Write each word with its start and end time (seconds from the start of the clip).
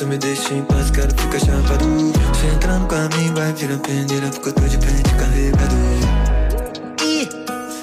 Tu 0.00 0.06
me 0.06 0.16
deixa 0.16 0.54
em 0.54 0.62
paz, 0.62 0.90
quero 0.90 1.10
ficar 1.14 1.38
chapado 1.38 1.84
Se 2.40 2.46
entrar 2.46 2.78
no 2.78 2.86
caminho 2.86 3.34
vai 3.34 3.52
virar 3.52 3.78
pendeira, 3.80 4.30
porque 4.30 4.48
eu 4.48 4.52
tô 4.54 4.62
de 4.62 4.78
pente 4.78 5.14
carregado 5.14 5.76
Ih, 7.04 7.28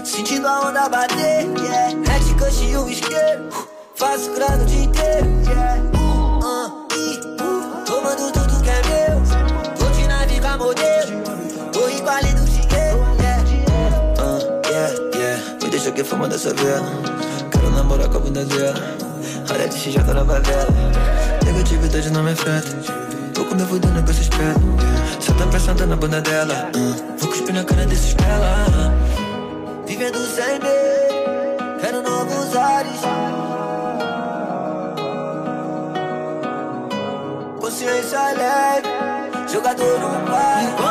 sentindo 0.04 0.48
a 0.48 0.68
onda 0.68 0.90
bater, 0.90 1.46
yeah. 1.62 1.94
Red 2.08 2.34
Kush 2.40 2.62
e 2.64 2.78
um 2.78 2.90
isqueiro. 2.90 3.50
Faço 3.96 4.32
grana 4.34 4.64
o 4.64 4.66
dia 4.66 4.84
inteiro, 4.86 5.28
yeah. 5.46 5.82
Uh, 5.94 6.40
uh, 6.40 6.78
uh, 7.44 7.86
tomando 7.86 8.32
tudo 8.32 8.64
que 8.64 8.70
é 8.70 8.82
meu. 8.88 9.20
Vou 9.76 9.92
te 9.92 10.08
navegar 10.08 10.58
modelo. 10.58 11.22
Tô 11.72 11.86
rico 11.86 12.10
ali 12.10 12.34
do 12.34 12.46
dinheiro, 12.46 13.00
yeah. 13.20 13.44
Ah, 14.20 14.68
yeah, 14.68 14.94
yeah 15.16 15.44
Me 15.62 15.70
deixa 15.70 15.92
que 15.92 16.04
fama 16.04 16.28
dessa 16.28 16.54
vela 16.54 16.90
Quero 17.52 17.70
namorar 17.70 18.10
com 18.10 18.18
a 18.18 18.20
bunda 18.20 18.44
dela 18.46 19.07
Área 19.50 19.68
de 19.68 19.78
XJ 19.78 19.98
na 20.00 20.26
favela. 20.26 20.68
Negatividade 21.46 22.10
não 22.12 22.24
me 22.24 22.32
afeta 22.32 23.08
Tô 23.34 23.46
com 23.46 23.56
meu 23.56 23.68
fudendo 23.68 24.04
com 24.04 24.12
esses 24.12 24.30
pés. 24.30 24.56
Só 25.20 25.34
tá 25.34 25.48
pensando 25.48 25.86
na 25.86 25.96
bunda 25.96 26.22
dela. 26.22 26.70
Ah, 26.74 27.16
Vou 27.18 27.30
cuspir 27.30 27.54
na 27.54 27.64
cara 27.64 27.86
desses 27.86 28.14
pela. 28.16 28.94
Vivendo 29.86 30.18
sem 30.26 30.60
medo, 30.60 31.80
quero 31.80 32.02
novos 32.02 32.56
ares. 32.56 33.00
Consciência 37.62 38.20
leve, 38.34 38.88
jogador 39.52 40.00
no 40.00 40.32
pai. 40.32 40.87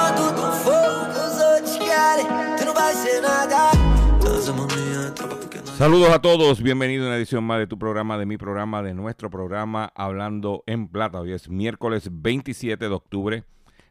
Saludos 5.77 6.09
a 6.09 6.23
todos, 6.23 6.63
bienvenido 6.63 7.05
a 7.05 7.09
una 7.09 7.17
edición 7.19 7.45
más 7.45 7.59
de 7.59 7.67
tu 7.67 7.79
programa, 7.79 8.17
de 8.17 8.25
mi 8.25 8.39
programa, 8.39 8.83
de 8.83 8.95
nuestro 8.95 9.29
programa 9.29 9.93
Hablando 9.95 10.65
en 10.67 10.89
Plata. 10.89 11.21
Hoy 11.21 11.33
es 11.33 11.51
miércoles 11.51 12.09
27 12.11 12.89
de 12.89 12.95
octubre 12.95 13.45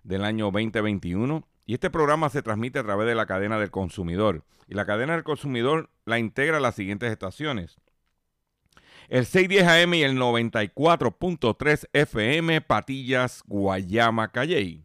del 0.03 0.23
año 0.23 0.45
2021 0.45 1.47
y 1.67 1.75
este 1.75 1.91
programa 1.91 2.29
se 2.29 2.41
transmite 2.41 2.79
a 2.79 2.83
través 2.83 3.05
de 3.07 3.13
la 3.13 3.27
cadena 3.27 3.59
del 3.59 3.69
consumidor. 3.69 4.43
Y 4.67 4.73
la 4.73 4.87
cadena 4.87 5.13
del 5.13 5.23
consumidor 5.23 5.91
la 6.05 6.17
integra 6.17 6.59
las 6.59 6.73
siguientes 6.73 7.11
estaciones. 7.11 7.77
El 9.07 9.27
610 9.27 9.67
AM 9.67 9.93
y 9.93 10.01
el 10.01 10.17
94.3 10.17 11.89
FM 11.93 12.61
Patillas, 12.61 13.43
Guayama, 13.45 14.31
Calley. 14.31 14.84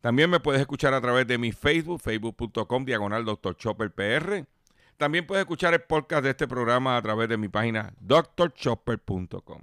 También 0.00 0.30
me 0.30 0.40
puedes 0.40 0.60
escuchar 0.60 0.94
a 0.94 1.00
través 1.00 1.26
de 1.26 1.38
mi 1.38 1.52
Facebook, 1.52 2.00
facebook.com, 2.00 2.84
diagonal 2.84 3.24
Dr. 3.24 3.56
Chopper 3.56 3.90
PR. 3.90 4.46
También 4.96 5.26
puedes 5.26 5.42
escuchar 5.42 5.74
el 5.74 5.80
podcast 5.80 6.24
de 6.24 6.30
este 6.30 6.48
programa 6.48 6.96
a 6.96 7.02
través 7.02 7.28
de 7.28 7.36
mi 7.36 7.48
página 7.48 7.92
drchopper.com. 8.00 9.62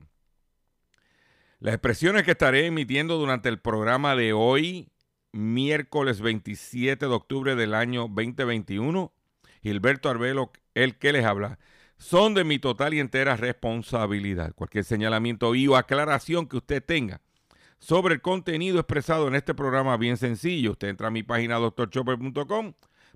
Las 1.59 1.75
expresiones 1.75 2.23
que 2.23 2.31
estaré 2.31 2.65
emitiendo 2.65 3.17
durante 3.17 3.49
el 3.49 3.59
programa 3.59 4.15
de 4.15 4.33
hoy, 4.33 4.89
miércoles 5.31 6.19
27 6.19 7.07
de 7.07 7.13
octubre 7.13 7.55
del 7.55 7.73
año 7.73 8.01
2021, 8.09 9.13
Gilberto 9.61 10.09
Arbelo, 10.09 10.51
el 10.73 10.97
que 10.97 11.13
les 11.13 11.25
habla, 11.25 11.57
son 11.97 12.33
de 12.33 12.43
mi 12.43 12.59
total 12.59 12.93
y 12.93 12.99
entera 12.99 13.37
responsabilidad. 13.37 14.53
Cualquier 14.55 14.83
señalamiento 14.83 15.55
y 15.55 15.67
o 15.67 15.77
aclaración 15.77 16.47
que 16.47 16.57
usted 16.57 16.83
tenga 16.83 17.21
sobre 17.83 18.15
el 18.15 18.21
contenido 18.21 18.79
expresado 18.79 19.27
en 19.27 19.35
este 19.35 19.53
programa, 19.53 19.97
bien 19.97 20.15
sencillo. 20.15 20.71
Usted 20.71 20.87
entra 20.87 21.07
a 21.07 21.11
mi 21.11 21.21
página 21.21 21.59
drchopper.com, 21.59 22.73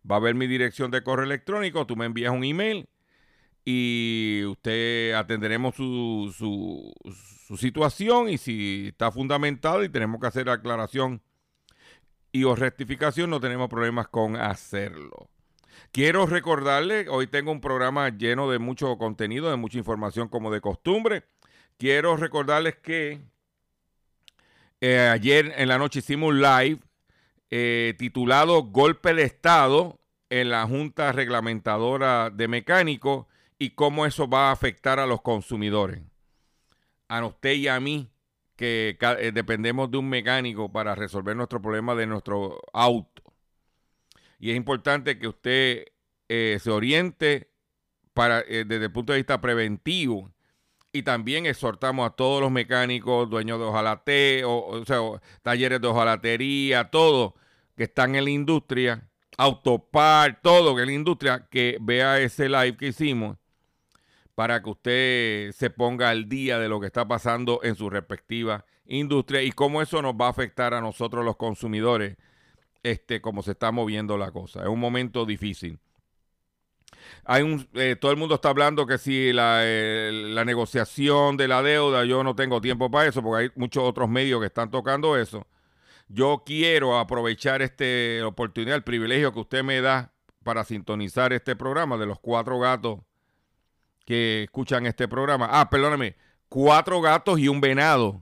va 0.10 0.16
a 0.18 0.20
ver 0.20 0.36
mi 0.36 0.46
dirección 0.46 0.92
de 0.92 1.04
correo 1.04 1.26
electrónico, 1.26 1.88
tú 1.88 1.96
me 1.96 2.06
envías 2.06 2.34
un 2.34 2.44
email 2.44 2.90
y 3.64 4.44
usted 4.46 5.14
atenderemos 5.14 5.76
su 5.76 6.94
situación 7.58 8.28
y 8.28 8.38
si 8.38 8.88
está 8.90 9.10
fundamentado 9.10 9.86
y 9.86 9.90
tenemos 9.90 10.20
que 10.20 10.28
hacer 10.28 10.50
aclaración 10.50 11.22
y 12.34 12.44
o 12.44 12.54
rectificación, 12.54 13.30
no 13.30 13.40
tenemos 13.40 13.70
problemas 13.70 14.10
con 14.10 14.36
hacerlo. 14.36 15.30
Quiero 15.94 16.26
recordarle, 16.26 17.08
hoy 17.08 17.28
tengo 17.28 17.54
un 17.54 17.62
programa 17.62 18.10
lleno 18.10 18.52
de 18.52 18.60
mucho 18.60 18.98
contenido, 18.98 19.50
de 19.50 19.56
mucha 19.56 19.78
información 19.78 20.28
como 20.28 20.52
de 20.52 20.60
costumbre. 20.60 21.24
Quiero 21.78 22.18
recordarles 22.18 22.76
que 22.76 23.22
eh, 24.80 25.00
ayer 25.12 25.54
en 25.58 25.70
la 25.70 25.78
noche 25.78 26.00
hicimos 26.00 26.30
un 26.30 26.42
live 26.42 26.80
eh, 27.50 27.96
titulado 27.98 28.64
Golpe 28.64 29.14
de 29.14 29.24
Estado 29.24 30.00
en 30.30 30.50
la 30.50 30.68
Junta 30.68 31.12
Reglamentadora 31.12 32.30
de 32.30 32.48
Mecánicos 32.48 33.26
y 33.58 33.72
cómo 33.72 34.06
eso 34.06 34.28
va 34.28 34.50
a 34.50 34.52
afectar 34.52 35.00
a 35.00 35.08
los 35.08 35.22
consumidores. 35.22 36.02
A 37.08 37.26
usted 37.26 37.54
y 37.54 37.68
a 37.68 37.80
mí, 37.80 38.12
que 38.56 38.98
eh, 39.00 39.32
dependemos 39.32 39.90
de 39.90 39.98
un 39.98 40.10
mecánico 40.10 40.72
para 40.72 40.94
resolver 40.94 41.36
nuestro 41.36 41.62
problema 41.62 41.96
de 41.96 42.06
nuestro 42.06 42.60
auto. 42.74 43.24
Y 44.40 44.52
es 44.52 44.58
importante 44.58 45.18
que 45.18 45.28
usted 45.28 45.86
se 46.28 46.70
oriente 46.70 47.50
para, 48.14 48.42
desde 48.44 48.84
el 48.84 48.92
punto 48.92 49.14
de 49.14 49.20
vista 49.20 49.40
preventivo. 49.40 50.32
Y 50.98 51.04
también 51.04 51.46
exhortamos 51.46 52.08
a 52.08 52.16
todos 52.16 52.42
los 52.42 52.50
mecánicos, 52.50 53.30
dueños 53.30 53.60
de 53.60 53.66
ojalate, 53.66 54.44
o, 54.44 54.84
sea, 54.84 55.00
talleres 55.44 55.80
de 55.80 55.88
ojalatería, 55.88 56.90
todos 56.90 57.34
que 57.76 57.84
están 57.84 58.16
en 58.16 58.24
la 58.24 58.32
industria, 58.32 59.08
autopar, 59.38 60.42
todo 60.42 60.76
que 60.76 60.82
en 60.82 60.88
la 60.88 60.94
industria, 60.94 61.48
que 61.52 61.78
vea 61.80 62.20
ese 62.20 62.50
live 62.50 62.78
que 62.78 62.88
hicimos 62.88 63.38
para 64.34 64.64
que 64.64 64.70
usted 64.72 65.52
se 65.52 65.70
ponga 65.70 66.10
al 66.10 66.28
día 66.28 66.58
de 66.58 66.68
lo 66.68 66.80
que 66.80 66.88
está 66.88 67.08
pasando 67.08 67.60
en 67.62 67.76
su 67.76 67.92
respectiva 67.92 68.66
industria 68.88 69.44
y 69.44 69.52
cómo 69.52 69.84
eso 69.84 70.02
nos 70.02 70.16
va 70.16 70.26
a 70.26 70.32
afectar 70.32 70.74
a 70.74 70.82
nosotros 70.82 71.24
los 71.24 71.36
consumidores, 71.36 72.18
este, 72.82 73.22
cómo 73.22 73.44
se 73.44 73.52
está 73.52 73.72
moviendo 73.72 74.18
la 74.18 74.32
cosa. 74.32 74.62
Es 74.64 74.68
un 74.68 74.80
momento 74.80 75.28
difícil. 75.28 75.78
Hay 77.26 77.44
un, 77.44 77.68
eh, 77.74 77.96
todo 78.00 78.12
el 78.12 78.18
mundo 78.18 78.36
está 78.36 78.50
hablando 78.50 78.86
que 78.86 78.98
si 78.98 79.34
la, 79.34 79.62
la, 79.64 80.46
negociación 80.46 81.38
de 81.38 81.48
la 81.48 81.62
deuda, 81.62 82.06
yo 82.06 82.24
no 82.24 82.36
tengo 82.36 82.62
tiempo 82.62 82.90
para 82.90 83.10
eso, 83.10 83.22
porque 83.22 83.44
hay 83.44 83.52
muchos 83.56 83.84
otros 83.84 84.10
medios 84.10 84.40
que 84.40 84.48
están 84.48 84.72
tocando 84.72 85.18
eso. 85.18 85.46
Yo 86.08 86.44
quiero 86.46 86.98
aprovechar 86.98 87.62
esta 87.62 88.26
oportunidad, 88.26 88.76
el 88.76 88.84
privilegio 88.84 89.34
que 89.34 89.40
usted 89.40 89.64
me 89.64 89.82
da 89.82 90.14
para 90.44 90.64
sintonizar 90.64 91.34
este 91.34 91.56
programa 91.58 91.98
de 91.98 92.06
los 92.06 92.20
cuatro 92.20 92.60
gatos 92.60 93.00
que 94.06 94.44
escuchan 94.44 94.86
este 94.86 95.08
programa. 95.10 95.50
Ah, 95.52 95.70
perdóname, 95.70 96.16
cuatro 96.48 97.02
gatos 97.02 97.40
y 97.40 97.50
un 97.50 97.60
venado 97.60 98.22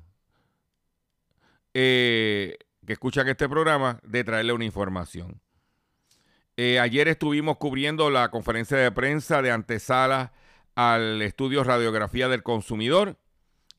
eh, 1.75 2.57
que 2.87 2.93
escuchan 2.93 3.27
este 3.27 3.47
programa, 3.47 3.99
de 4.03 4.23
traerle 4.23 4.53
una 4.53 4.65
información. 4.65 5.41
Eh, 6.57 6.79
ayer 6.79 7.09
estuvimos 7.09 7.57
cubriendo 7.57 8.09
la 8.09 8.31
conferencia 8.31 8.77
de 8.77 8.91
prensa 8.91 9.41
de 9.41 9.51
antesala 9.51 10.31
al 10.73 11.21
estudio 11.21 11.65
Radiografía 11.65 12.29
del 12.29 12.43
Consumidor 12.43 13.17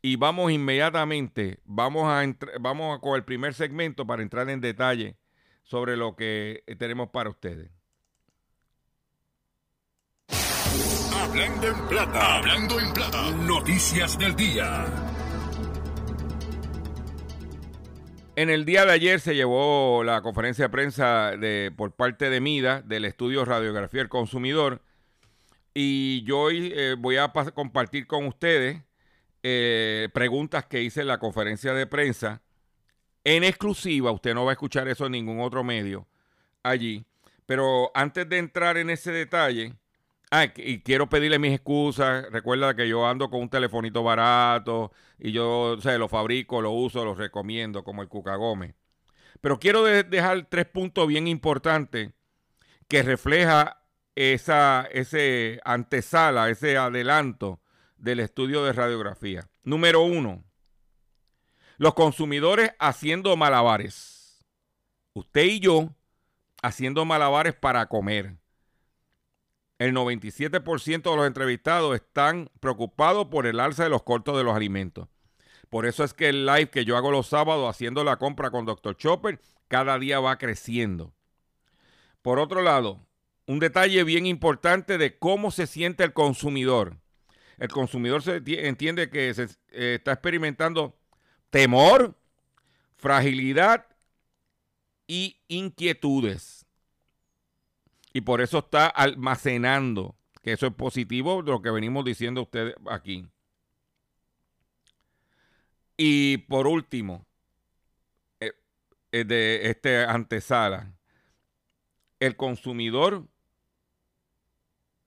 y 0.03 0.17
vamos 0.17 0.53
inmediatamente, 0.53 1.61
vamos 1.65 2.05
a, 2.07 2.23
vamos 2.61 2.97
a 2.97 3.01
con 3.01 3.17
el 3.17 3.25
primer 3.25 3.55
segmento 3.55 4.07
para 4.07 4.23
entrar 4.23 4.51
en 4.51 4.61
detalle 4.61 5.17
sobre 5.63 5.97
lo 5.97 6.17
que 6.17 6.65
tenemos 6.79 7.09
para 7.09 7.31
ustedes. 7.31 7.71
Hablando 11.19 11.69
en 11.69 11.89
plata, 11.89 12.37
hablando 12.37 12.79
en 12.79 12.93
plata, 12.93 13.31
noticias 13.31 14.19
del 14.19 14.37
día. 14.37 15.16
En 18.37 18.51
el 18.51 18.67
día 18.67 18.85
de 18.85 18.93
ayer 18.93 19.19
se 19.19 19.35
llevó 19.35 20.05
la 20.05 20.21
conferencia 20.21 20.67
de 20.67 20.69
prensa 20.69 21.33
por 21.75 21.93
parte 21.93 22.29
de 22.29 22.43
MIDA 22.43 22.83
del 22.83 23.07
estudio 23.07 23.47
Radiografía 23.47 24.01
del 24.01 24.11
Consumidor 24.11 24.83
y 25.73 26.23
yo 26.25 26.41
hoy 26.41 26.71
eh, 26.77 26.97
voy 26.99 27.17
a 27.17 27.33
compartir 27.55 28.07
con 28.07 28.27
ustedes 28.27 28.83
eh, 29.43 30.11
preguntas 30.13 30.67
que 30.67 30.83
hice 30.83 31.01
en 31.01 31.07
la 31.07 31.19
conferencia 31.19 31.73
de 31.73 31.87
prensa 31.87 32.43
en 33.25 33.43
exclusiva. 33.43 34.13
Usted 34.13 34.35
no 34.35 34.45
va 34.45 34.51
a 34.51 34.53
escuchar 34.53 34.87
eso 34.87 35.07
en 35.07 35.13
ningún 35.13 35.41
otro 35.41 35.65
medio 35.65 36.07
allí. 36.63 37.07
Pero 37.47 37.91
antes 37.95 38.29
de 38.29 38.37
entrar 38.37 38.77
en 38.77 38.91
ese 38.91 39.13
detalle, 39.13 39.73
ah, 40.31 40.47
y 40.57 40.81
quiero 40.81 41.09
pedirle 41.09 41.39
mis 41.39 41.55
excusas. 41.55 42.27
Recuerda 42.31 42.75
que 42.75 42.89
yo 42.89 43.07
ando 43.07 43.31
con 43.31 43.41
un 43.41 43.49
telefonito 43.49 44.03
barato 44.03 44.93
y 45.19 45.33
yo 45.33 45.77
se 45.81 45.99
lo 45.99 46.09
fabrico, 46.09 46.61
lo 46.61 46.73
uso, 46.73 47.05
lo 47.05 47.15
recomiendo, 47.15 47.85
como 47.85 48.03
el 48.03 48.09
Cuca 48.09 48.37
Gómez. 48.37 48.75
Pero 49.41 49.59
quiero 49.59 49.85
dejar 49.85 50.47
tres 50.49 50.67
puntos 50.67 51.07
bien 51.07 51.29
importantes 51.29 52.11
que 52.89 53.03
refleja 53.03 53.83
esa 54.15 54.89
ese 54.93 55.61
antesala, 55.65 56.49
ese 56.49 56.77
adelanto 56.77 57.61
del 57.99 58.21
estudio 58.21 58.65
de 58.65 58.73
radiografía. 58.73 59.49
Número 59.63 60.03
uno, 60.03 60.45
los 61.77 61.95
consumidores 61.95 62.73
haciendo 62.79 63.37
malabares. 63.37 64.45
Usted 65.13 65.45
y 65.45 65.61
yo 65.61 65.91
haciendo 66.63 67.05
malabares 67.05 67.55
para 67.55 67.87
comer. 67.87 68.37
El 69.79 69.95
97% 69.95 71.11
de 71.11 71.17
los 71.17 71.27
entrevistados 71.27 71.95
están 71.95 72.51
preocupados 72.61 73.27
por 73.27 73.47
el 73.47 73.61
alza 73.61 73.85
de 73.85 73.91
los 73.91 74.03
costos 74.03 74.37
de 74.37 74.45
los 74.45 74.57
alimentos. 74.57 75.09
Por 75.69 75.85
eso 75.85 76.05
es 76.05 76.15
que 76.15 76.29
el 76.29 76.47
live 76.47 76.71
que 76.71 76.85
yo 76.85 76.97
hago 76.97 77.11
los 77.11 77.27
sábados 77.27 77.69
haciendo 77.69 78.05
la 78.05 78.17
compra 78.17 78.51
con 78.51 78.65
Dr. 78.65 78.97
Chopper 78.97 79.41
cada 79.69 79.99
día 79.99 80.21
va 80.21 80.39
creciendo. 80.39 81.13
Por 82.23 82.39
otro 82.39 82.63
lado, 82.63 83.07
un 83.47 83.59
detalle 83.59 84.03
bien 84.05 84.27
importante 84.27 84.97
de 84.97 85.19
cómo 85.19 85.51
se 85.51 85.67
siente 85.67 86.05
el 86.05 86.13
consumidor. 86.13 86.97
El 87.59 87.69
consumidor 87.69 88.23
se 88.23 88.43
entiende 88.47 89.11
que 89.11 89.33
se 89.35 89.45
eh, 89.71 89.97
está 89.97 90.13
experimentando 90.13 90.97
temor, 91.51 92.17
fragilidad 92.97 93.87
y 95.07 95.41
inquietudes. 95.49 96.56
Y 98.17 98.23
por 98.23 98.41
eso 98.41 98.61
está 98.61 98.87
almacenando, 98.87 100.17
que 100.43 100.53
eso 100.53 100.69
es 100.69 100.73
positivo 100.73 101.43
de 101.43 101.53
lo 101.53 101.61
que 101.61 101.71
venimos 101.71 102.03
diciendo 102.03 102.41
ustedes 102.41 102.75
aquí. 102.89 103.29
Y 105.99 106.39
por 106.39 106.67
último, 106.67 107.27
eh, 108.41 108.55
eh, 109.13 109.25
de 109.25 109.69
este 109.69 110.03
antesala, 110.03 110.95
el 112.19 112.37
consumidor 112.37 113.29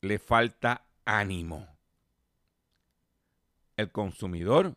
le 0.02 0.20
falta 0.20 0.86
ánimo. 1.04 1.68
El 3.76 3.92
consumidor 3.92 4.76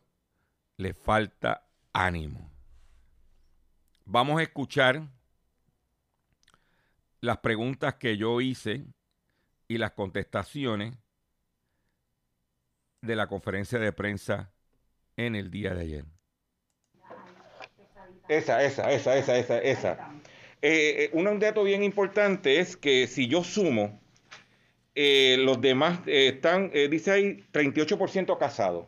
le 0.77 0.95
falta 0.95 1.67
ánimo. 1.93 2.49
Vamos 4.05 4.39
a 4.39 4.41
escuchar 4.41 5.07
las 7.23 7.37
preguntas 7.37 7.95
que 7.95 8.17
yo 8.17 8.41
hice 8.41 8.83
y 9.69 9.77
las 9.77 9.91
contestaciones 9.91 10.93
de 13.01 13.15
la 13.15 13.27
conferencia 13.27 13.79
de 13.79 13.93
prensa 13.93 14.51
en 15.15 15.35
el 15.35 15.49
día 15.49 15.73
de 15.73 15.81
ayer. 15.83 16.05
Esa, 18.27 18.61
esa, 18.65 18.91
esa, 18.91 19.15
esa, 19.15 19.37
esa, 19.37 19.57
esa. 19.59 20.11
Eh, 20.61 21.05
eh, 21.05 21.09
un 21.13 21.39
dato 21.39 21.63
bien 21.63 21.81
importante 21.83 22.59
es 22.59 22.75
que 22.75 23.07
si 23.07 23.29
yo 23.29 23.41
sumo 23.45 24.01
eh, 24.93 25.37
los 25.39 25.61
demás 25.61 26.01
están, 26.05 26.71
dice 26.71 27.11
ahí, 27.11 27.43
38% 27.53 28.37
casados. 28.37 28.87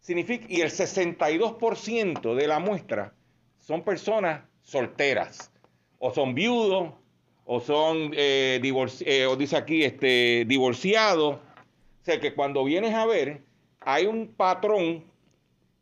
Significa, 0.00 0.44
y 0.50 0.60
el 0.60 0.70
62% 0.70 2.34
de 2.34 2.46
la 2.46 2.58
muestra 2.58 3.14
son 3.58 3.82
personas 3.84 4.42
solteras, 4.60 5.50
o 5.98 6.12
son 6.12 6.34
viudos, 6.34 6.99
o 7.44 7.60
son 7.60 8.10
divorciados, 8.10 9.32
o 9.32 9.36
dice 9.36 9.56
aquí, 9.56 9.82
este, 9.82 10.44
divorciados. 10.46 11.34
O 11.34 12.04
sea 12.04 12.20
que 12.20 12.34
cuando 12.34 12.64
vienes 12.64 12.94
a 12.94 13.06
ver, 13.06 13.42
hay 13.80 14.06
un 14.06 14.28
patrón 14.28 15.04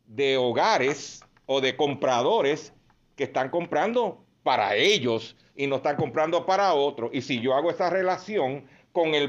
de 0.06 0.36
hogares 0.36 1.22
o 1.46 1.60
de 1.60 1.76
compradores 1.76 2.72
que 3.16 3.24
están 3.24 3.50
comprando 3.50 4.24
para 4.42 4.76
ellos 4.76 5.36
y 5.54 5.66
no 5.66 5.76
están 5.76 5.96
comprando 5.96 6.46
para 6.46 6.72
otros. 6.74 7.10
Y 7.12 7.20
si 7.20 7.40
yo 7.40 7.54
hago 7.54 7.70
esa 7.70 7.90
relación, 7.90 8.64
con 8.98 9.14
el, 9.14 9.28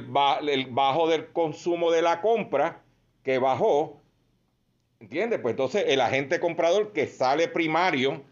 bajo 0.70 1.08
del 1.08 1.28
consumo 1.28 1.92
de 1.92 2.02
la 2.02 2.22
compra 2.22 2.82
que 3.24 3.38
bajó, 3.38 4.02
¿entiendes? 5.00 5.40
Pues 5.40 5.54
entonces 5.54 5.86
el 5.88 6.02
agente 6.02 6.40
comprador 6.40 6.92
que 6.92 7.06
sale 7.06 7.48
primario 7.48 8.24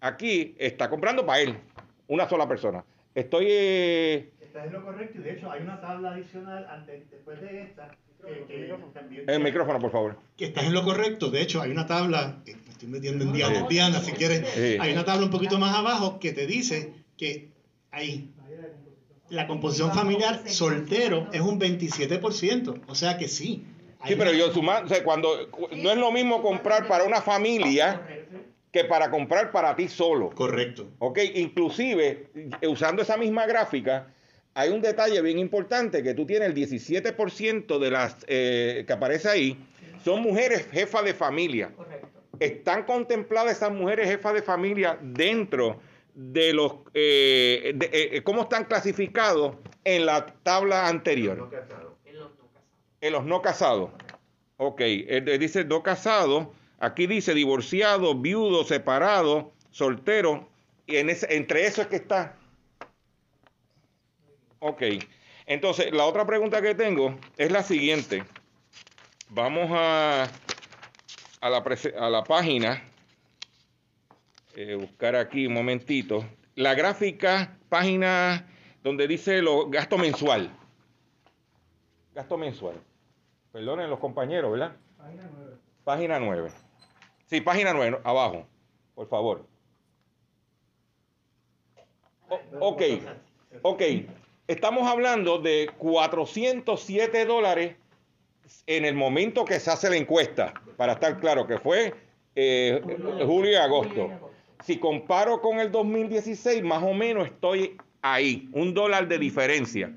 aquí 0.00 0.54
está 0.58 0.88
comprando 0.88 1.26
para 1.26 1.40
él, 1.40 1.58
una 2.06 2.28
sola 2.28 2.46
persona. 2.46 2.84
Estoy... 3.14 3.46
Eh... 3.48 4.30
Estás 4.40 4.66
en 4.66 4.72
lo 4.72 4.84
correcto 4.84 5.18
y 5.18 5.22
de 5.22 5.32
hecho 5.32 5.50
hay 5.50 5.62
una 5.62 5.80
tabla 5.80 6.12
adicional 6.12 6.66
después 7.10 7.40
de 7.40 7.62
esta. 7.62 7.90
el 9.26 9.40
micrófono, 9.40 9.78
por 9.78 9.90
favor. 9.90 10.16
Que 10.36 10.46
estás 10.46 10.64
en 10.64 10.72
lo 10.72 10.84
correcto. 10.84 11.30
De 11.30 11.42
hecho, 11.42 11.60
hay 11.60 11.70
una 11.70 11.86
tabla, 11.86 12.42
estoy 12.46 12.88
metiendo 12.88 13.24
en 13.24 13.32
Diana, 13.68 14.00
si 14.00 14.12
quieres. 14.12 14.44
Hay 14.80 14.92
una 14.92 15.04
tabla 15.04 15.24
un 15.24 15.30
poquito 15.30 15.58
más 15.58 15.76
abajo 15.76 16.18
que 16.18 16.32
te 16.32 16.46
dice 16.46 16.92
que 17.16 17.50
ahí, 17.90 18.32
la 19.28 19.46
composición 19.46 19.92
familiar 19.92 20.48
soltero 20.48 21.28
es 21.32 21.40
un 21.40 21.60
27%. 21.60 22.82
O 22.86 22.94
sea 22.94 23.18
que 23.18 23.28
sí. 23.28 23.64
Sí, 24.06 24.14
pero 24.16 24.32
yo 24.32 24.52
sumando, 24.52 24.86
o 24.86 24.88
sea, 24.88 25.02
cuando 25.02 25.48
no 25.76 25.90
es 25.90 25.96
lo 25.96 26.12
mismo 26.12 26.40
comprar 26.40 26.86
para 26.86 27.04
una 27.04 27.20
familia 27.20 28.00
que 28.72 28.84
para 28.84 29.10
comprar 29.10 29.50
para 29.50 29.74
ti 29.76 29.88
solo. 29.88 30.30
Correcto. 30.30 30.88
Ok, 30.98 31.18
inclusive, 31.34 32.30
usando 32.66 33.02
esa 33.02 33.16
misma 33.16 33.46
gráfica, 33.46 34.12
hay 34.54 34.70
un 34.70 34.80
detalle 34.80 35.20
bien 35.22 35.38
importante, 35.38 36.02
que 36.02 36.14
tú 36.14 36.26
tienes 36.26 36.48
el 36.48 36.54
17% 36.54 37.78
de 37.78 37.90
las 37.90 38.16
eh, 38.26 38.84
que 38.86 38.92
aparece 38.92 39.28
ahí, 39.28 39.58
son 40.04 40.22
mujeres 40.22 40.68
jefas 40.70 41.04
de 41.04 41.14
familia. 41.14 41.72
Correcto. 41.74 42.08
Están 42.40 42.84
contempladas 42.84 43.56
esas 43.56 43.72
mujeres 43.72 44.08
jefas 44.08 44.34
de 44.34 44.42
familia 44.42 44.98
dentro 45.00 45.80
de 46.18 46.52
los 46.52 46.72
eh, 46.94 47.76
eh, 47.80 48.10
eh, 48.12 48.22
cómo 48.24 48.42
están 48.42 48.64
clasificados 48.64 49.56
en 49.84 50.04
la 50.04 50.26
tabla 50.26 50.88
anterior. 50.88 51.48
En 53.00 53.12
los 53.12 53.24
no 53.24 53.40
casados. 53.40 53.90
Ok, 54.56 54.80
dice 55.38 55.64
no 55.64 55.84
casado, 55.84 56.52
aquí 56.78 57.06
dice 57.06 57.34
divorciado, 57.34 58.14
viudo, 58.14 58.64
separado, 58.64 59.52
soltero, 59.70 60.48
y 60.86 60.96
en 60.96 61.10
ese, 61.10 61.34
entre 61.36 61.66
eso 61.66 61.82
es 61.82 61.88
que 61.88 61.96
está. 61.96 62.36
Ok, 64.60 64.82
entonces 65.46 65.92
la 65.92 66.04
otra 66.04 66.26
pregunta 66.26 66.62
que 66.62 66.74
tengo 66.74 67.18
es 67.36 67.52
la 67.52 67.62
siguiente. 67.62 68.24
Vamos 69.30 69.70
a, 69.72 70.24
a, 71.40 71.50
la, 71.50 71.64
a 71.98 72.10
la 72.10 72.24
página 72.24 72.82
eh, 74.56 74.74
buscar 74.74 75.14
aquí 75.14 75.46
un 75.46 75.54
momentito. 75.54 76.24
La 76.56 76.74
gráfica, 76.74 77.56
página 77.68 78.48
donde 78.82 79.06
dice 79.06 79.40
lo 79.42 79.68
gasto 79.68 79.98
mensual. 79.98 80.50
Gasto 82.14 82.36
mensual. 82.36 82.74
Perdonen 83.52 83.88
los 83.88 84.00
compañeros, 84.00 84.50
¿verdad? 84.50 84.72
Página 84.96 85.30
9. 85.32 85.56
Página 85.84 86.18
9. 86.18 86.50
Sí, 87.28 87.40
página 87.40 87.72
9, 87.72 88.00
abajo, 88.04 88.46
por 88.94 89.08
favor. 89.08 89.46
ok, 92.60 92.82
ok. 93.62 93.82
Estamos 94.46 94.88
hablando 94.88 95.38
de 95.38 95.70
407 95.78 97.24
dólares 97.26 97.76
en 98.66 98.84
el 98.84 98.94
momento 98.94 99.44
que 99.44 99.60
se 99.60 99.70
hace 99.70 99.90
la 99.90 99.96
encuesta, 99.96 100.54
para 100.76 100.94
estar 100.94 101.20
claro, 101.20 101.46
que 101.46 101.58
fue 101.58 101.94
eh, 102.34 102.80
julio 103.26 103.52
y 103.52 103.54
agosto 103.56 104.10
si 104.64 104.78
comparo 104.78 105.40
con 105.40 105.60
el 105.60 105.70
2016, 105.70 106.62
más 106.62 106.82
o 106.82 106.92
menos 106.92 107.26
estoy 107.26 107.76
ahí, 108.02 108.48
un 108.52 108.74
dólar 108.74 109.08
de 109.08 109.18
diferencia 109.18 109.92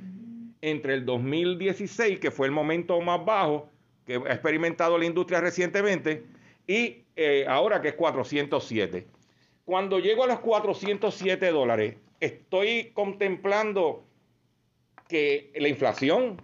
entre 0.61 0.93
el 0.93 1.05
2016, 1.05 2.19
que 2.19 2.31
fue 2.31 2.47
el 2.47 2.53
momento 2.53 2.99
más 3.01 3.23
bajo 3.25 3.69
que 4.05 4.15
ha 4.15 4.33
experimentado 4.33 4.97
la 4.97 5.05
industria 5.05 5.41
recientemente, 5.41 6.23
y 6.71 7.03
eh, 7.17 7.43
ahora 7.49 7.81
que 7.81 7.89
es 7.89 7.95
407. 7.95 9.05
Cuando 9.65 9.99
llego 9.99 10.23
a 10.23 10.27
los 10.27 10.39
407 10.39 11.51
dólares, 11.51 11.95
estoy 12.21 12.91
contemplando 12.93 14.05
que 15.09 15.51
la 15.55 15.67
inflación, 15.67 16.41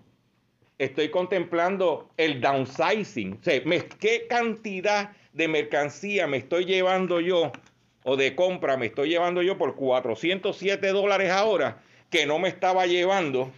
estoy 0.78 1.10
contemplando 1.12 2.10
el 2.18 2.42
downsizing, 2.42 3.40
o 3.40 3.44
sea, 3.44 3.62
qué 4.00 4.28
cantidad 4.28 5.12
de 5.32 5.48
mercancía 5.48 6.28
me 6.28 6.38
estoy 6.38 6.66
llevando 6.66 7.22
yo 7.22 7.54
o 8.04 8.18
de 8.18 8.36
compra 8.36 8.76
me 8.76 8.88
estoy 8.88 9.10
llevando 9.10 9.42
yo 9.42 9.58
por 9.58 9.76
407 9.76 10.88
dólares 10.90 11.32
ahora 11.32 11.82
que 12.10 12.26
no 12.26 12.38
me 12.38 12.50
estaba 12.50 12.86
llevando 12.86 13.50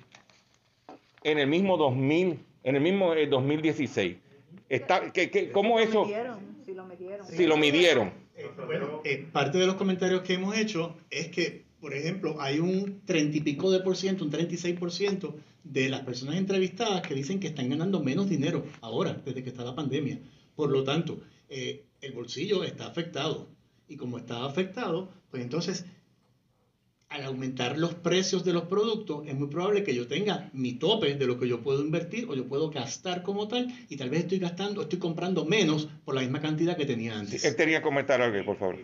en 1.24 1.40
el 1.40 1.48
mismo 1.48 1.78
2000, 1.78 2.40
en 2.64 2.76
el 2.76 2.82
mismo 2.82 3.16
2016. 3.16 4.29
Eh, 4.70 4.76
Está, 4.78 5.12
que, 5.12 5.52
¿Cómo 5.52 5.80
eso? 5.80 6.06
si 6.66 6.74
lo 6.74 6.86
midieron. 6.86 7.28
Si 7.28 7.46
lo 7.46 7.58
midieron. 7.58 8.14
Eh, 8.36 8.50
bueno, 8.66 9.02
eh, 9.04 9.28
parte 9.32 9.58
de 9.58 9.66
los 9.66 9.76
comentarios 9.76 10.22
que 10.22 10.36
hemos 10.36 10.56
hecho 10.56 10.96
es 11.10 11.30
que, 11.30 11.66
por 11.82 11.94
ejemplo, 11.94 12.40
hay 12.40 12.60
un 12.60 13.02
30 13.06 13.38
y 13.38 13.42
pico 13.42 13.72
de 13.72 13.80
por 13.80 13.98
ciento, 13.98 14.24
un 14.24 14.30
36 14.30 14.78
por 14.80 14.92
ciento 14.92 15.36
de 15.64 15.90
las 15.90 16.02
personas 16.02 16.36
entrevistadas 16.36 17.02
que 17.02 17.16
dicen 17.16 17.40
que 17.40 17.48
están 17.48 17.70
ganando 17.70 18.00
menos 18.02 18.30
dinero 18.30 18.64
ahora, 18.82 19.14
desde 19.26 19.44
que 19.44 19.50
está 19.50 19.64
la 19.64 19.76
pandemia. 19.76 20.20
Por 20.56 20.72
lo 20.72 20.84
tanto, 20.84 21.20
el 21.50 22.14
bolsillo 22.14 22.64
está 22.64 22.88
afectado 22.88 23.50
y 23.88 23.98
como 23.98 24.18
estaba 24.18 24.46
afectado, 24.46 25.12
pues 25.32 25.44
entonces 25.44 25.86
al 27.10 27.24
aumentar 27.24 27.78
los 27.78 27.96
precios 27.96 28.46
de 28.46 28.54
los 28.54 28.64
productos, 28.64 29.28
es 29.28 29.34
muy 29.34 29.48
probable 29.48 29.84
que 29.84 29.96
yo 29.96 30.08
tenga 30.08 30.50
mi 30.54 30.74
tope 30.74 31.16
de 31.16 31.26
lo 31.26 31.40
que 31.40 31.48
yo 31.48 31.62
puedo 31.62 31.82
invertir 31.82 32.28
o 32.30 32.36
yo 32.36 32.48
puedo 32.48 32.70
gastar 32.70 33.24
como 33.24 33.48
tal, 33.48 33.68
y 33.90 33.98
tal 33.98 34.12
vez 34.12 34.22
estoy 34.22 34.38
gastando, 34.38 34.84
estoy 34.84 35.00
comprando 35.00 35.44
menos 35.44 35.90
por 36.06 36.14
la 36.14 36.22
misma 36.22 36.40
cantidad 36.40 36.78
que 36.78 36.86
tenía 36.86 37.18
antes. 37.18 37.44
él 37.44 37.56
tenía 37.56 37.80
que 37.80 37.84
comentar 37.84 38.22
algo, 38.22 38.46
por 38.46 38.58
favor. 38.58 38.78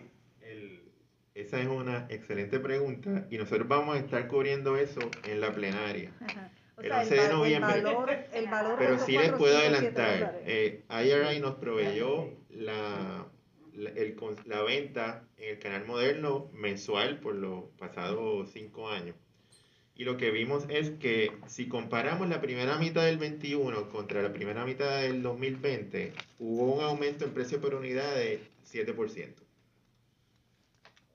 esa 1.34 1.60
es 1.60 1.68
una 1.68 2.06
excelente 2.10 2.58
pregunta, 2.58 3.26
y 3.30 3.38
nosotros 3.38 3.68
vamos 3.68 3.96
a 3.96 4.00
estar 4.00 4.26
cubriendo 4.26 4.76
eso 4.76 5.00
en 5.24 5.40
la 5.40 5.52
plenaria. 5.52 6.10
el 6.82 6.92
11 6.92 7.14
de 7.14 7.28
noviembre. 7.28 7.84
pero 8.76 8.98
sí 8.98 9.12
les 9.12 9.32
puedo 9.32 9.56
adelantar, 9.56 10.40
eh, 10.44 10.82
IRI 10.90 11.38
nos 11.38 11.54
proveyó 11.54 12.28
la 12.50 13.26
la, 13.76 13.90
el, 13.90 14.16
la 14.46 14.62
venta 14.62 15.24
en 15.38 15.50
el 15.50 15.58
canal 15.58 15.86
moderno 15.86 16.50
mensual 16.52 17.20
por 17.20 17.34
los 17.34 17.64
pasados 17.78 18.50
cinco 18.52 18.88
años. 18.88 19.14
Y 19.94 20.04
lo 20.04 20.18
que 20.18 20.30
vimos 20.30 20.64
es 20.68 20.90
que 20.90 21.32
si 21.46 21.68
comparamos 21.68 22.28
la 22.28 22.42
primera 22.42 22.76
mitad 22.76 23.02
del 23.04 23.16
21 23.16 23.88
contra 23.88 24.20
la 24.20 24.32
primera 24.32 24.66
mitad 24.66 25.00
del 25.00 25.22
2020, 25.22 26.12
hubo 26.38 26.74
un 26.74 26.84
aumento 26.84 27.24
en 27.24 27.32
precio 27.32 27.60
por 27.60 27.74
unidad 27.74 28.14
de 28.14 28.40
7%. 28.70 29.34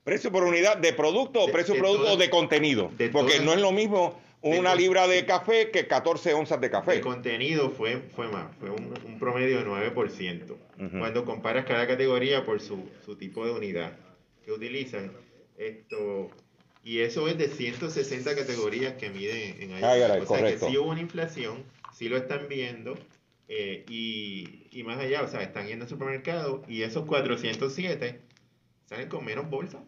¿Precio 0.04 0.32
por 0.32 0.44
unidad 0.44 0.78
de 0.78 0.94
producto 0.94 1.44
o 1.44 1.52
precio 1.52 1.76
por 1.76 1.84
producto 1.84 2.18
de 2.18 2.30
contenido? 2.32 2.90
Porque 3.12 3.40
no 3.40 3.54
es 3.54 3.62
lo 3.62 3.72
mismo 3.72 4.20
una 4.42 4.74
libra 4.74 5.08
de 5.08 5.26
café 5.26 5.70
que 5.70 5.88
14 5.88 6.34
onzas 6.34 6.60
de 6.60 6.72
café. 6.72 6.96
El 6.96 7.02
contenido 7.02 7.70
fue, 7.70 7.98
fue 8.16 8.28
más, 8.28 8.48
fue 8.60 8.72
un, 8.72 9.20
promedio 9.20 9.60
de 9.60 9.66
9%. 9.66 10.56
Cuando 10.90 11.26
comparas 11.26 11.66
cada 11.66 11.86
categoría 11.88 12.44
por 12.44 12.60
su, 12.60 12.90
tipo 13.20 13.46
de 13.46 13.52
unidad 13.52 13.98
que 14.44 14.52
utilizan, 14.52 15.12
esto 15.58 16.32
y 16.84 17.00
eso 17.00 17.28
es 17.28 17.38
de 17.38 17.48
160 17.48 18.36
categorías 18.36 18.96
que 18.96 19.12
miden 19.12 19.62
en 19.62 19.74
ahí. 19.74 20.02
o 20.22 20.26
sea 20.26 20.44
que 20.44 20.58
sí 20.58 20.78
hubo 20.78 20.90
una 20.90 21.02
inflación, 21.02 21.64
sí 21.94 22.10
lo 22.10 22.18
están 22.18 22.48
viendo, 22.50 22.98
eh, 23.48 23.86
y, 23.88 24.66
y, 24.72 24.84
más 24.84 24.98
allá, 24.98 25.22
o 25.22 25.28
sea, 25.28 25.44
están 25.44 25.68
yendo 25.68 25.84
al 25.86 25.90
supermercado 25.90 26.64
y 26.68 26.82
esos 26.82 27.06
407 27.06 28.20
salen 28.86 29.10
con 29.10 29.24
menos 29.24 29.50
bolsas 29.50 29.82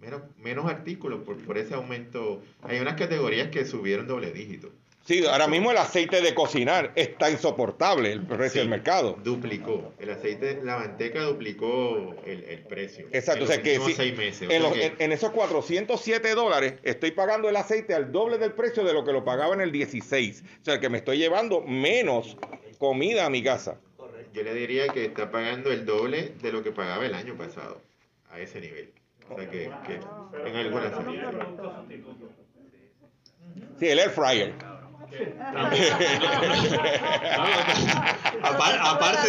menos, 0.00 0.22
menos 0.38 0.66
artículos 0.66 1.22
por, 1.24 1.36
por 1.38 1.58
ese 1.58 1.74
aumento. 1.74 2.42
Hay 2.62 2.78
unas 2.80 2.94
categorías 2.94 3.48
que 3.48 3.64
subieron 3.64 4.06
doble 4.06 4.32
dígito. 4.32 4.70
Sí, 5.06 5.24
ahora 5.24 5.46
mismo 5.46 5.70
el 5.70 5.76
aceite 5.76 6.20
de 6.20 6.34
cocinar 6.34 6.90
está 6.96 7.30
insoportable 7.30 8.10
el 8.10 8.26
precio 8.26 8.60
del 8.60 8.68
mercado. 8.68 9.16
Duplicó. 9.22 9.92
El 10.00 10.10
aceite, 10.10 10.60
la 10.64 10.78
manteca 10.78 11.22
duplicó 11.22 12.16
el, 12.26 12.64
precio. 12.68 13.06
Exacto. 13.12 13.44
En 13.44 13.50
o 13.50 13.52
sea 13.52 13.62
que, 13.62 13.78
seis 13.94 14.18
meses. 14.18 14.48
En, 14.50 15.12
esos 15.12 15.30
407 15.30 16.34
dólares 16.34 16.74
estoy 16.82 17.12
pagando 17.12 17.48
el 17.48 17.54
aceite 17.54 17.94
al 17.94 18.10
doble 18.10 18.38
del 18.38 18.52
precio 18.52 18.82
de 18.82 18.92
lo 18.92 19.04
que 19.04 19.12
lo 19.12 19.24
pagaba 19.24 19.54
en 19.54 19.60
el 19.60 19.70
16. 19.70 20.42
O 20.62 20.64
sea 20.64 20.80
que 20.80 20.88
me 20.88 20.98
estoy 20.98 21.18
llevando 21.18 21.60
menos 21.60 22.36
comida 22.78 23.26
a 23.26 23.30
mi 23.30 23.44
casa. 23.44 23.78
Yo 24.32 24.42
le 24.42 24.54
diría 24.54 24.88
que 24.88 25.04
está 25.04 25.30
pagando 25.30 25.70
el 25.70 25.86
doble 25.86 26.32
de 26.42 26.50
lo 26.50 26.64
que 26.64 26.72
pagaba 26.72 27.06
el 27.06 27.14
año 27.14 27.36
pasado 27.36 27.80
a 28.28 28.40
ese 28.40 28.60
nivel. 28.60 28.92
O 29.30 29.36
sea 29.36 29.48
que, 29.48 29.70
que 29.86 30.00
en 30.48 30.56
algunas 30.56 30.92
Sí, 33.78 33.88
el 33.88 33.98
air 33.98 34.10
fryer 34.10 34.75
aparte, 38.42 39.28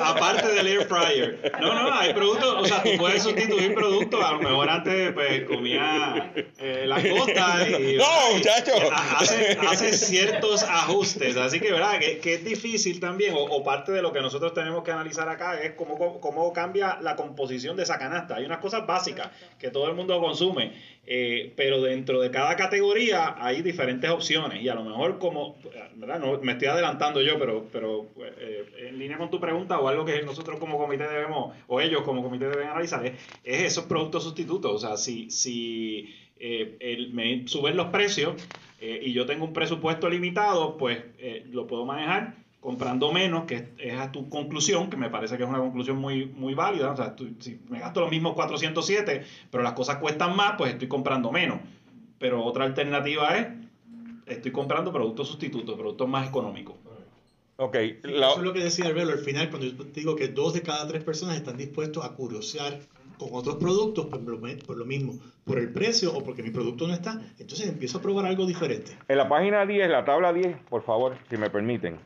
aparte 0.02 0.52
del 0.52 0.66
air 0.66 0.84
fryer. 0.84 1.52
No, 1.60 1.74
no, 1.74 1.92
hay 1.92 2.12
productos, 2.12 2.56
o 2.58 2.64
sea, 2.64 2.82
tú 2.82 2.90
puedes 2.98 3.22
sustituir 3.22 3.74
productos. 3.74 4.24
A 4.24 4.32
lo 4.32 4.40
mejor 4.40 4.68
antes 4.68 5.12
pues, 5.12 5.44
comía 5.44 6.32
eh, 6.58 6.84
la 6.86 6.96
costa 6.96 7.68
y. 7.68 7.96
No, 7.96 8.34
muchachos. 8.34 8.80
Hace, 9.68 9.92
ciertos 9.92 10.64
ajustes. 10.64 11.36
Así 11.36 11.60
que, 11.60 11.72
¿verdad? 11.72 11.98
Que, 11.98 12.18
que 12.18 12.34
es 12.34 12.44
difícil 12.44 13.00
también, 13.00 13.34
o, 13.36 13.62
parte 13.62 13.92
de 13.92 14.02
lo 14.02 14.12
que 14.12 14.20
nosotros 14.20 14.54
tenemos 14.54 14.82
que 14.82 14.90
analizar 14.90 15.28
acá 15.28 15.60
es 15.60 15.74
cómo, 15.74 16.20
cómo 16.20 16.52
cambia 16.52 16.98
la 17.00 17.16
composición 17.16 17.76
de 17.76 17.84
esa 17.84 17.98
canasta. 17.98 18.36
Hay 18.36 18.44
unas 18.44 18.58
cosas 18.58 18.86
básicas 18.86 19.28
que 19.58 19.70
todo 19.70 19.88
el 19.88 19.94
mundo 19.94 20.20
consume 20.20 20.72
eh, 21.12 21.52
pero 21.56 21.82
dentro 21.82 22.20
de 22.20 22.30
cada 22.30 22.54
categoría 22.54 23.34
hay 23.44 23.62
diferentes 23.62 24.08
opciones 24.08 24.62
y 24.62 24.68
a 24.68 24.76
lo 24.76 24.84
mejor 24.84 25.18
como, 25.18 25.56
¿verdad? 25.96 26.20
No, 26.20 26.40
me 26.40 26.52
estoy 26.52 26.68
adelantando 26.68 27.20
yo, 27.20 27.36
pero, 27.36 27.66
pero 27.72 28.06
eh, 28.38 28.86
en 28.86 28.96
línea 28.96 29.18
con 29.18 29.28
tu 29.28 29.40
pregunta 29.40 29.80
o 29.80 29.88
algo 29.88 30.04
que 30.04 30.22
nosotros 30.22 30.60
como 30.60 30.78
comité 30.78 31.08
debemos, 31.08 31.52
o 31.66 31.80
ellos 31.80 32.02
como 32.02 32.22
comité 32.22 32.48
deben 32.48 32.68
analizar, 32.68 33.04
es, 33.04 33.14
esos 33.42 33.86
productos 33.86 34.22
sustitutos. 34.22 34.70
O 34.70 34.78
sea, 34.78 34.96
si, 34.96 35.28
si 35.32 36.14
eh, 36.38 36.76
el, 36.78 37.12
me 37.12 37.48
suben 37.48 37.76
los 37.76 37.88
precios 37.88 38.40
y 38.80 39.12
yo 39.12 39.26
tengo 39.26 39.44
un 39.44 39.52
presupuesto 39.52 40.08
limitado, 40.08 40.78
pues 40.78 41.02
lo 41.50 41.66
puedo 41.66 41.84
manejar 41.84 42.34
comprando 42.60 43.10
menos, 43.10 43.44
que 43.44 43.70
es 43.78 43.98
a 43.98 44.12
tu 44.12 44.28
conclusión, 44.28 44.90
que 44.90 44.96
me 44.96 45.08
parece 45.08 45.36
que 45.36 45.44
es 45.44 45.48
una 45.48 45.58
conclusión 45.58 45.96
muy, 45.96 46.26
muy 46.26 46.54
válida. 46.54 46.90
O 46.90 46.96
sea, 46.96 47.14
si 47.38 47.60
me 47.68 47.80
gasto 47.80 48.00
los 48.00 48.10
mismos 48.10 48.34
407, 48.34 49.24
pero 49.50 49.62
las 49.62 49.72
cosas 49.72 49.96
cuestan 49.96 50.36
más, 50.36 50.54
pues 50.58 50.72
estoy 50.72 50.88
comprando 50.88 51.32
menos. 51.32 51.58
Pero 52.18 52.44
otra 52.44 52.64
alternativa 52.64 53.36
es, 53.36 53.48
estoy 54.26 54.52
comprando 54.52 54.92
productos 54.92 55.28
sustitutos, 55.28 55.74
productos 55.76 56.08
más 56.08 56.28
económicos. 56.28 56.76
Ok. 57.56 57.74
Eso 57.74 58.36
es 58.36 58.42
lo 58.42 58.52
que 58.52 58.60
decía 58.60 58.86
Arbelo 58.86 59.12
al 59.12 59.18
final, 59.18 59.50
cuando 59.50 59.66
yo 59.66 59.84
digo 59.94 60.16
que 60.16 60.28
dos 60.28 60.54
de 60.54 60.62
cada 60.62 60.86
tres 60.86 61.02
personas 61.04 61.36
están 61.36 61.56
dispuestos 61.56 62.04
a 62.04 62.14
curiosear 62.14 62.78
con 63.18 63.28
otros 63.32 63.56
productos 63.56 64.06
por 64.06 64.22
lo, 64.22 64.40
por 64.66 64.78
lo 64.78 64.84
mismo, 64.86 65.18
por 65.44 65.58
el 65.58 65.70
precio 65.70 66.10
o 66.16 66.24
porque 66.24 66.42
mi 66.42 66.50
producto 66.50 66.88
no 66.88 66.94
está, 66.94 67.20
entonces 67.38 67.68
empiezo 67.68 67.98
a 67.98 68.00
probar 68.00 68.24
algo 68.24 68.46
diferente. 68.46 68.96
En 69.08 69.18
la 69.18 69.28
página 69.28 69.66
10, 69.66 69.90
la 69.90 70.06
tabla 70.06 70.32
10, 70.32 70.56
por 70.70 70.82
favor, 70.82 71.18
si 71.28 71.36
me 71.36 71.50
permiten. 71.50 71.98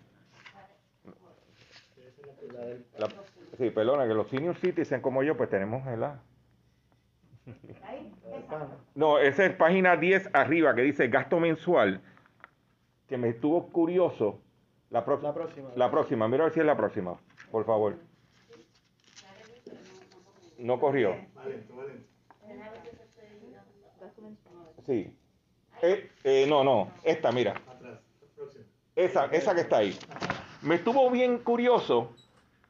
Sí, 3.58 3.70
perdona, 3.70 4.06
que 4.06 4.14
los 4.14 4.28
senior 4.28 4.56
citizens 4.56 5.02
como 5.02 5.22
yo, 5.22 5.36
pues 5.36 5.50
tenemos 5.50 5.86
el 5.86 6.04
No, 8.94 9.18
esa 9.18 9.44
es 9.44 9.54
página 9.54 9.96
10 9.96 10.30
arriba 10.32 10.74
que 10.74 10.82
dice 10.82 11.08
gasto 11.08 11.40
mensual, 11.40 12.00
que 13.08 13.16
me 13.16 13.28
estuvo 13.30 13.68
curioso. 13.68 14.40
La, 14.90 15.00
la 15.00 15.34
próxima. 15.34 15.70
La 15.74 15.90
próxima, 15.90 16.28
mira 16.28 16.44
a 16.44 16.46
ver 16.46 16.54
si 16.54 16.60
es 16.60 16.66
la 16.66 16.76
próxima, 16.76 17.18
por 17.50 17.64
favor. 17.64 17.96
No 20.58 20.78
corrió. 20.78 21.16
Sí. 24.86 25.16
Eh, 25.82 26.10
eh, 26.22 26.46
no, 26.48 26.62
no, 26.62 26.90
esta, 27.02 27.32
mira. 27.32 27.54
Esa, 28.96 29.26
esa 29.26 29.54
que 29.54 29.62
está 29.62 29.78
ahí. 29.78 29.98
Me 30.62 30.76
estuvo 30.76 31.10
bien 31.10 31.38
curioso 31.38 32.14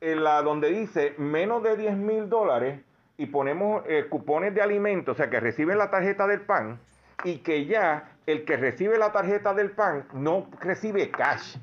en 0.04 0.22
la 0.22 0.42
donde 0.42 0.70
dice 0.70 1.14
menos 1.16 1.62
de 1.62 1.76
10 1.76 1.96
mil 1.96 2.28
dólares 2.28 2.80
y 3.16 3.26
ponemos 3.26 3.82
eh, 3.86 4.06
cupones 4.08 4.54
de 4.54 4.60
alimentos, 4.60 5.14
o 5.14 5.16
sea, 5.16 5.30
que 5.30 5.40
reciben 5.40 5.78
la 5.78 5.90
tarjeta 5.90 6.26
del 6.26 6.42
PAN 6.42 6.78
y 7.24 7.38
que 7.38 7.64
ya 7.64 8.12
el 8.26 8.44
que 8.44 8.56
recibe 8.56 8.98
la 8.98 9.12
tarjeta 9.12 9.54
del 9.54 9.70
PAN 9.70 10.06
no 10.12 10.48
recibe 10.60 11.10
cash. 11.10 11.56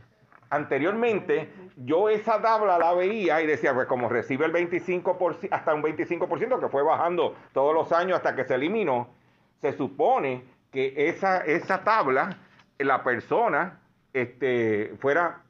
Anteriormente, 0.50 1.50
yo 1.78 2.10
esa 2.10 2.42
tabla 2.42 2.78
la 2.78 2.94
veía 2.94 3.42
y 3.42 3.48
decía, 3.48 3.74
pues 3.74 3.88
como 3.88 4.10
recibe 4.10 4.46
el 4.46 4.54
25%, 4.54 5.48
hasta 5.52 5.74
un 5.74 5.84
25%, 5.84 6.60
que 6.60 6.68
fue 6.68 6.84
bajando 6.84 7.36
todos 7.54 7.74
los 7.74 7.92
años 7.92 8.18
hasta 8.18 8.36
que 8.36 8.44
se 8.44 8.56
eliminó, 8.56 9.10
se 9.62 9.74
supone 9.74 10.44
que 10.72 10.94
esa, 11.10 11.38
esa 11.40 11.84
tabla, 11.84 12.38
la 12.80 13.04
persona 13.04 13.80
este, 14.14 14.96
fuera 15.00 15.44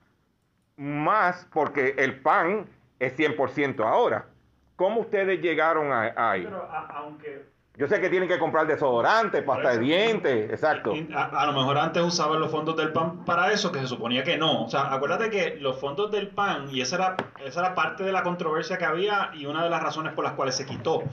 más, 0.78 1.48
porque 1.54 1.96
el 1.98 2.20
pan 2.22 2.66
es 3.02 3.18
100% 3.18 3.84
ahora. 3.84 4.28
¿Cómo 4.76 5.02
ustedes 5.02 5.42
llegaron 5.42 5.92
a, 5.92 6.14
ahí? 6.16 6.44
Pero 6.44 6.68
aunque 6.72 7.46
yo 7.78 7.88
sé 7.88 8.00
que 8.00 8.10
tienen 8.10 8.30
que 8.30 8.38
comprar 8.38 8.68
desodorante, 8.68 9.42
pasta 9.42 9.72
de 9.72 9.80
dientes, 9.80 10.52
exacto. 10.52 10.94
A, 11.16 11.46
lo 11.48 11.54
mejor 11.54 11.78
antes 11.78 12.04
usaban 12.04 12.40
los 12.40 12.52
fondos 12.52 12.76
del 12.76 12.92
PAN 12.92 13.26
para 13.26 13.52
eso, 13.52 13.72
que 13.72 13.80
se 13.80 13.88
suponía 13.88 14.24
que 14.24 14.38
no. 14.38 14.66
O 14.66 14.70
sea, 14.70 14.94
acuérdate 14.94 15.30
que 15.30 15.56
los 15.56 15.80
fondos 15.80 16.12
del 16.12 16.28
PAN, 16.28 16.68
y 16.72 16.82
esa 16.82 16.98
era, 16.98 17.16
esa 17.44 17.60
era 17.62 17.74
parte 17.74 18.04
de 18.04 18.12
la 18.12 18.24
controversia 18.24 18.78
que 18.78 18.86
había 18.86 19.32
y 19.34 19.46
una 19.46 19.64
de 19.64 19.70
las 19.70 19.82
razones 19.82 20.14
por 20.14 20.24
las 20.24 20.34
cuales 20.34 20.56
se 20.56 20.66
quitó. 20.66 21.04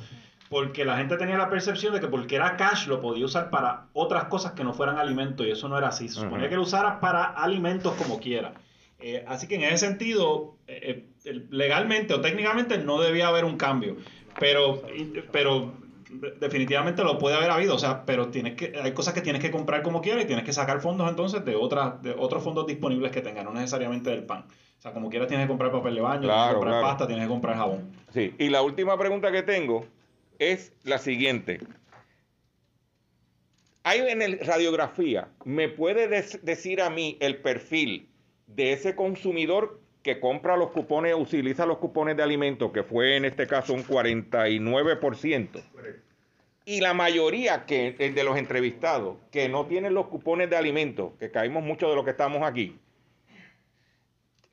Porque 0.50 0.84
la 0.84 0.96
gente 0.96 1.16
tenía 1.16 1.38
la 1.38 1.48
percepción 1.48 1.94
de 1.94 2.00
que 2.00 2.08
porque 2.08 2.36
era 2.36 2.56
cash 2.56 2.86
lo 2.86 3.00
podía 3.00 3.24
usar 3.24 3.50
para 3.50 3.86
otras 3.92 4.24
cosas 4.24 4.52
que 4.52 4.64
no 4.64 4.74
fueran 4.74 4.98
alimentos, 4.98 5.46
y 5.46 5.50
eso 5.52 5.68
no 5.68 5.78
era 5.78 5.88
así. 5.88 6.08
Se 6.08 6.20
suponía 6.20 6.48
que 6.48 6.56
lo 6.56 6.62
usara 6.62 7.00
para 7.00 7.24
alimentos 7.24 7.94
como 7.94 8.18
quiera. 8.18 8.52
Eh, 9.00 9.24
así 9.28 9.46
que 9.46 9.54
en 9.54 9.62
ese 9.62 9.86
sentido, 9.86 10.56
eh, 10.66 10.80
eh, 10.82 11.04
legalmente 11.50 12.14
o 12.14 12.20
técnicamente 12.20 12.78
no 12.78 13.00
debía 13.00 13.28
haber 13.28 13.44
un 13.44 13.56
cambio. 13.56 13.96
Pero, 14.38 14.82
pero 15.32 15.72
definitivamente 16.40 17.02
lo 17.02 17.18
puede 17.18 17.36
haber 17.36 17.50
habido, 17.50 17.74
o 17.74 17.78
sea, 17.78 18.04
pero 18.04 18.28
tienes 18.28 18.54
que, 18.54 18.78
hay 18.80 18.92
cosas 18.92 19.14
que 19.14 19.20
tienes 19.20 19.42
que 19.42 19.50
comprar 19.50 19.82
como 19.82 20.00
quieras 20.00 20.24
y 20.24 20.26
tienes 20.26 20.44
que 20.44 20.52
sacar 20.52 20.80
fondos 20.80 21.08
entonces 21.08 21.44
de, 21.44 21.54
otras 21.54 22.02
de 22.02 22.12
otros 22.12 22.42
fondos 22.42 22.66
disponibles 22.66 23.12
que 23.12 23.20
tengan, 23.20 23.44
no 23.44 23.52
necesariamente 23.52 24.10
del 24.10 24.24
pan. 24.24 24.44
O 24.78 24.80
sea, 24.80 24.92
como 24.92 25.10
quieras 25.10 25.28
tienes 25.28 25.44
que 25.44 25.48
comprar 25.48 25.72
papel 25.72 25.96
de 25.96 26.00
baño, 26.00 26.20
tienes 26.20 26.48
que 26.48 26.54
comprar 26.54 26.82
pasta, 26.82 27.06
tienes 27.06 27.24
que 27.24 27.28
comprar 27.28 27.56
jabón. 27.56 27.90
Sí, 28.12 28.34
y 28.38 28.48
la 28.48 28.62
última 28.62 28.96
pregunta 28.96 29.32
que 29.32 29.42
tengo 29.42 29.86
es 30.38 30.72
la 30.84 30.98
siguiente. 30.98 31.60
Hay 33.82 34.00
en 34.00 34.22
el 34.22 34.38
radiografía, 34.40 35.28
¿me 35.44 35.68
puede 35.68 36.08
decir 36.08 36.80
a 36.80 36.90
mí 36.90 37.16
el 37.20 37.38
perfil 37.38 38.08
de 38.46 38.72
ese 38.72 38.94
consumidor 38.94 39.80
que 40.08 40.20
compra 40.20 40.56
los 40.56 40.70
cupones, 40.70 41.14
utiliza 41.14 41.66
los 41.66 41.76
cupones 41.76 42.16
de 42.16 42.22
alimentos, 42.22 42.72
que 42.72 42.82
fue 42.82 43.16
en 43.16 43.26
este 43.26 43.46
caso 43.46 43.74
un 43.74 43.84
49%, 43.84 45.62
y 46.64 46.80
la 46.80 46.94
mayoría 46.94 47.66
que, 47.66 47.92
de 47.92 48.24
los 48.24 48.38
entrevistados 48.38 49.18
que 49.30 49.50
no 49.50 49.66
tienen 49.66 49.92
los 49.92 50.06
cupones 50.06 50.48
de 50.48 50.56
alimentos, 50.56 51.12
que 51.18 51.30
caímos 51.30 51.62
mucho 51.62 51.90
de 51.90 51.94
lo 51.94 52.06
que 52.06 52.12
estamos 52.12 52.42
aquí, 52.42 52.78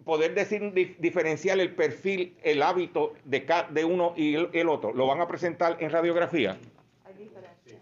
poder 0.03 0.33
decir, 0.33 0.73
diferenciar 0.99 1.57
el 1.61 1.73
perfil, 1.73 2.35
el 2.43 2.61
hábito 2.61 3.13
de, 3.23 3.47
de 3.69 3.85
uno 3.85 4.13
y 4.17 4.35
el, 4.35 4.67
otro, 4.67 4.91
¿lo 4.91 5.07
van 5.07 5.21
a 5.21 5.27
presentar 5.29 5.77
en 5.79 5.89
radiografía? 5.89 6.57
Hay 7.05 7.13
diferencia. 7.13 7.79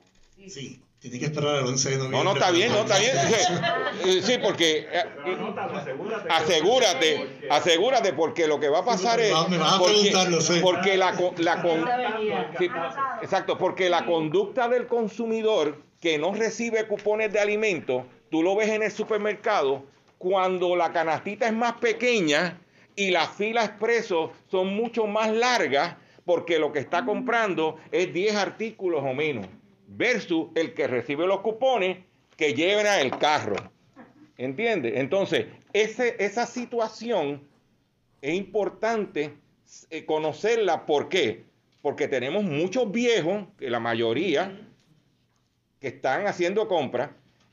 sí. 0.48 0.80
Tiene 1.04 1.20
que 1.20 1.26
esperar 1.26 1.58
el 1.58 1.66
11 1.66 1.90
de 1.90 1.96
noviembre. 1.98 2.18
No, 2.18 2.24
no, 2.24 2.34
está 2.34 2.50
bien, 2.52 2.72
no, 2.72 2.80
está 2.80 2.98
bien. 2.98 3.14
Sí, 4.24 4.38
porque 4.42 4.88
eh, 4.90 5.04
asegúrate, 6.30 7.42
asegúrate, 7.50 8.14
porque 8.14 8.48
lo 8.48 8.58
que 8.58 8.70
va 8.70 8.80
a 8.80 8.86
pasar 8.86 9.20
es. 9.20 9.34
Me 9.50 9.58
vas 9.58 9.74
a 9.74 9.84
preguntarlo, 9.84 10.40
sé. 10.40 10.62
Porque 10.62 10.96
la, 10.96 11.12
la 11.40 12.20
exacto, 13.22 13.58
porque 13.58 13.90
la 13.90 14.06
conducta 14.06 14.70
del 14.70 14.88
consumidor 14.88 15.78
que 16.00 16.18
no 16.18 16.34
recibe 16.34 16.88
cupones 16.88 17.34
de 17.34 17.42
alimentos, 17.42 18.06
tú 18.32 18.42
lo 18.42 18.56
ves 18.56 18.70
en 18.70 18.84
el 18.84 18.92
supermercado, 18.92 19.84
cuando 20.18 20.78
la 20.78 20.94
canastita 20.94 21.48
es 21.48 21.54
más 21.54 21.74
pequeña 21.74 22.62
y 22.96 23.12
las 23.12 23.30
filas 23.36 23.66
expresos 23.66 24.30
son 24.50 24.74
mucho 24.74 25.06
más 25.06 25.34
largas, 25.34 25.98
porque 26.24 26.60
lo 26.60 26.72
que 26.72 26.80
está 26.80 27.04
comprando 27.04 27.76
es 27.92 28.14
10 28.14 28.38
artículos 28.38 29.04
o 29.04 29.14
menos 29.14 29.48
versus 29.88 30.48
el 30.56 30.74
que 30.74 30.88
recibe 30.88 31.28
los 31.28 31.42
cupones 31.42 31.98
que 32.36 32.54
lleva 32.54 33.00
el 33.00 33.18
carro. 33.18 33.56
¿Entiende? 34.38 35.00
Entonces, 35.00 35.48
ese, 35.74 36.16
esa 36.20 36.46
situación 36.46 37.48
es 38.22 38.34
importante 38.34 39.34
eh, 39.90 40.06
conocerla. 40.06 40.86
¿Por 40.86 41.10
qué? 41.10 41.46
Porque 41.82 42.08
tenemos 42.08 42.44
muchos 42.44 42.92
viejos, 42.92 43.46
que 43.58 43.70
la 43.70 43.80
mayoría, 43.80 44.60
que 45.80 45.90
están 45.90 46.28
haciendo 46.28 46.68
compras 46.68 47.12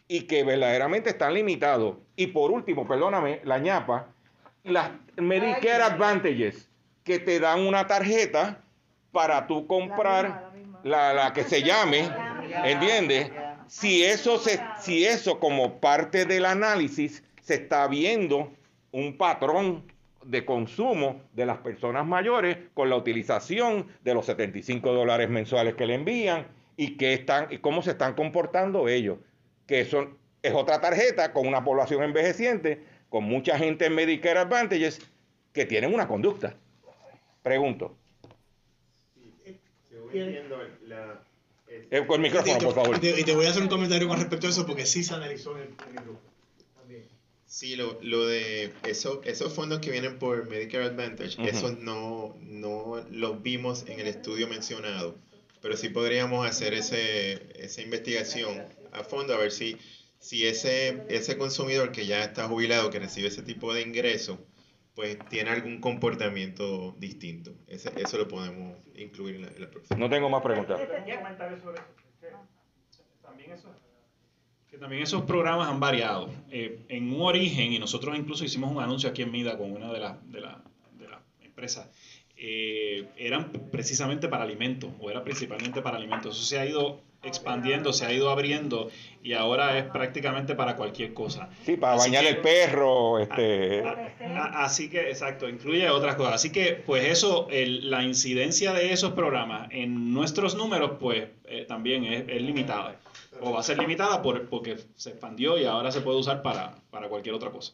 y 0.09 0.23
que 0.23 0.45
verdaderamente 0.45 1.11
están 1.11 1.35
limitados. 1.35 1.97
Y 2.17 2.29
por 2.29 2.51
último, 2.51 2.87
perdóname, 2.87 3.41
la 3.45 3.59
ñapa, 3.59 4.09
las 4.65 4.91
Medicare 5.17 5.83
Advantages, 5.83 6.69
que 7.05 7.19
te 7.19 7.41
dan 7.41 7.61
una 7.61 7.87
tarjeta 7.87 8.63
para 9.13 9.47
tú 9.47 9.67
comprar 9.67 10.50
la, 10.85 11.13
la 11.15 11.33
que 11.33 11.45
se 11.45 11.63
llame 11.63 12.09
¿Entiendes? 12.65 13.31
Si 13.67 14.03
eso, 14.05 14.39
se, 14.39 14.61
si 14.81 15.05
eso 15.05 15.39
como 15.39 15.81
parte 15.81 16.25
del 16.25 16.45
análisis 16.45 17.23
se 17.41 17.55
está 17.55 17.87
viendo 17.87 18.53
un 18.93 19.17
patrón 19.17 19.85
de 20.25 20.45
consumo 20.45 21.23
de 21.33 21.47
las 21.47 21.59
personas 21.59 22.07
mayores 22.07 22.59
con 22.75 22.91
la 22.91 22.97
utilización 22.97 23.87
de 24.03 24.15
los 24.15 24.27
75 24.27 24.93
dólares 24.93 25.31
mensuales 25.31 25.75
que 25.75 25.87
le 25.87 25.95
envían 25.95 26.49
y, 26.77 26.97
qué 26.97 27.15
están, 27.15 27.47
y 27.51 27.59
cómo 27.59 27.83
se 27.83 27.93
están 27.93 28.15
comportando 28.15 28.89
ellos. 28.89 29.19
Que 29.67 29.81
eso 29.81 30.19
es 30.43 30.53
otra 30.53 30.81
tarjeta 30.81 31.33
con 31.33 31.47
una 31.47 31.65
población 31.65 32.03
envejeciente, 32.03 32.83
con 33.09 33.25
mucha 33.25 33.57
gente 33.57 33.87
en 33.87 33.95
Medicare 33.95 34.41
Advantages 34.41 35.01
que 35.53 35.65
tienen 35.65 35.95
una 35.95 36.09
conducta. 36.09 36.55
Pregunto. 37.43 38.00
La, 40.13 41.23
eh, 41.71 42.05
con 42.07 42.17
el 42.17 42.31
micrófono, 42.31 42.59
por 42.59 42.75
favor. 42.75 42.97
Y 42.97 43.25
te, 43.25 43.35
voy 43.35 43.47
a 43.47 43.51
hacer 43.51 43.63
un 43.63 43.69
comentario 43.69 44.09
con 44.09 44.19
respecto 44.19 44.47
a 44.47 44.51
eso 44.51 44.67
porque 44.67 44.87
sí 44.87 45.05
se 45.05 45.15
analizó 45.15 45.57
en 45.57 45.63
el, 45.63 46.03
grupo. 46.03 46.21
Sí, 47.47 47.75
lo, 47.77 47.99
lo 48.03 48.27
de 48.27 48.73
eso, 48.85 49.21
esos 49.25 49.53
fondos 49.53 49.81
que 49.81 49.91
vienen 49.91 50.19
por 50.19 50.49
Medicare 50.49 50.85
Advantage, 50.85 51.37
esos 51.49 51.79
no, 51.79 52.37
no 52.41 53.05
los 53.11 53.43
vimos 53.43 53.85
en 53.89 53.99
el 53.99 54.07
estudio 54.07 54.47
mencionado, 54.47 55.17
pero 55.61 55.77
sí 55.77 55.89
podríamos 55.89 56.47
hacer 56.47 56.75
ese, 56.75 57.49
esa 57.57 57.83
investigación 57.83 58.65
a 58.93 59.03
fondo 59.03 59.35
a 59.35 59.39
ver 59.39 59.51
si, 59.51 59.77
si 60.21 60.47
ese, 60.47 61.03
ese 61.09 61.37
consumidor 61.39 61.91
que 61.91 62.07
ya 62.07 62.23
está 62.23 62.47
jubilado, 62.47 62.91
que 62.91 63.01
recibe 63.01 63.29
ese 63.29 63.43
tipo 63.43 63.75
de 63.75 63.83
ingreso, 63.83 64.39
pues 64.95 65.19
tiene 65.29 65.51
algún 65.51 65.81
comportamiento 65.81 66.95
distinto. 66.99 67.53
eso 67.69 68.19
lo 68.19 68.29
podemos 68.29 68.77
incluir 68.95 69.37
en 69.37 69.61
la, 69.61 69.71
próxima. 69.71 69.99
No 69.99 70.09
tengo 70.09 70.29
más 70.29 70.43
preguntas. 70.43 70.81
Que 74.71 74.79
también 74.79 75.03
esos 75.03 75.23
programas 75.23 75.69
han 75.69 75.81
variado. 75.81 76.31
Eh, 76.51 76.85
en 76.89 77.13
un 77.13 77.23
origen, 77.23 77.73
y 77.73 77.79
nosotros 77.79 78.17
incluso 78.17 78.45
hicimos 78.45 78.71
un 78.71 78.81
anuncio 78.81 79.11
aquí 79.11 79.23
en 79.23 79.33
MIDA 79.33 79.59
con 79.59 79.73
una 79.73 79.93
de 79.93 79.99
las 79.99 80.31
de 80.31 80.41
la, 80.41 80.63
de 80.93 81.09
la 81.09 81.21
empresas, 81.43 81.89
eh, 82.37 83.09
eran 83.17 83.51
precisamente 83.71 84.29
para 84.29 84.45
alimentos, 84.45 84.93
o 85.01 85.11
era 85.11 85.25
principalmente 85.25 85.83
para 85.83 85.97
alimentos. 85.97 86.37
Eso 86.37 86.47
se 86.47 86.59
ha 86.59 86.67
ido 86.67 87.03
expandiendo, 87.23 87.93
se 87.93 88.07
ha 88.07 88.13
ido 88.13 88.31
abriendo 88.31 88.91
y 89.23 89.35
ahora 89.35 89.79
es 89.79 89.85
prácticamente 89.85 90.55
para 90.55 90.77
cualquier 90.77 91.13
cosa. 91.13 91.51
Sí, 91.65 91.77
para 91.77 91.97
bañar 91.97 92.25
el 92.25 92.39
perro, 92.39 93.19
este... 93.19 93.85
así 94.55 94.89
que, 94.89 95.11
exacto, 95.11 95.49
incluye 95.49 95.89
otras 95.91 96.15
cosas. 96.15 96.35
Así 96.35 96.51
que, 96.51 96.83
pues 96.87 97.05
eso, 97.05 97.49
la 97.51 98.03
incidencia 98.03 98.73
de 98.73 98.93
esos 98.93 99.13
programas 99.13 99.69
en 99.71 100.15
nuestros 100.15 100.55
números, 100.55 100.93
pues 100.99 101.29
eh, 101.45 101.67
también 101.69 102.05
es, 102.05 102.43
limitada. 102.43 102.97
O 103.43 103.53
va 103.53 103.61
a 103.61 103.63
ser 103.63 103.79
limitada 103.79 104.23
por, 104.23 104.49
porque 104.49 104.79
se 104.97 105.11
expandió 105.11 105.59
y 105.59 105.65
ahora 105.65 105.93
se 105.93 106.01
puede 106.01 106.19
usar 106.19 106.43
para, 106.43 106.77
para 106.91 107.09
cualquier 107.09 107.35
otra 107.35 107.51
cosa. 107.51 107.73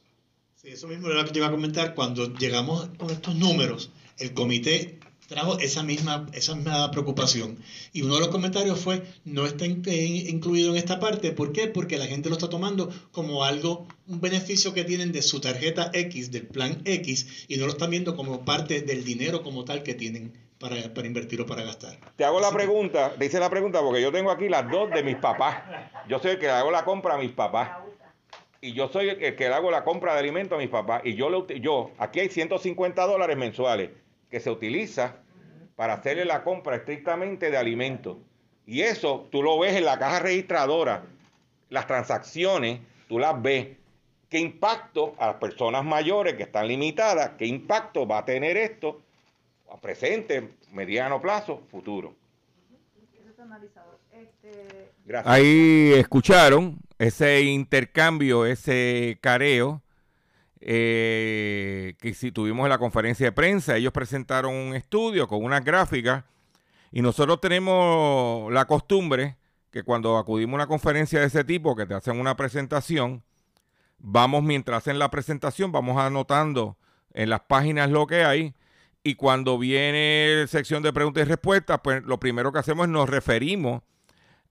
Sí, 0.56 0.68
eso 0.68 0.88
mismo 0.88 1.09
era 1.09 1.18
lo 1.18 1.24
que 1.24 1.32
te 1.32 1.38
iba 1.38 1.48
a 1.48 1.50
comentar. 1.50 1.94
Cuando 1.94 2.32
llegamos 2.35 2.88
con 2.98 3.11
estos 3.11 3.35
números, 3.35 3.90
el 4.18 4.32
comité 4.32 4.98
trajo 5.27 5.59
esa 5.59 5.83
misma, 5.83 6.27
esa 6.33 6.55
misma 6.55 6.91
preocupación. 6.91 7.59
Y 7.93 8.03
uno 8.03 8.15
de 8.15 8.21
los 8.21 8.29
comentarios 8.29 8.79
fue, 8.79 9.03
no 9.25 9.47
está 9.47 9.67
incluido 9.67 10.71
en 10.71 10.77
esta 10.77 11.01
parte. 11.01 11.33
¿Por 11.33 11.53
qué? 11.53 11.67
Porque 11.67 11.99
la 11.99 12.07
gente 12.07 12.29
lo 12.29 12.37
está 12.37 12.49
tomando 12.49 12.91
como 13.12 13.45
algo, 13.45 13.87
un 14.07 14.21
beneficio 14.21 14.73
que 14.73 14.85
tienen 14.85 15.12
de 15.12 15.23
su 15.23 15.41
tarjeta 15.41 15.91
X, 15.93 16.31
del 16.31 16.47
plan 16.47 16.81
X, 16.85 17.47
y 17.49 17.57
no 17.57 17.67
lo 17.67 17.73
están 17.73 17.91
viendo 17.91 18.17
como 18.17 18.45
parte 18.45 18.83
del 18.83 19.05
dinero 19.05 19.43
como 19.43 19.65
tal 19.65 19.83
que 19.83 19.95
tienen 19.95 20.33
para, 20.59 20.77
para 20.95 21.07
invertir 21.07 21.41
o 21.41 21.47
para 21.47 21.62
gastar. 21.62 21.99
Te 22.17 22.25
hago 22.25 22.41
la 22.41 22.51
pregunta, 22.51 23.15
te 23.19 23.27
hice 23.27 23.41
la 23.41 23.51
pregunta 23.51 23.81
porque 23.81 24.01
yo 24.01 24.12
tengo 24.12 24.31
aquí 24.31 24.49
las 24.49 24.71
dos 24.71 24.91
de 24.91 25.03
mis 25.03 25.17
papás. 25.17 25.62
Yo 26.09 26.19
soy 26.19 26.33
el 26.33 26.39
que 26.39 26.49
hago 26.49 26.71
la 26.71 26.85
compra 26.85 27.15
a 27.15 27.19
mis 27.19 27.33
papás. 27.33 27.71
Y 28.62 28.73
yo 28.73 28.89
soy 28.89 29.11
el 29.11 29.37
que 29.37 29.49
le 29.49 29.55
hago 29.55 29.71
la 29.71 29.85
compra 29.85 30.15
de 30.15 30.21
alimentos 30.21 30.57
a 30.57 30.61
mis 30.61 30.71
papás. 30.71 31.03
Y 31.05 31.15
yo, 31.15 31.47
yo 31.47 31.91
aquí 31.99 32.21
hay 32.21 32.31
150 32.31 33.07
dólares 33.07 33.37
mensuales 33.37 33.91
que 34.31 34.41
se 34.41 34.51
utiliza 34.51 35.17
para 35.77 35.95
hacerle 35.95 36.25
la 36.25 36.43
compra 36.43 36.77
estrictamente 36.77 37.51
de 37.51 37.57
alimentos. 37.57 38.17
Y 38.67 38.83
eso 38.83 39.29
tú 39.31 39.43
lo 39.43 39.59
ves 39.59 39.77
en 39.77 39.85
la 39.85 39.99
caja 39.99 40.21
registradora, 40.21 41.05
las 41.71 41.87
transacciones, 41.87 42.81
tú 43.09 43.19
las 43.19 43.41
ves. 43.41 43.69
¿Qué 44.29 44.39
impacto 44.39 45.15
a 45.19 45.29
las 45.29 45.37
personas 45.37 45.85
mayores 45.85 46.35
que 46.35 46.43
están 46.43 46.67
limitadas? 46.67 47.33
¿Qué 47.39 47.47
impacto 47.47 48.07
va 48.07 48.19
a 48.19 48.25
tener 48.25 48.57
esto 48.57 49.01
a 49.71 49.77
presente, 49.81 50.51
mediano 50.73 51.21
plazo, 51.21 51.62
futuro? 51.71 52.15
Este... 54.12 54.91
Ahí 55.25 55.93
escucharon 55.95 56.79
ese 56.99 57.43
intercambio, 57.43 58.47
ese 58.47 59.19
careo, 59.21 59.83
eh, 60.61 61.95
que 62.01 62.14
si 62.14 62.33
tuvimos 62.33 62.64
en 62.64 62.71
la 62.71 62.79
conferencia 62.79 63.27
de 63.27 63.33
prensa, 63.33 63.77
ellos 63.77 63.92
presentaron 63.92 64.55
un 64.55 64.75
estudio 64.75 65.29
con 65.29 65.45
unas 65.45 65.64
gráficas 65.64 66.25
y 66.92 67.03
nosotros 67.03 67.40
tenemos 67.40 68.53
la 68.53 68.64
costumbre 68.66 69.37
que 69.71 69.83
cuando 69.83 70.16
acudimos 70.16 70.55
a 70.55 70.57
una 70.57 70.66
conferencia 70.66 71.21
de 71.21 71.27
ese 71.27 71.45
tipo, 71.45 71.77
que 71.77 71.87
te 71.87 71.95
hacen 71.95 72.19
una 72.19 72.37
presentación, 72.37 73.23
vamos 73.99 74.42
mientras 74.42 74.79
hacen 74.79 74.99
la 74.99 75.11
presentación, 75.11 75.73
vamos 75.73 75.99
anotando 75.99 76.77
en 77.12 77.31
las 77.31 77.40
páginas 77.40 77.90
lo 77.90 78.07
que 78.07 78.25
hay 78.25 78.55
y 79.03 79.14
cuando 79.14 79.59
viene 79.59 80.47
sección 80.49 80.83
de 80.83 80.92
preguntas 80.92 81.25
y 81.25 81.29
respuestas, 81.29 81.81
pues 81.85 82.03
lo 82.05 82.19
primero 82.19 82.53
que 82.53 82.59
hacemos 82.59 82.87
es 82.87 82.92
nos 82.92 83.09
referimos 83.09 83.83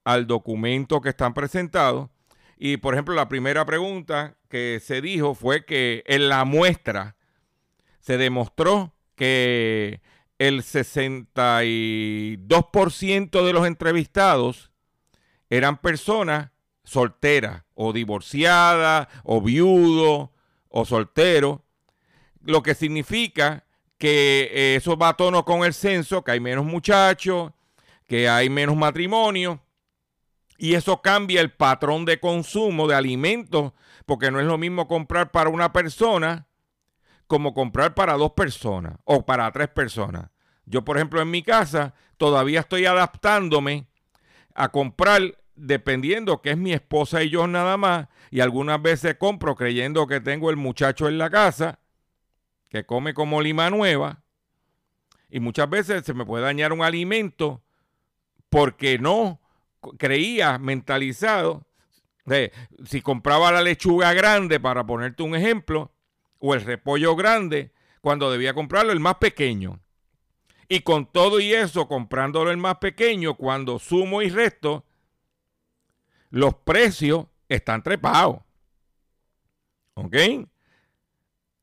al 0.05 0.27
documento 0.27 1.01
que 1.01 1.09
están 1.09 1.33
presentados. 1.33 2.09
Y 2.57 2.77
por 2.77 2.93
ejemplo, 2.93 3.15
la 3.15 3.27
primera 3.27 3.65
pregunta 3.65 4.37
que 4.49 4.79
se 4.83 5.01
dijo 5.01 5.35
fue 5.35 5.65
que 5.65 6.03
en 6.07 6.29
la 6.29 6.45
muestra 6.45 7.17
se 7.99 8.17
demostró 8.17 8.95
que 9.15 10.01
el 10.37 10.61
62% 10.61 13.45
de 13.45 13.53
los 13.53 13.67
entrevistados 13.67 14.71
eran 15.49 15.77
personas 15.77 16.51
solteras 16.83 17.63
o 17.73 17.93
divorciadas 17.93 19.07
o 19.23 19.41
viudos 19.41 20.29
o 20.69 20.85
solteros, 20.85 21.61
lo 22.41 22.61
que 22.61 22.75
significa 22.75 23.65
que 23.97 24.75
eso 24.75 24.97
va 24.97 25.09
a 25.09 25.17
tono 25.17 25.45
con 25.45 25.63
el 25.63 25.73
censo, 25.73 26.23
que 26.23 26.31
hay 26.31 26.39
menos 26.39 26.65
muchachos, 26.65 27.53
que 28.07 28.29
hay 28.29 28.49
menos 28.49 28.75
matrimonio, 28.75 29.64
y 30.57 30.75
eso 30.75 31.01
cambia 31.01 31.41
el 31.41 31.51
patrón 31.51 32.05
de 32.05 32.19
consumo 32.19 32.87
de 32.87 32.95
alimentos, 32.95 33.73
porque 34.05 34.31
no 34.31 34.39
es 34.39 34.45
lo 34.45 34.57
mismo 34.57 34.87
comprar 34.87 35.31
para 35.31 35.49
una 35.49 35.73
persona 35.73 36.47
como 37.27 37.53
comprar 37.53 37.95
para 37.95 38.13
dos 38.13 38.31
personas 38.31 38.97
o 39.03 39.25
para 39.25 39.51
tres 39.51 39.67
personas. 39.69 40.29
Yo, 40.65 40.83
por 40.85 40.97
ejemplo, 40.97 41.21
en 41.21 41.31
mi 41.31 41.43
casa 41.43 41.93
todavía 42.17 42.61
estoy 42.61 42.85
adaptándome 42.85 43.87
a 44.53 44.69
comprar 44.69 45.21
dependiendo 45.55 46.41
que 46.41 46.51
es 46.51 46.57
mi 46.57 46.73
esposa 46.73 47.23
y 47.23 47.29
yo 47.29 47.47
nada 47.47 47.77
más, 47.77 48.07
y 48.29 48.41
algunas 48.41 48.81
veces 48.81 49.15
compro 49.15 49.55
creyendo 49.55 50.07
que 50.07 50.21
tengo 50.21 50.49
el 50.49 50.57
muchacho 50.57 51.07
en 51.07 51.17
la 51.17 51.29
casa, 51.29 51.79
que 52.69 52.85
come 52.85 53.13
como 53.13 53.41
lima 53.41 53.69
nueva, 53.69 54.23
y 55.29 55.39
muchas 55.39 55.69
veces 55.69 56.05
se 56.05 56.13
me 56.13 56.25
puede 56.25 56.43
dañar 56.43 56.73
un 56.73 56.83
alimento 56.83 57.63
porque 58.49 58.99
no 58.99 59.39
creía 59.97 60.57
mentalizado. 60.57 61.65
De, 62.25 62.51
si 62.85 63.01
compraba 63.01 63.51
la 63.51 63.61
lechuga 63.61 64.13
grande, 64.13 64.59
para 64.59 64.85
ponerte 64.85 65.23
un 65.23 65.35
ejemplo, 65.35 65.91
o 66.39 66.53
el 66.53 66.61
repollo 66.61 67.15
grande, 67.15 67.71
cuando 68.01 68.31
debía 68.31 68.53
comprarlo 68.53 68.91
el 68.91 68.99
más 68.99 69.15
pequeño. 69.15 69.79
Y 70.67 70.81
con 70.81 71.11
todo 71.11 71.39
y 71.39 71.53
eso, 71.53 71.87
comprándolo 71.87 72.51
el 72.51 72.57
más 72.57 72.77
pequeño, 72.77 73.35
cuando 73.35 73.79
sumo 73.79 74.21
y 74.21 74.29
resto, 74.29 74.85
los 76.29 76.55
precios 76.55 77.27
están 77.47 77.83
trepados. 77.83 78.39
¿Ok? 79.93 80.15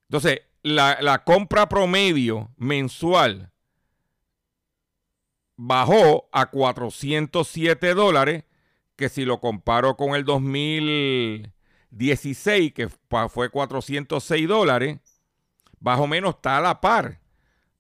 Entonces, 0.09 0.41
la, 0.63 1.23
compra 1.25 1.69
promedio 1.69 2.51
mensual 2.57 3.52
bajó 5.57 6.29
a 6.33 6.51
407 6.51 7.95
dólares, 7.95 8.45
que 8.97 9.09
si 9.09 9.25
lo 9.25 9.41
comparo 9.41 9.97
con 9.97 10.15
el 10.15 10.25
2016, 10.25 12.73
que 12.73 12.89
fue 13.29 13.51
406 13.51 14.49
dólares, 14.49 14.99
más 15.81 15.99
o 15.99 16.07
menos 16.07 16.37
está 16.37 16.59
a 16.59 16.61
la 16.61 16.81
par. 16.81 17.21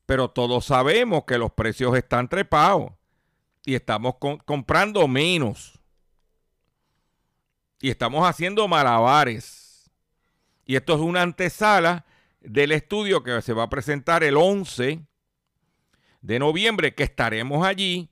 Pero 0.07 0.31
todos 0.31 0.65
sabemos 0.67 1.25
que 1.25 1.39
los 1.39 1.53
precios 1.53 1.97
están 1.97 2.29
trepados 2.29 2.93
y 3.65 3.75
estamos 3.75 4.17
comprando 4.45 5.09
menos. 5.09 5.79
Y 7.81 7.91
estamos 7.91 8.29
haciendo 8.29 8.69
malabares. 8.69 9.91
Y 10.65 10.77
esto 10.77 10.95
es 10.95 11.01
una 11.01 11.23
antesala 11.23 12.05
del 12.41 12.73
estudio 12.73 13.23
que 13.23 13.41
se 13.43 13.53
va 13.53 13.65
a 13.65 13.71
presentar 13.71 14.25
el 14.25 14.37
11 14.37 15.07
de 16.23 16.39
noviembre, 16.39 16.95
que 16.95 17.03
estaremos 17.03 17.67
allí, 17.67 18.11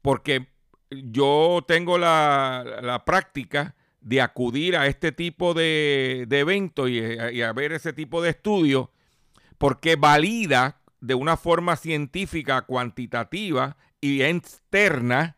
porque 0.00 0.48
yo 0.90 1.64
tengo 1.66 1.98
la, 1.98 3.02
práctica 3.04 3.74
de 4.00 4.20
acudir 4.20 4.76
a 4.76 4.86
este 4.86 5.12
tipo 5.12 5.54
de, 5.54 6.26
eventos 6.30 6.88
y, 6.88 7.00
y, 7.00 7.42
a 7.42 7.52
ver 7.52 7.72
ese 7.72 7.92
tipo 7.92 8.22
de 8.22 8.30
estudios, 8.30 8.88
porque 9.58 9.96
valida 9.96 10.80
de 11.00 11.14
una 11.14 11.36
forma 11.36 11.76
científica, 11.76 12.62
cuantitativa 12.62 13.76
y 14.00 14.22
externa 14.22 15.36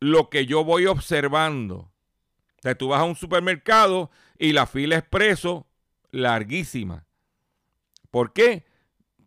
lo 0.00 0.30
que 0.30 0.46
yo 0.46 0.64
voy 0.64 0.86
observando. 0.86 1.76
O 1.76 2.62
sea, 2.62 2.74
tú 2.74 2.88
vas 2.88 3.00
a 3.00 3.04
un 3.04 3.16
supermercado 3.16 4.10
y 4.38 4.52
la 4.52 4.66
fila 4.66 4.96
expreso 4.96 5.66
larguísima. 6.10 7.06
¿Por 8.10 8.32
qué? 8.32 8.64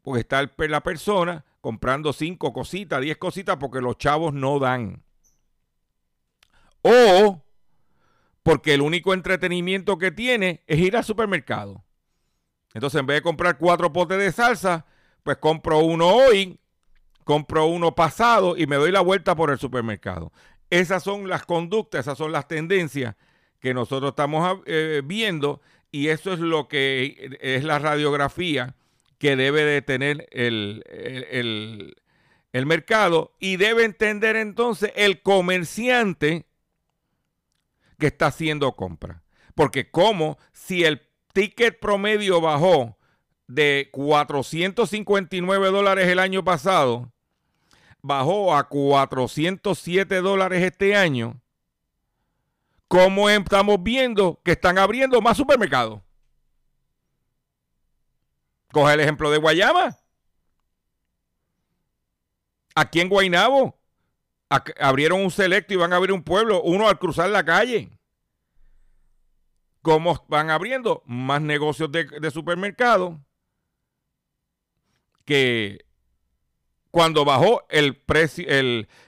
Porque 0.02 0.22
está 0.22 0.50
la 0.58 0.84
persona 0.84 1.46
comprando 1.62 2.12
cinco 2.12 2.52
cositas, 2.52 3.02
diez 3.02 3.18
cositas, 3.18 3.58
porque 3.58 3.80
los 3.80 3.98
chavos 3.98 4.34
no 4.34 4.60
dan. 4.60 5.04
O 6.82 7.44
porque 8.44 8.74
el 8.74 8.82
único 8.82 9.14
entretenimiento 9.14 9.98
que 9.98 10.12
tiene 10.12 10.64
es 10.66 10.80
ir 10.80 10.98
al 10.98 11.04
supermercado. 11.04 11.84
Entonces, 12.74 13.00
en 13.00 13.06
vez 13.06 13.18
de 13.18 13.22
comprar 13.22 13.58
cuatro 13.58 13.94
potes 13.94 14.18
de 14.18 14.32
salsa, 14.32 14.86
pues 15.24 15.38
compro 15.38 15.80
uno 15.80 16.08
hoy, 16.08 16.60
compro 17.24 17.68
uno 17.68 17.94
pasado 17.94 18.58
y 18.58 18.66
me 18.66 18.78
doy 18.78 18.92
la 18.92 19.02
vuelta 19.02 19.36
por 19.36 19.52
el 19.52 19.60
supermercado. 19.60 20.32
Esas 20.70 21.04
son 21.04 21.30
las 21.30 21.46
conductas, 21.46 22.02
esas 22.02 22.18
son 22.18 22.32
las 22.32 22.48
tendencias 22.48 23.16
que 23.60 23.74
nosotros 23.74 24.12
estamos 24.12 24.62
eh, 24.66 25.02
viendo 25.06 25.62
y 25.92 26.08
eso 26.08 26.34
es 26.34 26.40
lo 26.40 26.68
que 26.68 27.38
es 27.42 27.64
la 27.64 27.78
radiografía 27.78 28.76
que 29.22 29.36
debe 29.36 29.64
de 29.64 29.84
tener 29.84 30.28
el, 30.32 30.84
el, 32.54 32.66
mercado 32.66 33.36
y 33.40 33.58
debe 33.58 33.84
entender 33.84 34.36
entonces 34.36 34.92
el 34.96 35.22
comerciante 35.22 36.48
que 38.00 38.08
está 38.08 38.26
haciendo 38.26 38.72
compra. 38.76 39.22
Porque 39.54 39.92
como 39.92 40.40
si 40.54 40.86
el 40.86 41.04
ticket 41.34 41.80
promedio 41.80 42.42
bajó 42.42 42.98
de 43.46 43.90
459 43.92 45.70
dólares 45.70 46.08
el 46.08 46.18
año 46.18 46.44
pasado, 46.44 47.14
bajó 48.02 48.56
a 48.56 48.70
407 48.70 50.22
dólares 50.22 50.64
este 50.64 50.96
año, 50.96 51.40
¿Cómo 52.88 53.30
estamos 53.30 53.82
viendo 53.82 54.42
que 54.44 54.54
están 54.54 54.80
abriendo 54.80 55.22
más 55.22 55.38
supermercados? 55.38 56.02
Coge 58.72 58.94
el 58.94 59.00
ejemplo 59.00 59.30
de 59.32 59.38
Guayama. 59.38 59.98
Aquí 62.76 63.02
en 63.02 63.10
Guaynabo 63.10 63.78
abrieron 64.80 65.22
un 65.22 65.32
selecto 65.32 65.74
y 65.74 65.78
van 65.78 65.94
a 65.94 65.98
abrir 65.98 66.14
un 66.14 66.24
pueblo, 66.24 66.62
uno 66.62 66.88
al 66.88 67.00
cruzar 67.00 67.30
la 67.30 67.44
calle. 67.44 67.90
¿Cómo 69.82 70.24
van 70.28 70.50
abriendo? 70.50 71.04
Más 71.06 71.42
negocios 71.42 71.92
de, 71.92 72.32
supermercado 72.32 73.20
que 75.26 75.86
cuando 76.92 77.26
bajó 77.26 77.66
el 77.70 77.96
precio, 77.96 78.46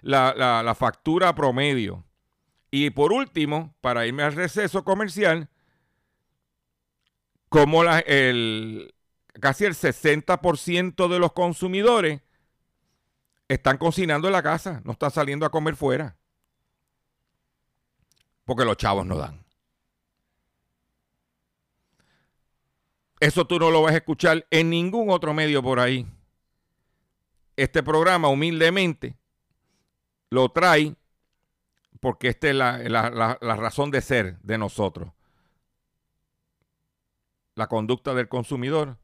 la 0.02 0.76
factura 0.78 1.36
promedio 1.36 2.06
y 2.76 2.90
por 2.90 3.14
último, 3.14 3.76
para 3.82 4.08
irme 4.08 4.24
al 4.24 4.34
receso 4.34 4.84
comercial, 4.84 5.48
como 7.48 7.84
el, 7.84 8.93
casi 9.40 9.66
el 9.66 9.74
60% 9.74 11.08
de 11.08 11.20
los 11.20 11.34
consumidores 11.34 12.22
están 13.48 13.78
cocinando 13.78 14.28
en 14.28 14.34
la 14.34 14.44
casa, 14.44 14.82
no 14.84 14.94
están 14.94 15.12
saliendo 15.12 15.46
a 15.46 15.52
comer 15.52 15.76
fuera. 15.76 16.18
Porque 18.46 18.66
los 18.66 18.78
chavos 18.78 19.06
no 19.06 19.18
dan. 19.18 19.44
Eso 23.20 23.48
tú 23.48 23.58
no 23.58 23.72
lo 23.72 23.82
vas 23.82 23.94
a 23.94 23.98
escuchar 23.98 24.46
en 24.52 24.70
ningún 24.70 25.10
otro 25.10 25.34
medio 25.34 25.64
por 25.64 25.80
ahí. 25.80 26.06
Este 27.56 27.82
programa 27.82 28.28
humildemente 28.28 29.16
lo 30.30 30.50
trae 30.50 30.96
porque 32.02 32.28
esta 32.28 32.50
es 32.50 32.56
la, 32.92 33.38
razón 33.40 33.92
de 33.92 34.02
ser 34.02 34.38
de 34.40 34.58
nosotros. 34.58 35.14
La 37.56 37.68
conducta 37.68 38.14
del 38.14 38.28
consumidor 38.28 38.98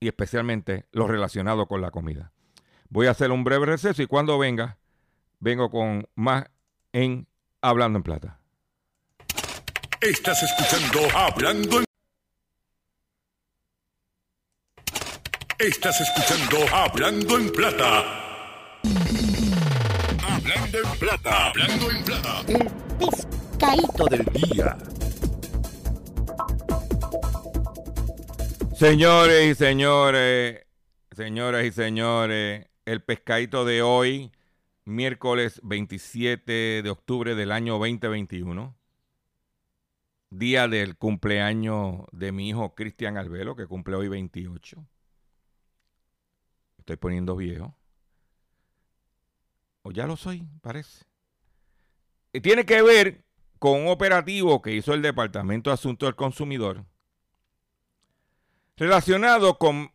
y 0.00 0.08
especialmente 0.08 0.86
lo 0.92 1.06
relacionado 1.06 1.66
con 1.66 1.82
la 1.82 1.90
comida. 1.90 2.32
Voy 2.88 3.06
a 3.06 3.12
hacer 3.12 3.30
un 3.30 3.44
breve 3.44 3.66
receso 3.66 4.02
y 4.02 4.06
cuando 4.06 4.38
venga 4.38 4.78
vengo 5.38 5.70
con 5.70 6.08
más 6.14 6.46
en 6.92 7.28
Hablando 7.60 7.98
en 7.98 8.02
Plata. 8.02 8.40
Estás 10.00 10.42
escuchando 10.42 11.00
Hablando 11.14 11.78
en 11.78 11.84
Estás 15.58 16.00
escuchando 16.00 16.74
Hablando 16.74 17.38
en 17.38 17.52
Plata. 17.52 17.98
Hablando 20.26 20.78
en 20.78 20.98
Plata. 20.98 21.46
Hablando 21.48 21.90
en 21.90 22.04
Plata. 22.04 22.42
El 22.48 22.70
pescadito 22.98 24.06
del 24.06 24.24
día. 24.32 24.78
Señores 28.80 29.46
y 29.46 29.54
señores, 29.54 30.64
señoras 31.10 31.66
y 31.66 31.70
señores, 31.70 32.66
el 32.86 33.02
pescadito 33.02 33.66
de 33.66 33.82
hoy, 33.82 34.32
miércoles 34.86 35.60
27 35.62 36.80
de 36.82 36.88
octubre 36.88 37.34
del 37.34 37.52
año 37.52 37.74
2021, 37.74 38.74
día 40.30 40.66
del 40.66 40.96
cumpleaños 40.96 42.06
de 42.12 42.32
mi 42.32 42.48
hijo 42.48 42.74
Cristian 42.74 43.18
Albelo, 43.18 43.54
que 43.54 43.66
cumple 43.66 43.96
hoy 43.96 44.08
28. 44.08 44.82
Estoy 46.78 46.96
poniendo 46.96 47.36
viejo. 47.36 47.76
O 49.82 49.90
ya 49.90 50.06
lo 50.06 50.16
soy, 50.16 50.48
parece. 50.62 51.04
Y 52.32 52.40
tiene 52.40 52.64
que 52.64 52.80
ver 52.80 53.26
con 53.58 53.78
un 53.78 53.88
operativo 53.88 54.62
que 54.62 54.72
hizo 54.72 54.94
el 54.94 55.02
Departamento 55.02 55.68
de 55.68 55.74
Asuntos 55.74 56.06
del 56.06 56.16
Consumidor 56.16 56.86
relacionado 58.80 59.58
con 59.58 59.92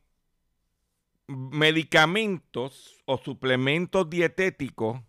medicamentos 1.25 3.01
o 3.05 3.17
suplementos 3.17 4.07
dietéticos 4.07 5.01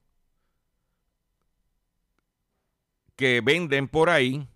que 3.16 3.42
venden 3.42 3.86
por 3.86 4.08
ahí, 4.08 4.48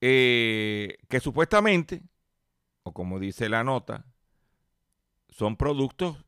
eh, 0.00 0.96
que 1.08 1.18
supuestamente, 1.18 2.04
o 2.84 2.92
como 2.92 3.18
dice 3.18 3.48
la 3.48 3.64
nota, 3.64 4.06
son 5.28 5.56
productos 5.56 6.24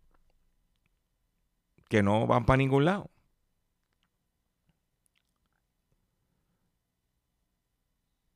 que 1.89 2.03
no 2.03 2.27
van 2.27 2.47
para 2.47 2.57
ningún 2.57 2.85
lado. 2.85 3.14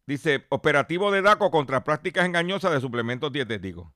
Dice, 0.09 0.47
operativo 0.49 1.11
de 1.11 1.21
DACO 1.21 1.51
contra 1.51 1.85
prácticas 1.85 2.25
engañosas 2.25 2.73
de 2.73 2.81
suplementos 2.81 3.31
dietéticos. 3.31 3.89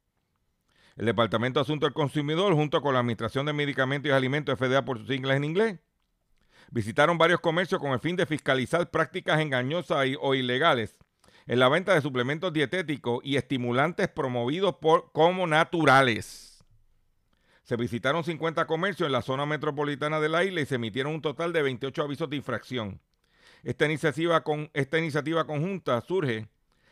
El 0.94 1.06
Departamento 1.06 1.58
de 1.58 1.62
Asuntos 1.62 1.86
del 1.86 1.94
Consumidor, 1.94 2.52
junto 2.52 2.82
con 2.82 2.92
la 2.92 3.00
Administración 3.00 3.46
de 3.46 3.54
Medicamentos 3.54 4.10
y 4.10 4.12
Alimentos 4.12 4.58
FDA 4.58 4.84
por 4.84 4.98
sus 4.98 5.08
siglas 5.08 5.38
en 5.38 5.44
inglés, 5.44 5.78
visitaron 6.70 7.16
varios 7.16 7.40
comercios 7.40 7.80
con 7.80 7.92
el 7.92 7.98
fin 7.98 8.14
de 8.14 8.26
fiscalizar 8.26 8.90
prácticas 8.90 9.40
engañosas 9.40 10.06
o 10.20 10.34
ilegales 10.34 10.98
en 11.46 11.58
la 11.58 11.70
venta 11.70 11.94
de 11.94 12.02
suplementos 12.02 12.52
dietéticos 12.52 13.20
y 13.24 13.36
estimulantes 13.36 14.08
promovidos 14.08 14.74
por, 14.82 15.12
como 15.12 15.46
naturales. 15.46 16.62
Se 17.62 17.76
visitaron 17.76 18.22
50 18.22 18.66
comercios 18.66 19.06
en 19.06 19.12
la 19.12 19.22
zona 19.22 19.46
metropolitana 19.46 20.20
de 20.20 20.28
la 20.28 20.44
isla 20.44 20.60
y 20.60 20.66
se 20.66 20.74
emitieron 20.74 21.14
un 21.14 21.22
total 21.22 21.54
de 21.54 21.62
28 21.62 22.02
avisos 22.02 22.28
de 22.28 22.36
infracción. 22.36 23.00
Esta 23.62 23.84
iniciativa, 23.86 24.42
con, 24.42 24.70
esta 24.74 24.98
iniciativa 24.98 25.46
conjunta 25.46 26.00
surge 26.00 26.48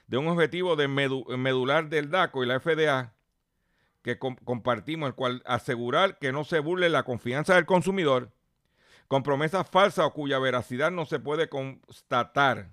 de 0.06 0.16
un 0.18 0.28
objetivo 0.28 0.76
de 0.76 0.88
medular 0.88 1.88
del 1.88 2.10
DACO 2.10 2.44
y 2.44 2.46
la 2.46 2.60
FDA 2.60 3.14
que 4.02 4.18
compartimos, 4.18 5.08
el 5.08 5.14
cual 5.14 5.42
asegurar 5.46 6.18
que 6.18 6.32
no 6.32 6.44
se 6.44 6.60
burle 6.60 6.88
la 6.88 7.02
confianza 7.02 7.54
del 7.54 7.66
consumidor 7.66 8.32
con 9.08 9.22
promesas 9.22 9.68
falsas 9.68 10.06
o 10.06 10.12
cuya 10.12 10.38
veracidad 10.38 10.92
no 10.92 11.04
se 11.04 11.18
puede 11.18 11.48
constatar, 11.48 12.70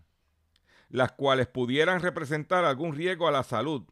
las 0.90 1.12
cuales 1.14 1.48
pudieran 1.48 2.00
representar 2.00 2.64
algún 2.64 2.96
riesgo 2.96 3.28
a 3.28 3.32
la 3.32 3.44
salud, 3.44 3.84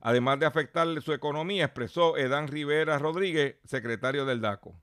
además 0.00 0.38
de 0.38 0.46
afectarle 0.46 1.00
su 1.00 1.12
economía, 1.12 1.64
expresó 1.64 2.16
Edán 2.16 2.46
Rivera 2.46 2.98
Rodríguez, 2.98 3.56
secretario 3.64 4.24
del 4.24 4.40
DACO. 4.40 4.80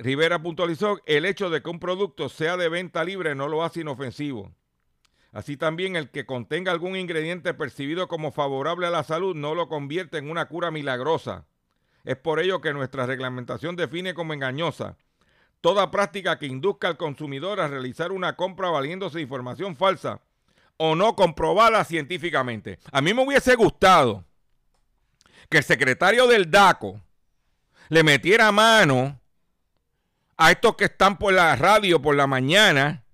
Rivera 0.00 0.42
puntualizó, 0.42 1.00
el 1.06 1.24
hecho 1.24 1.50
de 1.50 1.62
que 1.62 1.70
un 1.70 1.80
producto 1.80 2.28
sea 2.28 2.56
de 2.56 2.68
venta 2.68 3.04
libre 3.04 3.34
no 3.34 3.48
lo 3.48 3.64
hace 3.64 3.80
inofensivo. 3.80 4.52
Así 5.32 5.56
también 5.56 5.96
el 5.96 6.10
que 6.10 6.24
contenga 6.24 6.72
algún 6.72 6.96
ingrediente 6.96 7.52
percibido 7.52 8.08
como 8.08 8.32
favorable 8.32 8.86
a 8.86 8.90
la 8.90 9.04
salud 9.04 9.34
no 9.36 9.54
lo 9.54 9.68
convierte 9.68 10.18
en 10.18 10.30
una 10.30 10.46
cura 10.46 10.70
milagrosa. 10.70 11.46
Es 12.04 12.16
por 12.16 12.40
ello 12.40 12.60
que 12.60 12.72
nuestra 12.72 13.06
reglamentación 13.06 13.76
define 13.76 14.14
como 14.14 14.32
engañosa 14.32 14.96
toda 15.60 15.90
práctica 15.90 16.38
que 16.38 16.46
induzca 16.46 16.88
al 16.88 16.96
consumidor 16.96 17.60
a 17.60 17.68
realizar 17.68 18.12
una 18.12 18.36
compra 18.36 18.70
valiéndose 18.70 19.18
de 19.18 19.22
información 19.22 19.76
falsa 19.76 20.20
o 20.76 20.94
no 20.94 21.16
comprobada 21.16 21.84
científicamente. 21.84 22.78
A 22.92 23.00
mí 23.00 23.12
me 23.12 23.24
hubiese 23.24 23.56
gustado 23.56 24.24
que 25.48 25.58
el 25.58 25.64
secretario 25.64 26.26
del 26.26 26.50
DACO 26.50 27.00
le 27.88 28.04
metiera 28.04 28.52
mano 28.52 29.17
a 30.38 30.52
estos 30.52 30.76
que 30.76 30.84
están 30.84 31.18
por 31.18 31.34
la 31.34 31.56
radio 31.56 32.00
por 32.00 32.14
la 32.14 32.28
mañana, 32.28 33.04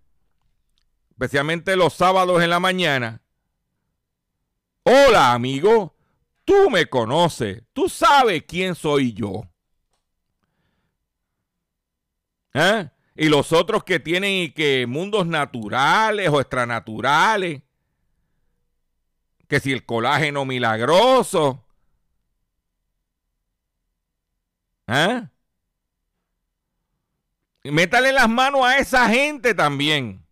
especialmente 1.11 1.75
los 1.75 1.95
sábados 1.95 2.43
en 2.43 2.51
la 2.51 2.61
mañana. 2.61 3.23
Hola, 4.83 5.33
amigo, 5.33 5.97
tú 6.45 6.69
me 6.69 6.87
conoces, 6.87 7.63
tú 7.73 7.89
sabes 7.89 8.45
quién 8.47 8.75
soy 8.75 9.15
yo. 9.15 9.43
¿Eh? 12.53 12.91
Y 13.17 13.29
los 13.29 13.53
otros 13.53 13.85
que 13.85 13.99
tienen 13.99 14.53
que 14.53 14.87
mundos 14.87 15.27
naturales 15.27 16.29
o 16.29 16.41
extranaturales, 16.41 17.63
que 19.49 19.61
si 19.61 19.73
el 19.73 19.87
colágeno 19.87 20.45
milagroso. 20.45 21.65
¿Eh? 24.87 25.27
Métale 27.65 28.13
las 28.13 28.29
manos 28.29 28.65
a 28.65 28.79
esa 28.79 29.09
gente 29.09 29.55
también. 29.55 30.25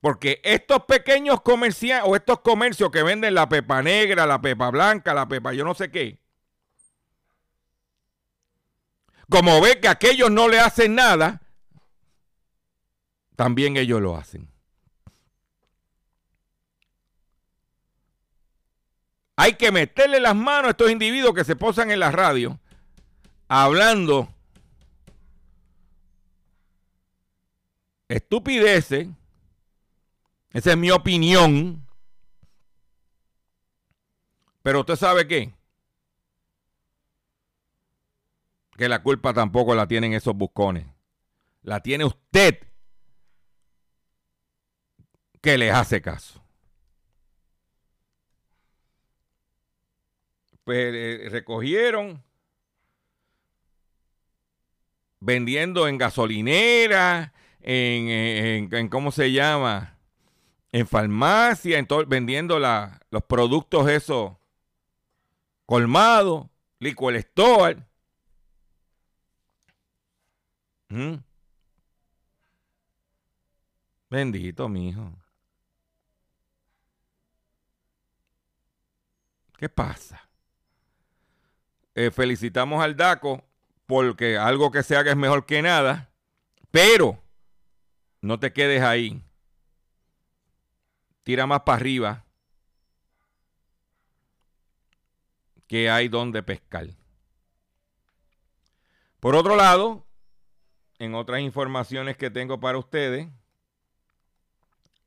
Porque 0.00 0.40
estos 0.44 0.84
pequeños 0.84 1.40
comerciantes 1.40 2.08
o 2.08 2.16
estos 2.16 2.40
comercios 2.40 2.90
que 2.90 3.02
venden 3.02 3.34
la 3.34 3.48
pepa 3.48 3.82
negra, 3.82 4.26
la 4.26 4.40
pepa 4.40 4.70
blanca, 4.70 5.14
la 5.14 5.26
pepa 5.26 5.52
yo 5.52 5.64
no 5.64 5.74
sé 5.74 5.90
qué. 5.90 6.20
Como 9.28 9.60
ve 9.60 9.80
que 9.80 9.88
aquellos 9.88 10.30
no 10.30 10.48
le 10.48 10.58
hacen 10.58 10.94
nada, 10.94 11.42
también 13.36 13.76
ellos 13.76 14.00
lo 14.00 14.16
hacen. 14.16 14.50
Hay 19.36 19.54
que 19.54 19.70
meterle 19.70 20.18
las 20.18 20.34
manos 20.34 20.68
a 20.68 20.70
estos 20.70 20.90
individuos 20.90 21.34
que 21.34 21.44
se 21.44 21.54
posan 21.54 21.92
en 21.92 22.00
la 22.00 22.10
radio 22.10 22.58
hablando 23.46 24.34
estupideces, 28.08 29.08
esa 30.50 30.70
es 30.70 30.76
mi 30.76 30.90
opinión, 30.90 31.86
pero 34.62 34.80
usted 34.80 34.96
sabe 34.96 35.28
qué, 35.28 35.54
que 38.76 38.88
la 38.88 39.02
culpa 39.02 39.34
tampoco 39.34 39.74
la 39.74 39.86
tienen 39.86 40.14
esos 40.14 40.34
buscones, 40.34 40.86
la 41.62 41.80
tiene 41.80 42.04
usted 42.04 42.58
que 45.40 45.58
les 45.58 45.72
hace 45.72 46.00
caso. 46.00 46.42
Pues 50.64 50.94
eh, 50.94 51.28
recogieron 51.30 52.22
vendiendo 55.20 55.88
en 55.88 55.98
gasolinera, 55.98 57.32
en, 57.70 58.88
¿cómo 58.88 59.12
se 59.12 59.30
llama? 59.30 59.98
En 60.72 60.86
farmacia, 60.86 61.78
en 61.78 61.86
todo, 61.86 62.06
vendiendo 62.06 62.58
los 62.58 63.22
productos 63.24 63.88
esos 63.90 64.32
colmados, 65.66 66.46
liquid 66.78 67.16
store. 67.16 67.84
¿Mm? 70.88 71.16
Bendito, 74.08 74.66
mi 74.70 74.88
hijo. 74.88 75.12
¿Qué 79.58 79.68
pasa? 79.68 80.26
Eh, 81.94 82.10
felicitamos 82.10 82.82
al 82.82 82.96
DACO 82.96 83.44
porque 83.84 84.38
algo 84.38 84.70
que 84.70 84.82
se 84.82 84.96
haga 84.96 85.10
es 85.10 85.16
mejor 85.18 85.44
que 85.44 85.60
nada, 85.60 86.10
pero 86.70 87.27
no 88.20 88.38
te 88.38 88.52
quedes 88.52 88.82
ahí. 88.82 89.22
Tira 91.22 91.46
más 91.46 91.60
para 91.62 91.76
arriba. 91.76 92.24
que 95.68 95.90
hay 95.90 96.08
donde 96.08 96.42
pescar. 96.42 96.88
Por 99.20 99.36
otro 99.36 99.54
lado, 99.54 100.06
en 100.98 101.14
otras 101.14 101.40
informaciones 101.40 102.16
que 102.16 102.30
tengo 102.30 102.58
para 102.58 102.78
ustedes, 102.78 103.28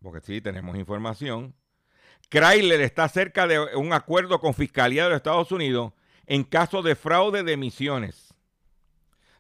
porque 0.01 0.21
sí, 0.21 0.39
tenemos 0.39 0.77
información, 0.77 1.55
Chrysler 2.29 2.81
está 2.81 3.09
cerca 3.09 3.47
de 3.47 3.59
un 3.75 3.91
acuerdo 3.91 4.39
con 4.39 4.53
Fiscalía 4.53 5.03
de 5.03 5.09
los 5.09 5.17
Estados 5.17 5.51
Unidos 5.51 5.93
en 6.27 6.43
caso 6.43 6.81
de 6.81 6.95
fraude 6.95 7.43
de 7.43 7.53
emisiones. 7.53 8.33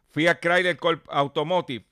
Fiat 0.09 0.39
Chrysler 0.41 0.77
Automotive 1.07 1.85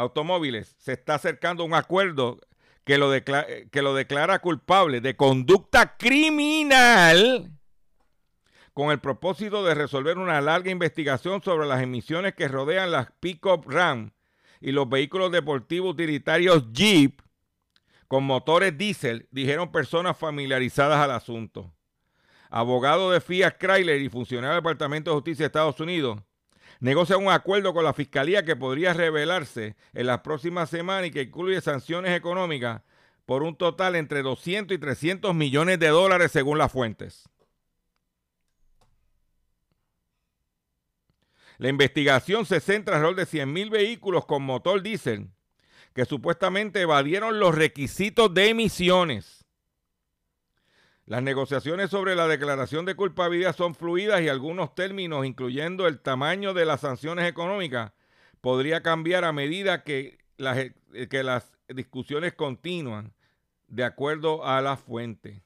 Automóviles 0.00 0.76
se 0.78 0.94
está 0.94 1.16
acercando 1.16 1.62
a 1.62 1.66
un 1.66 1.74
acuerdo 1.74 2.40
que 2.84 2.96
lo, 2.96 3.10
que 3.12 3.82
lo 3.82 3.94
declara 3.94 4.38
culpable 4.38 5.02
de 5.02 5.14
conducta 5.14 5.98
criminal 5.98 7.52
con 8.72 8.90
el 8.90 8.98
propósito 8.98 9.62
de 9.62 9.74
resolver 9.74 10.16
una 10.16 10.40
larga 10.40 10.70
investigación 10.70 11.42
sobre 11.42 11.66
las 11.66 11.82
emisiones 11.82 12.34
que 12.34 12.48
rodean 12.48 12.90
las 12.90 13.12
pick-up 13.20 13.66
Ram 13.68 14.12
y 14.58 14.72
los 14.72 14.88
vehículos 14.88 15.32
deportivos 15.32 15.92
utilitarios 15.92 16.72
Jeep 16.72 17.20
con 18.08 18.24
motores 18.24 18.78
diésel, 18.78 19.28
dijeron 19.30 19.70
personas 19.70 20.16
familiarizadas 20.16 20.98
al 20.98 21.10
asunto. 21.10 21.74
Abogado 22.48 23.10
de 23.10 23.20
Fiat 23.20 23.58
Chrysler 23.58 24.00
y 24.00 24.08
funcionario 24.08 24.54
del 24.54 24.62
Departamento 24.62 25.10
de 25.10 25.16
Justicia 25.16 25.42
de 25.42 25.48
Estados 25.48 25.78
Unidos 25.78 26.20
negocia 26.80 27.16
un 27.16 27.30
acuerdo 27.30 27.72
con 27.72 27.84
la 27.84 27.92
Fiscalía 27.92 28.44
que 28.44 28.56
podría 28.56 28.92
revelarse 28.92 29.76
en 29.94 30.06
las 30.06 30.20
próximas 30.20 30.68
semanas 30.68 31.08
y 31.08 31.10
que 31.10 31.22
incluye 31.22 31.60
sanciones 31.60 32.16
económicas 32.16 32.82
por 33.26 33.42
un 33.42 33.56
total 33.56 33.94
entre 33.94 34.22
200 34.22 34.74
y 34.74 34.80
300 34.80 35.34
millones 35.34 35.78
de 35.78 35.88
dólares 35.88 36.32
según 36.32 36.58
las 36.58 36.72
fuentes. 36.72 37.28
La 41.58 41.68
investigación 41.68 42.46
se 42.46 42.58
centra 42.58 42.98
rol 42.98 43.14
de 43.14 43.26
100.000 43.26 43.70
vehículos 43.70 44.24
con 44.24 44.42
motor 44.42 44.82
diésel 44.82 45.28
que 45.94 46.04
supuestamente 46.04 46.80
evadieron 46.80 47.38
los 47.38 47.54
requisitos 47.54 48.32
de 48.32 48.48
emisiones. 48.48 49.39
Las 51.06 51.22
negociaciones 51.22 51.90
sobre 51.90 52.14
la 52.14 52.28
declaración 52.28 52.84
de 52.84 52.94
culpabilidad 52.94 53.56
son 53.56 53.74
fluidas 53.74 54.22
y 54.22 54.28
algunos 54.28 54.74
términos, 54.74 55.26
incluyendo 55.26 55.86
el 55.86 56.00
tamaño 56.00 56.54
de 56.54 56.64
las 56.64 56.82
sanciones 56.82 57.28
económicas, 57.28 57.92
podría 58.40 58.82
cambiar 58.82 59.24
a 59.24 59.32
medida 59.32 59.82
que 59.82 60.18
las, 60.36 60.58
que 61.08 61.22
las 61.22 61.52
discusiones 61.68 62.34
continúan, 62.34 63.12
de 63.66 63.84
acuerdo 63.84 64.46
a 64.46 64.60
la 64.60 64.76
fuente. 64.76 65.42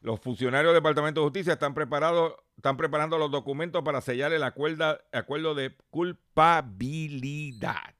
Los 0.00 0.20
funcionarios 0.20 0.72
del 0.72 0.82
Departamento 0.82 1.20
de 1.20 1.26
Justicia 1.26 1.54
están 1.54 1.74
preparados 1.74 2.34
están 2.56 2.76
preparando 2.76 3.18
los 3.18 3.30
documentos 3.30 3.84
para 3.84 4.00
sellar 4.00 4.32
el 4.32 4.42
acuerdo 4.42 5.54
de 5.54 5.76
culpabilidad. 5.90 7.94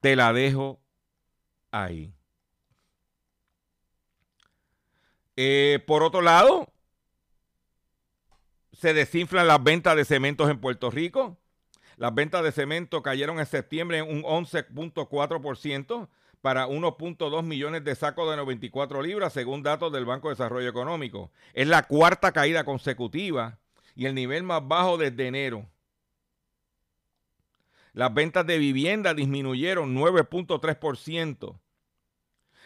Te 0.00 0.16
la 0.16 0.32
dejo 0.32 0.80
ahí. 1.74 2.14
Eh, 5.36 5.82
por 5.86 6.02
otro 6.02 6.22
lado, 6.22 6.72
se 8.72 8.94
desinflan 8.94 9.48
las 9.48 9.62
ventas 9.62 9.96
de 9.96 10.04
cementos 10.04 10.48
en 10.48 10.60
Puerto 10.60 10.90
Rico. 10.90 11.36
Las 11.96 12.14
ventas 12.14 12.42
de 12.42 12.52
cemento 12.52 13.02
cayeron 13.02 13.38
en 13.38 13.46
septiembre 13.46 13.98
en 13.98 14.08
un 14.08 14.22
11.4% 14.22 16.08
para 16.40 16.68
1.2 16.68 17.42
millones 17.42 17.84
de 17.84 17.94
sacos 17.94 18.30
de 18.30 18.36
94 18.36 19.02
libras, 19.02 19.32
según 19.32 19.62
datos 19.62 19.92
del 19.92 20.04
Banco 20.04 20.28
de 20.28 20.34
Desarrollo 20.34 20.68
Económico. 20.68 21.32
Es 21.54 21.66
la 21.66 21.84
cuarta 21.84 22.32
caída 22.32 22.64
consecutiva 22.64 23.58
y 23.94 24.06
el 24.06 24.14
nivel 24.14 24.42
más 24.42 24.66
bajo 24.66 24.98
desde 24.98 25.26
enero. 25.26 25.66
Las 27.94 28.12
ventas 28.12 28.44
de 28.44 28.58
vivienda 28.58 29.14
disminuyeron 29.14 29.96
9.3%. 29.96 31.58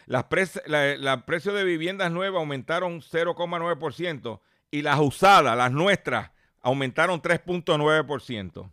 Las 0.08 0.24
precios 0.24 1.54
de 1.54 1.64
viviendas 1.64 2.10
nuevas 2.10 2.40
aumentaron 2.40 3.02
0,9% 3.02 4.40
y 4.70 4.80
las 4.80 4.98
usadas, 4.98 5.54
las 5.54 5.70
nuestras, 5.70 6.30
aumentaron 6.62 7.20
3.9%. 7.20 8.70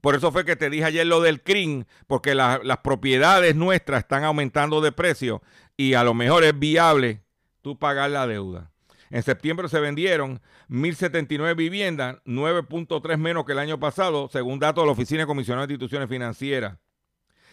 Por 0.00 0.14
eso 0.14 0.30
fue 0.30 0.44
que 0.44 0.54
te 0.54 0.70
dije 0.70 0.84
ayer 0.84 1.04
lo 1.04 1.20
del 1.20 1.42
CRIM, 1.42 1.84
porque 2.06 2.36
las 2.36 2.78
propiedades 2.84 3.56
nuestras 3.56 4.02
están 4.04 4.22
aumentando 4.22 4.80
de 4.80 4.92
precio 4.92 5.42
y 5.76 5.94
a 5.94 6.04
lo 6.04 6.14
mejor 6.14 6.44
es 6.44 6.56
viable 6.56 7.24
tú 7.60 7.76
pagar 7.76 8.10
la 8.10 8.28
deuda. 8.28 8.70
En 9.10 9.24
septiembre 9.24 9.68
se 9.68 9.80
vendieron 9.80 10.40
1.079 10.68 11.56
viviendas, 11.56 12.18
9.3 12.24 13.16
menos 13.16 13.44
que 13.44 13.52
el 13.52 13.58
año 13.58 13.80
pasado, 13.80 14.28
según 14.30 14.60
datos 14.60 14.82
de 14.82 14.86
la 14.86 14.92
Oficina 14.92 15.22
de 15.22 15.26
Comisionado 15.26 15.66
de 15.66 15.72
Instituciones 15.72 16.08
Financieras. 16.08 16.78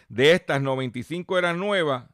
De 0.10 0.34
estas, 0.34 0.62
95 0.62 1.40
eran 1.40 1.58
nuevas, 1.58 2.06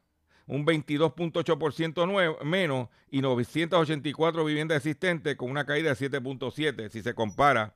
un 0.52 0.66
22.8% 0.66 2.44
menos 2.44 2.88
y 3.10 3.22
984 3.22 4.44
viviendas 4.44 4.76
existentes 4.76 5.34
con 5.36 5.50
una 5.50 5.64
caída 5.64 5.94
de 5.94 6.10
7.7 6.10 6.90
si 6.90 7.02
se 7.02 7.14
compara 7.14 7.74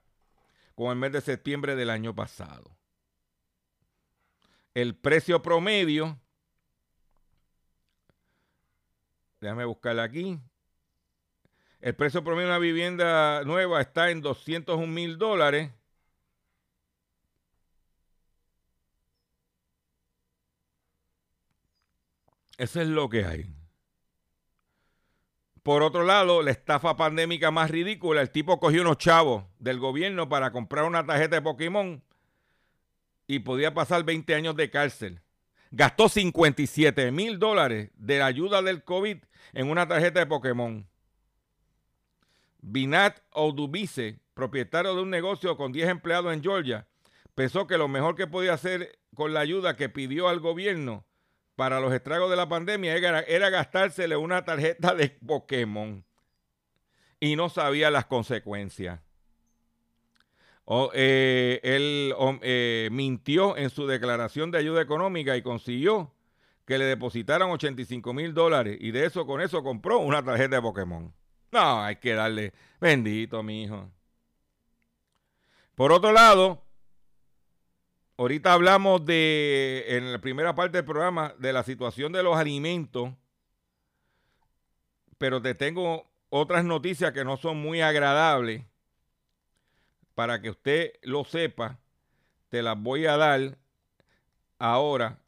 con 0.74 0.90
el 0.90 0.96
mes 0.96 1.10
de 1.12 1.22
septiembre 1.22 1.74
del 1.74 1.88
año 1.88 2.14
pasado. 2.14 2.76
El 4.74 4.94
precio 4.94 5.40
promedio, 5.40 6.20
déjame 9.40 9.64
buscarla 9.64 10.02
aquí. 10.02 10.38
El 11.80 11.96
precio 11.96 12.22
promedio 12.22 12.48
de 12.48 12.52
una 12.52 12.58
vivienda 12.58 13.42
nueva 13.44 13.80
está 13.80 14.10
en 14.10 14.20
201 14.20 14.86
mil 14.86 15.16
dólares. 15.16 15.70
Eso 22.58 22.80
es 22.80 22.88
lo 22.88 23.08
que 23.08 23.24
hay. 23.24 23.46
Por 25.62 25.82
otro 25.82 26.04
lado, 26.04 26.42
la 26.42 26.52
estafa 26.52 26.96
pandémica 26.96 27.50
más 27.50 27.70
ridícula, 27.70 28.20
el 28.20 28.30
tipo 28.30 28.60
cogió 28.60 28.82
unos 28.82 28.98
chavos 28.98 29.44
del 29.58 29.80
gobierno 29.80 30.28
para 30.28 30.52
comprar 30.52 30.84
una 30.84 31.04
tarjeta 31.04 31.36
de 31.36 31.42
Pokémon 31.42 32.02
y 33.26 33.40
podía 33.40 33.74
pasar 33.74 34.04
20 34.04 34.34
años 34.34 34.56
de 34.56 34.70
cárcel. 34.70 35.20
Gastó 35.72 36.08
57 36.08 37.10
mil 37.10 37.38
dólares 37.38 37.90
de 37.96 38.20
la 38.20 38.26
ayuda 38.26 38.62
del 38.62 38.84
COVID 38.84 39.18
en 39.52 39.70
una 39.70 39.88
tarjeta 39.88 40.20
de 40.20 40.26
Pokémon. 40.26 40.88
Binat 42.60 43.18
Odubice, 43.32 44.20
propietario 44.34 44.94
de 44.94 45.02
un 45.02 45.10
negocio 45.10 45.56
con 45.56 45.72
10 45.72 45.88
empleados 45.88 46.32
en 46.32 46.42
Georgia, 46.42 46.86
pensó 47.34 47.66
que 47.66 47.76
lo 47.76 47.88
mejor 47.88 48.14
que 48.14 48.28
podía 48.28 48.54
hacer 48.54 49.00
con 49.14 49.34
la 49.34 49.40
ayuda 49.40 49.76
que 49.76 49.88
pidió 49.88 50.28
al 50.28 50.38
gobierno 50.38 51.04
para 51.56 51.80
los 51.80 51.92
estragos 51.92 52.30
de 52.30 52.36
la 52.36 52.48
pandemia 52.48 52.94
era, 52.94 53.50
gastársele 53.50 54.16
una 54.16 54.44
tarjeta 54.44 54.94
de 54.94 55.08
Pokémon 55.08 56.04
y 57.18 57.34
no 57.34 57.48
sabía 57.48 57.90
las 57.90 58.04
consecuencias. 58.04 59.00
Eh, 60.92 61.60
él 61.62 62.14
eh, 62.42 62.88
mintió 62.92 63.56
en 63.56 63.70
su 63.70 63.86
declaración 63.86 64.50
de 64.50 64.58
ayuda 64.58 64.82
económica 64.82 65.36
y 65.36 65.42
consiguió 65.42 66.12
que 66.66 66.76
le 66.76 66.84
depositaran 66.84 67.48
85 67.50 68.12
mil 68.12 68.34
dólares 68.34 68.76
y 68.80 68.90
de 68.90 69.06
eso 69.06 69.24
con 69.24 69.40
eso 69.40 69.62
compró 69.62 69.98
una 70.00 70.22
tarjeta 70.22 70.56
de 70.56 70.62
Pokémon. 70.62 71.14
No, 71.52 71.82
hay 71.82 71.96
que 71.96 72.12
darle 72.12 72.52
bendito, 72.80 73.42
mi 73.42 73.62
hijo. 73.62 73.90
Por 75.74 75.92
otro 75.92 76.12
lado, 76.12 76.65
Ahorita 78.18 78.54
hablamos 78.54 79.04
de, 79.04 79.84
en 79.88 80.10
la 80.10 80.18
primera 80.18 80.54
parte 80.54 80.78
del 80.78 80.86
programa, 80.86 81.34
de 81.38 81.52
la 81.52 81.62
situación 81.62 82.12
de 82.12 82.22
los 82.22 82.34
alimentos, 82.34 83.12
pero 85.18 85.42
te 85.42 85.54
tengo 85.54 86.06
otras 86.30 86.64
noticias 86.64 87.12
que 87.12 87.24
no 87.24 87.36
son 87.36 87.58
muy 87.58 87.82
agradables. 87.82 88.64
Para 90.14 90.40
que 90.40 90.48
usted 90.48 90.94
lo 91.02 91.24
sepa, 91.24 91.78
te 92.48 92.62
las 92.62 92.80
voy 92.80 93.04
a 93.04 93.18
dar 93.18 93.58
ahora. 94.58 95.18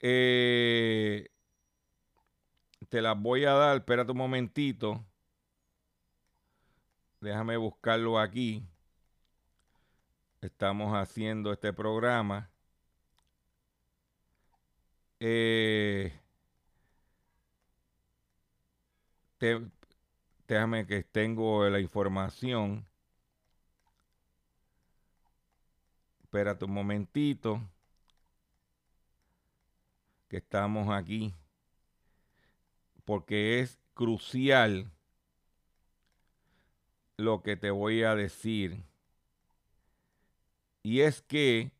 Eh, 0.00 1.30
te 2.90 3.00
las 3.00 3.18
voy 3.18 3.46
a 3.46 3.52
dar, 3.52 3.78
espérate 3.78 4.12
un 4.12 4.18
momentito. 4.18 5.02
Déjame 7.20 7.56
buscarlo 7.56 8.18
aquí 8.18 8.62
estamos 10.42 10.92
haciendo 10.94 11.52
este 11.52 11.72
programa. 11.72 12.50
Eh, 15.20 16.12
déjame 20.46 20.86
que 20.86 21.04
tengo 21.04 21.68
la 21.68 21.80
información. 21.80 22.86
Espérate 26.22 26.64
un 26.64 26.72
momentito. 26.72 27.60
Que 30.28 30.38
estamos 30.38 30.88
aquí 30.88 31.34
porque 33.04 33.60
es 33.60 33.78
crucial 33.94 34.90
lo 37.16 37.42
que 37.42 37.56
te 37.56 37.70
voy 37.70 38.02
a 38.02 38.14
decir. 38.14 38.82
Y 40.82 41.00
es 41.00 41.22
que 41.22 41.72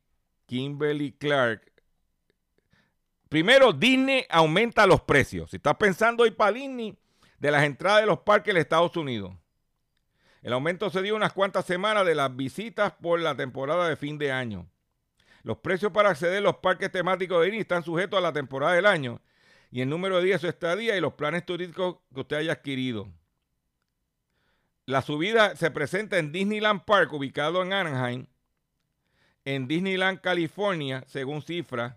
Kimberly 0.45 1.11
Clark, 1.13 1.71
primero 3.29 3.73
Disney 3.73 4.25
aumenta 4.29 4.87
los 4.87 5.01
precios. 5.01 5.49
Si 5.49 5.57
estás 5.57 5.75
pensando 5.75 6.25
ir 6.25 6.35
para 6.35 6.53
Disney, 6.53 6.97
de 7.43 7.51
las 7.51 7.63
entradas 7.63 7.99
de 7.99 8.07
los 8.07 8.19
parques 8.19 8.53
de 8.53 8.61
Estados 8.61 8.95
Unidos. 8.95 9.33
El 10.43 10.53
aumento 10.53 10.89
se 10.89 11.01
dio 11.01 11.13
unas 11.13 11.33
cuantas 11.33 11.65
semanas 11.65 12.05
de 12.05 12.15
las 12.15 12.33
visitas 12.33 12.93
por 12.93 13.19
la 13.19 13.35
temporada 13.35 13.89
de 13.89 13.97
fin 13.97 14.17
de 14.17 14.31
año. 14.31 14.65
Los 15.41 15.57
precios 15.57 15.91
para 15.91 16.09
acceder 16.09 16.37
a 16.37 16.41
los 16.41 16.57
parques 16.57 16.89
temáticos 16.89 17.39
de 17.39 17.47
Disney 17.47 17.61
están 17.61 17.83
sujetos 17.83 18.17
a 18.17 18.21
la 18.21 18.31
temporada 18.31 18.75
del 18.75 18.85
año 18.85 19.19
y 19.71 19.81
el 19.81 19.89
número 19.89 20.19
de 20.19 20.23
días 20.23 20.41
de 20.41 20.47
su 20.47 20.53
estadía 20.53 20.95
y 20.95 21.01
los 21.01 21.15
planes 21.15 21.45
turísticos 21.45 21.97
que 22.13 22.21
usted 22.21 22.37
haya 22.37 22.53
adquirido. 22.53 23.09
La 24.85 25.01
subida 25.01 25.57
se 25.57 25.69
presenta 25.69 26.19
en 26.19 26.31
Disneyland 26.31 26.85
Park, 26.85 27.11
ubicado 27.11 27.61
en 27.61 27.73
Anaheim, 27.73 28.27
en 29.45 29.67
Disneyland, 29.67 30.21
California, 30.21 31.03
según 31.07 31.41
cifras 31.41 31.95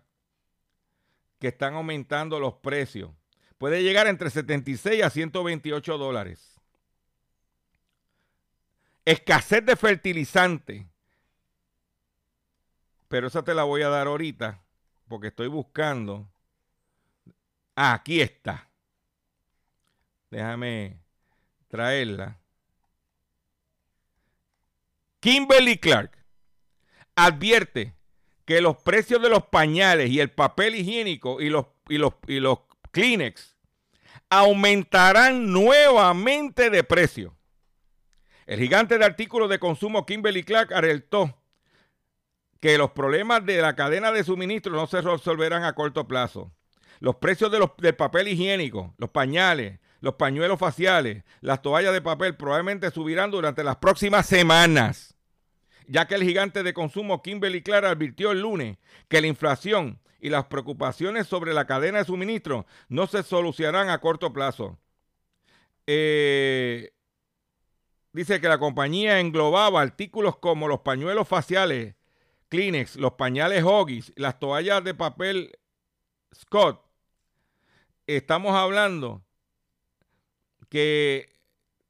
que 1.39 1.49
están 1.49 1.75
aumentando 1.75 2.41
los 2.41 2.55
precios. 2.55 3.11
Puede 3.59 3.83
llegar 3.83 4.07
entre 4.07 4.31
76 4.31 5.03
a 5.03 5.11
128 5.11 5.99
dólares. 5.99 6.61
Escasez 9.05 9.65
de 9.65 9.77
fertilizante. 9.77 10.87
Pero 13.09 13.29
esa 13.29 13.43
te 13.43 13.55
la 13.55 13.63
voy 13.63 13.83
a 13.83 13.89
dar 13.89 14.09
ahorita 14.09 14.61
porque 15.09 15.29
estoy 15.29 15.49
buscando. 15.49 16.29
Ah, 17.77 17.95
aquí 17.95 18.21
está. 18.21 18.69
Déjame 20.31 20.99
traerla. 21.69 22.39
Kimberly 25.21 25.79
Clark 25.79 26.26
advierte 27.17 27.95
que 28.45 28.61
los 28.61 28.77
precios 28.77 29.21
de 29.21 29.29
los 29.29 29.47
pañales 29.47 30.11
y 30.11 30.21
el 30.21 30.31
papel 30.31 30.77
higiénico 30.77 31.41
y 31.41 31.49
los, 31.49 31.67
y 31.89 31.99
los, 31.99 32.15
y 32.29 32.39
los 32.39 32.61
Kleenex 32.93 33.57
aumentarán 34.31 35.53
nuevamente 35.53 36.71
de 36.71 36.85
precio. 36.85 37.37
El 38.47 38.61
gigante 38.61 38.99
de 38.99 39.05
artículos 39.05 39.51
de 39.51 39.59
consumo 39.59 40.07
Kimberly 40.07 40.45
Clark 40.45 40.73
alertó 40.73 41.37
que 42.61 42.79
los 42.79 42.93
problemas 42.93 43.45
de 43.45 43.61
la 43.61 43.75
cadena 43.75 44.13
de 44.13 44.25
suministro 44.25 44.73
no 44.73 44.87
se 44.87 45.01
resolverán 45.01 45.65
a 45.65 45.75
corto 45.75 46.07
plazo. 46.07 46.53
Los 47.01 47.17
precios 47.17 47.51
de 47.51 47.59
los, 47.59 47.71
del 47.79 47.95
papel 47.95 48.29
higiénico, 48.29 48.95
los 48.99 49.11
pañales, 49.11 49.81
los 50.01 50.15
pañuelos 50.15 50.59
faciales, 50.59 51.25
las 51.41 51.61
toallas 51.61 51.93
de 51.93 52.01
papel 52.01 52.37
probablemente 52.37 52.91
subirán 52.91 53.31
durante 53.31 53.65
las 53.65 53.77
próximas 53.77 54.27
semanas, 54.27 55.16
ya 55.89 56.07
que 56.07 56.15
el 56.15 56.23
gigante 56.23 56.63
de 56.63 56.75
consumo 56.75 57.23
Kimberly 57.23 57.63
Clark 57.63 57.87
advirtió 57.87 58.33
el 58.33 58.41
lunes 58.41 58.79
que 59.09 59.21
la 59.21 59.27
inflación 59.27 60.01
y 60.21 60.31
las 60.31 60.47
preocupaciones 60.47 61.27
sobre 61.27 61.55
la 61.55 61.67
cadena 61.67 61.99
de 61.99 62.05
suministro 62.05 62.67
no 62.89 63.07
se 63.07 63.23
solucionarán 63.23 63.91
a 63.91 64.01
corto 64.01 64.33
plazo. 64.33 64.79
Eh, 65.87 66.93
dice 68.13 68.41
que 68.41 68.49
la 68.49 68.59
compañía 68.59 69.21
englobaba 69.21 69.81
artículos 69.81 70.37
como 70.39 70.69
los 70.69 70.81
pañuelos 70.81 71.29
faciales, 71.29 71.95
Kleenex, 72.49 72.97
los 72.97 73.13
pañales 73.13 73.63
Hoggies, 73.65 74.13
las 74.17 74.39
toallas 74.39 74.83
de 74.83 74.95
papel 74.95 75.59
Scott. 76.35 76.83
Estamos 78.07 78.55
hablando 78.55 79.23
que 80.69 81.33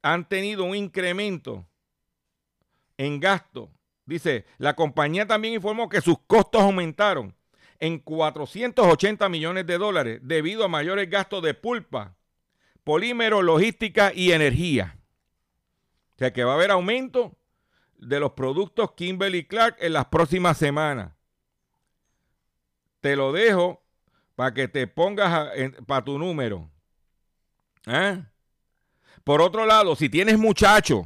han 0.01 0.27
tenido 0.27 0.63
un 0.63 0.75
incremento 0.75 1.65
en 2.97 3.19
gasto. 3.19 3.71
Dice, 4.07 4.45
la 4.57 4.73
compañía 4.73 5.27
también 5.27 5.53
informó 5.55 5.89
que 5.89 5.99
sus 5.99 6.17
costos 6.27 6.61
aumentaron 6.61 7.35
en 7.77 7.99
480 7.99 9.27
millones 9.27 9.67
de 9.67 9.77
dólares 9.77 10.19
debido 10.23 10.63
a 10.63 10.69
mayores 10.69 11.09
gastos 11.09 11.43
de 11.43 11.53
pulpa, 11.53 12.15
polímero, 12.85 13.41
logística 13.41 14.13
y 14.15 14.31
energía. 14.31 14.97
O 16.15 16.19
sea 16.19 16.31
que 16.31 16.45
va 16.45 16.53
a 16.53 16.55
haber 16.55 16.71
aumento 16.71 17.37
de 17.97 18.21
los 18.21 18.31
productos 18.31 18.93
Kimberly 18.93 19.45
Clark 19.45 19.75
en 19.79 19.91
las 19.91 20.05
próximas 20.05 20.57
semanas. 20.57 21.11
Te 23.01 23.17
lo 23.17 23.33
dejo 23.33 23.83
para 24.35 24.53
que 24.53 24.69
te 24.69 24.87
pongas 24.87 25.51
para 25.85 26.05
tu 26.05 26.17
número. 26.17 26.71
¿Eh? 27.85 28.23
Por 29.25 29.41
otro 29.41 29.65
lado, 29.65 29.97
si 29.97 30.07
tienes 30.07 30.37
muchachos, 30.37 31.05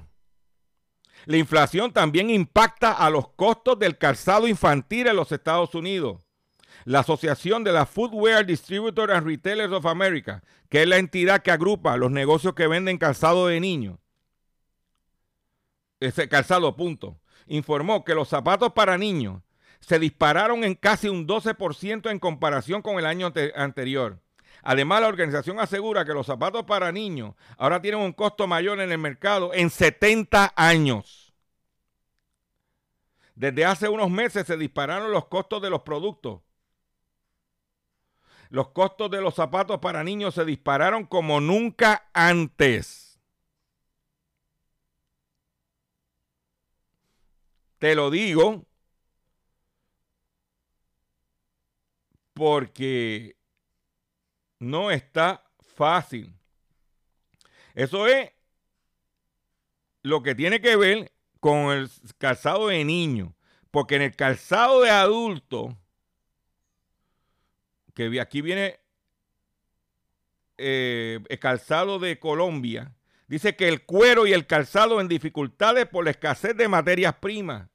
la 1.25 1.37
inflación 1.37 1.91
también 1.91 2.29
impacta 2.29 2.91
a 2.91 3.09
los 3.09 3.29
costos 3.29 3.77
del 3.79 3.97
calzado 3.97 4.47
infantil 4.47 5.07
en 5.07 5.15
los 5.15 5.31
Estados 5.31 5.75
Unidos. 5.75 6.25
La 6.85 6.99
Asociación 6.99 7.63
de 7.63 7.71
la 7.71 7.85
Footwear 7.85 8.45
Distributors 8.45 9.13
and 9.13 9.27
Retailers 9.27 9.71
of 9.71 9.85
America, 9.85 10.43
que 10.69 10.81
es 10.81 10.87
la 10.87 10.97
entidad 10.97 11.43
que 11.43 11.51
agrupa 11.51 11.97
los 11.97 12.11
negocios 12.11 12.55
que 12.55 12.67
venden 12.67 12.97
calzado 12.97 13.47
de 13.47 13.59
niños, 13.59 13.99
ese 15.99 16.27
calzado 16.27 16.75
punto, 16.75 17.19
informó 17.45 18.03
que 18.03 18.15
los 18.15 18.27
zapatos 18.27 18.73
para 18.73 18.97
niños 18.97 19.43
se 19.79 19.99
dispararon 19.99 20.63
en 20.63 20.75
casi 20.75 21.07
un 21.07 21.27
12% 21.27 22.09
en 22.09 22.19
comparación 22.19 22.81
con 22.81 22.97
el 22.97 23.05
año 23.05 23.31
anterior. 23.55 24.19
Además, 24.63 25.01
la 25.01 25.07
organización 25.07 25.59
asegura 25.59 26.05
que 26.05 26.13
los 26.13 26.25
zapatos 26.25 26.63
para 26.63 26.91
niños 26.91 27.35
ahora 27.57 27.81
tienen 27.81 28.01
un 28.01 28.13
costo 28.13 28.47
mayor 28.47 28.79
en 28.79 28.91
el 28.91 28.97
mercado 28.97 29.53
en 29.53 29.69
70 29.69 30.53
años. 30.55 31.33
Desde 33.35 33.65
hace 33.65 33.89
unos 33.89 34.09
meses 34.11 34.45
se 34.45 34.57
dispararon 34.57 35.11
los 35.11 35.27
costos 35.27 35.61
de 35.61 35.69
los 35.69 35.81
productos 35.81 36.41
los 38.51 38.69
costos 38.71 39.09
de 39.09 39.21
los 39.21 39.33
zapatos 39.33 39.79
para 39.79 40.03
niños 40.03 40.35
se 40.35 40.43
dispararon 40.43 41.05
como 41.05 41.39
nunca 41.39 42.09
antes. 42.13 43.17
Te 47.79 47.95
lo 47.95 48.11
digo 48.11 48.65
porque 52.33 53.37
no 54.61 54.91
está 54.91 55.43
fácil. 55.75 56.31
Eso 57.73 58.07
es 58.07 58.31
lo 60.03 60.21
que 60.21 60.35
tiene 60.35 60.61
que 60.61 60.75
ver 60.75 61.11
con 61.39 61.71
el 61.71 61.89
calzado 62.17 62.67
de 62.67 62.85
niño. 62.85 63.33
Porque 63.71 63.95
en 63.95 64.03
el 64.03 64.15
calzado 64.15 64.81
de 64.81 64.91
adulto 64.91 65.77
que 67.93 68.21
aquí 68.21 68.41
viene 68.41 68.79
eh, 70.57 71.19
el 71.27 71.39
calzado 71.39 71.97
de 71.97 72.19
Colombia, 72.19 72.93
dice 73.27 73.55
que 73.55 73.67
el 73.67 73.83
cuero 73.83 74.27
y 74.27 74.33
el 74.33 74.45
calzado 74.45 75.01
en 75.01 75.07
dificultades 75.07 75.87
por 75.87 76.05
la 76.05 76.11
escasez 76.11 76.55
de 76.55 76.67
materias 76.67 77.15
primas. 77.15 77.67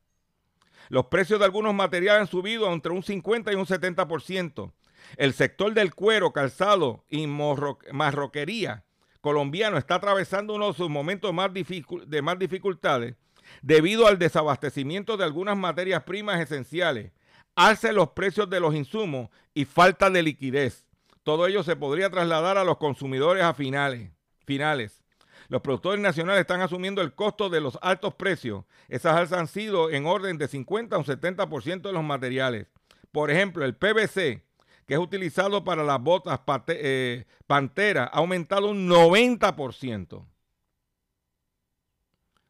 Los 0.88 1.06
precios 1.06 1.40
de 1.40 1.46
algunos 1.46 1.74
materiales 1.74 2.20
han 2.20 2.26
subido 2.28 2.72
entre 2.72 2.92
un 2.92 3.02
50 3.02 3.52
y 3.52 3.56
un 3.56 3.66
70%. 3.66 4.72
El 5.16 5.32
sector 5.32 5.74
del 5.74 5.94
cuero, 5.94 6.32
calzado 6.32 7.04
y 7.08 7.26
marroquería 7.26 8.84
colombiano 9.20 9.76
está 9.76 9.96
atravesando 9.96 10.54
uno 10.54 10.68
de 10.68 10.74
sus 10.74 10.88
momentos 10.88 11.34
más 11.34 11.50
de 11.52 12.22
más 12.22 12.38
dificultades 12.38 13.16
debido 13.60 14.06
al 14.06 14.18
desabastecimiento 14.18 15.16
de 15.16 15.24
algunas 15.24 15.56
materias 15.56 16.04
primas 16.04 16.40
esenciales 16.40 17.12
alce 17.56 17.92
los 17.92 18.10
precios 18.10 18.48
de 18.48 18.60
los 18.60 18.74
insumos 18.74 19.30
y 19.54 19.64
falta 19.64 20.10
de 20.10 20.22
liquidez. 20.22 20.86
Todo 21.24 21.48
ello 21.48 21.64
se 21.64 21.74
podría 21.74 22.10
trasladar 22.10 22.58
a 22.58 22.64
los 22.64 22.76
consumidores 22.76 23.42
a 23.42 23.54
finales. 23.54 24.12
finales. 24.44 25.02
Los 25.48 25.62
productores 25.62 26.00
nacionales 26.00 26.42
están 26.42 26.60
asumiendo 26.60 27.02
el 27.02 27.14
costo 27.14 27.48
de 27.48 27.60
los 27.60 27.78
altos 27.82 28.14
precios. 28.14 28.64
Esas 28.88 29.16
alzas 29.16 29.40
han 29.40 29.48
sido 29.48 29.90
en 29.90 30.06
orden 30.06 30.38
de 30.38 30.46
50 30.46 30.94
a 30.94 30.98
un 30.98 31.04
70% 31.04 31.82
de 31.82 31.92
los 31.92 32.04
materiales. 32.04 32.68
Por 33.10 33.30
ejemplo, 33.30 33.64
el 33.64 33.74
PVC, 33.74 34.44
que 34.86 34.94
es 34.94 35.00
utilizado 35.00 35.64
para 35.64 35.82
las 35.82 36.00
botas 36.00 36.40
eh, 36.68 37.26
Pantera, 37.46 38.04
ha 38.04 38.18
aumentado 38.18 38.70
un 38.70 38.88
90%. 38.88 40.24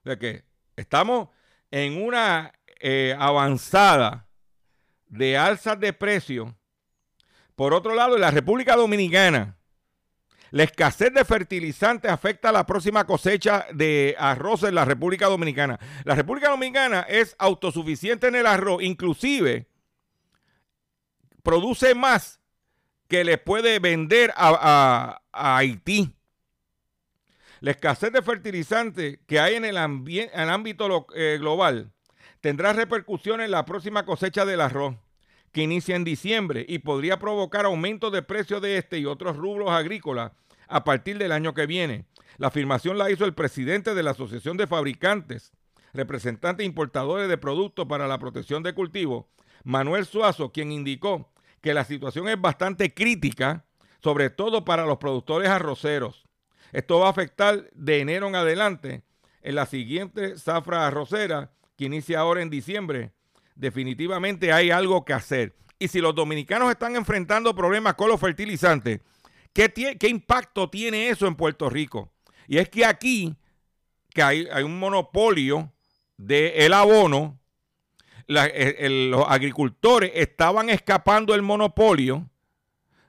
De 0.05 0.19
que 0.19 0.45
estamos 0.77 1.31
en 1.71 2.01
una 2.01 2.53
eh, 2.79 3.17
avanzada 3.19 4.29
de 5.09 5.37
alzas 5.37 5.81
de 5.81 5.93
precios. 5.93 6.53
Por 7.55 7.73
otro 7.73 7.95
lado, 7.95 8.15
en 8.15 8.21
la 8.21 8.31
República 8.31 8.77
Dominicana, 8.77 9.57
la 10.51 10.63
escasez 10.63 11.13
de 11.13 11.25
fertilizantes 11.25 12.11
afecta 12.11 12.51
a 12.51 12.53
la 12.53 12.67
próxima 12.67 13.05
cosecha 13.05 13.67
de 13.73 14.15
arroz 14.19 14.63
en 14.63 14.75
la 14.75 14.85
República 14.85 15.27
Dominicana. 15.27 15.81
La 16.05 16.15
República 16.15 16.51
Dominicana 16.51 17.01
es 17.09 17.35
autosuficiente 17.39 18.29
en 18.29 18.37
el 18.37 18.47
arroz, 18.47 18.83
inclusive 18.83 19.69
produce 21.47 21.95
más 21.95 22.41
que 23.07 23.23
le 23.23 23.39
puede 23.39 23.79
vender 23.79 24.33
a, 24.37 25.23
Haití. 25.31 26.13
La 27.61 27.71
escasez 27.71 28.13
de 28.13 28.21
fertilizantes 28.21 29.21
que 29.29 29.39
hay 29.39 29.55
en 29.55 29.65
el, 29.65 29.77
ámbito 29.77 31.07
eh, 31.15 31.39
global 31.39 31.93
tendrá 32.41 32.73
repercusiones 32.73 33.45
en 33.45 33.53
la 33.53 33.65
próxima 33.65 34.05
cosecha 34.05 34.45
del 34.45 34.61
arroz, 34.61 34.97
que 35.53 35.63
inicia 35.63 35.95
en 35.95 36.03
diciembre 36.03 36.67
y 36.69 36.81
podría 36.81 37.21
provocar 37.21 37.65
aumento 37.65 38.11
de 38.11 38.23
precios 38.23 38.61
de 38.61 38.79
este 38.79 38.99
y 38.99 39.07
otros 39.07 39.37
rubros 39.37 39.71
agrícolas 39.71 40.33
a 40.67 40.83
partir 40.83 41.17
del 41.17 41.31
año 41.31 41.55
que 41.55 41.67
viene. 41.67 42.07
La 42.39 42.49
afirmación 42.49 42.99
la 42.99 43.09
hizo 43.13 43.25
el 43.25 43.35
presidente 43.35 43.95
de 43.95 44.03
la 44.03 44.11
Asociación 44.11 44.57
de 44.57 44.67
Fabricantes, 44.67 45.53
representantes 45.95 46.65
e 46.65 46.67
importadores 46.67 47.29
de 47.29 47.39
productos 47.39 47.87
para 47.87 48.09
la 48.09 48.19
protección 48.19 48.65
de 48.65 48.75
cultivos, 48.75 49.27
Manuel 49.63 50.07
Suazo, 50.07 50.51
quien 50.51 50.73
indicó 50.73 51.31
que 51.61 51.75
la 51.75 51.85
situación 51.85 52.29
es 52.29 52.41
bastante 52.41 52.95
crítica, 52.95 53.65
sobre 54.03 54.31
todo 54.31 54.65
para 54.65 54.87
los 54.87 54.99
productores 54.99 55.49
arroceros. 55.49 56.27
Esto 56.73 57.01
va 57.01 57.07
a 57.07 57.11
afectar 57.11 57.71
de 57.73 58.01
enero 58.01 58.29
en 58.29 58.35
adelante 58.35 59.03
en 59.43 59.55
la 59.55 59.67
siguiente 59.67 60.37
zafra 60.39 60.87
arrocera 60.87 61.53
que 61.77 61.85
inicia 61.85 62.21
ahora 62.21 62.43
en 62.43 62.51
diciembre. 62.51 63.13
Definitivamente 63.55 64.53
hay 64.53 64.71
algo 64.71 65.05
que 65.05 65.13
hacer. 65.13 65.55
Y 65.79 65.89
si 65.89 66.01
los 66.01 66.15
dominicanos 66.15 66.71
están 66.71 66.97
enfrentando 66.97 67.55
problemas 67.55 67.95
con 67.95 68.09
los 68.09 68.21
fertilizantes, 68.21 69.01
¿qué, 69.53 69.97
impacto 70.09 70.69
tiene 70.69 71.11
eso 71.11 71.27
en 71.27 71.37
Puerto 71.37 71.71
Rico? 71.71 72.13
Y 72.49 72.59
es 72.59 72.69
que 72.69 72.85
aquí, 72.85 73.37
que 74.11 74.23
hay, 74.23 74.49
un 74.65 74.79
monopolio 74.79 75.73
del 76.17 76.73
abono, 76.73 77.39
los 78.27 79.25
agricultores 79.29 80.13
estaban 80.15 80.71
escapando 80.71 81.33
del 81.33 81.43
monopolio 81.43 82.29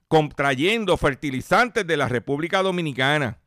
contrayendo 0.08 0.96
fertilizantes 0.98 1.86
de 1.86 1.98
la 1.98 2.08
República 2.08 2.62
Dominicana. 2.62 3.40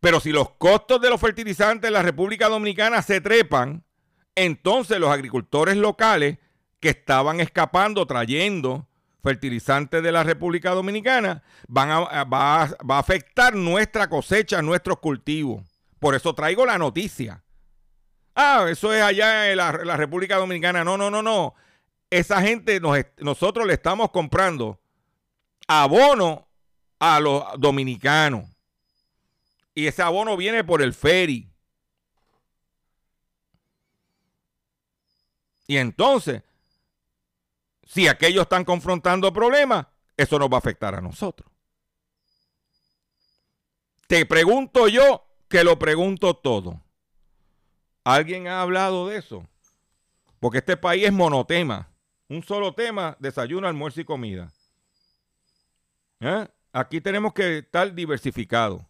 Pero 0.00 0.20
si 0.20 0.32
los 0.32 0.50
costos 0.50 1.00
de 1.00 1.10
los 1.10 1.20
fertilizantes 1.20 1.88
en 1.88 1.94
la 1.94 2.02
República 2.02 2.48
Dominicana 2.48 3.02
se 3.02 3.20
trepan, 3.20 3.84
entonces 4.34 4.98
los 4.98 5.10
agricultores 5.10 5.76
locales 5.76 6.38
que 6.80 6.90
estaban 6.90 7.40
escapando 7.40 8.06
trayendo 8.06 8.88
fertilizantes 9.22 10.02
de 10.02 10.10
la 10.10 10.24
República 10.24 10.70
Dominicana 10.72 11.42
van 11.68 11.90
a, 11.90 12.24
va, 12.24 12.62
a, 12.64 12.98
afectar 12.98 13.54
nuestra 13.54 14.08
cosecha, 14.08 14.60
nuestros 14.62 14.98
cultivos. 14.98 15.62
Por 16.00 16.14
eso 16.16 16.34
traigo 16.34 16.66
la 16.66 16.78
noticia. 16.78 17.44
Ah, 18.34 18.66
eso 18.70 18.92
es 18.92 19.02
allá 19.02 19.50
en 19.50 19.56
la, 19.58 19.96
República 19.96 20.36
Dominicana. 20.36 20.84
No, 20.84 20.96
no, 20.96 21.10
no, 21.10 21.22
no. 21.22 21.54
Esa 22.08 22.40
gente, 22.42 22.80
nosotros 23.18 23.66
le 23.66 23.74
estamos 23.74 24.10
comprando 24.10 24.80
abono 25.66 26.48
a 26.98 27.20
los 27.20 27.44
dominicanos. 27.58 28.48
Y 29.74 29.86
ese 29.86 30.02
abono 30.02 30.36
viene 30.36 30.64
por 30.64 30.82
el 30.82 30.94
ferry. 30.94 31.48
Y 35.66 35.76
entonces, 35.78 36.42
si 37.84 38.08
aquellos 38.08 38.42
están 38.42 38.64
confrontando 38.64 39.32
problemas, 39.32 39.86
eso 40.16 40.38
nos 40.38 40.50
va 40.50 40.56
a 40.56 40.58
afectar 40.58 40.94
a 40.94 41.00
nosotros. 41.00 41.50
Te 44.06 44.26
pregunto 44.26 44.88
yo 44.88 45.24
que 45.48 45.64
lo 45.64 45.78
pregunto 45.78 46.34
todo. 46.34 46.82
¿Alguien 48.04 48.48
ha 48.48 48.62
hablado 48.62 49.08
de 49.08 49.18
eso? 49.18 49.46
Porque 50.40 50.58
este 50.58 50.76
país 50.76 51.04
es 51.04 51.12
monotema. 51.12 51.88
Un 52.28 52.42
solo 52.42 52.74
tema, 52.74 53.16
desayuno, 53.20 53.68
almuerzo 53.68 54.00
y 54.00 54.04
comida. 54.04 54.52
¿Eh? 56.20 56.48
Aquí 56.72 57.00
tenemos 57.00 57.32
que 57.32 57.58
estar 57.58 57.92
diversificados. 57.94 58.82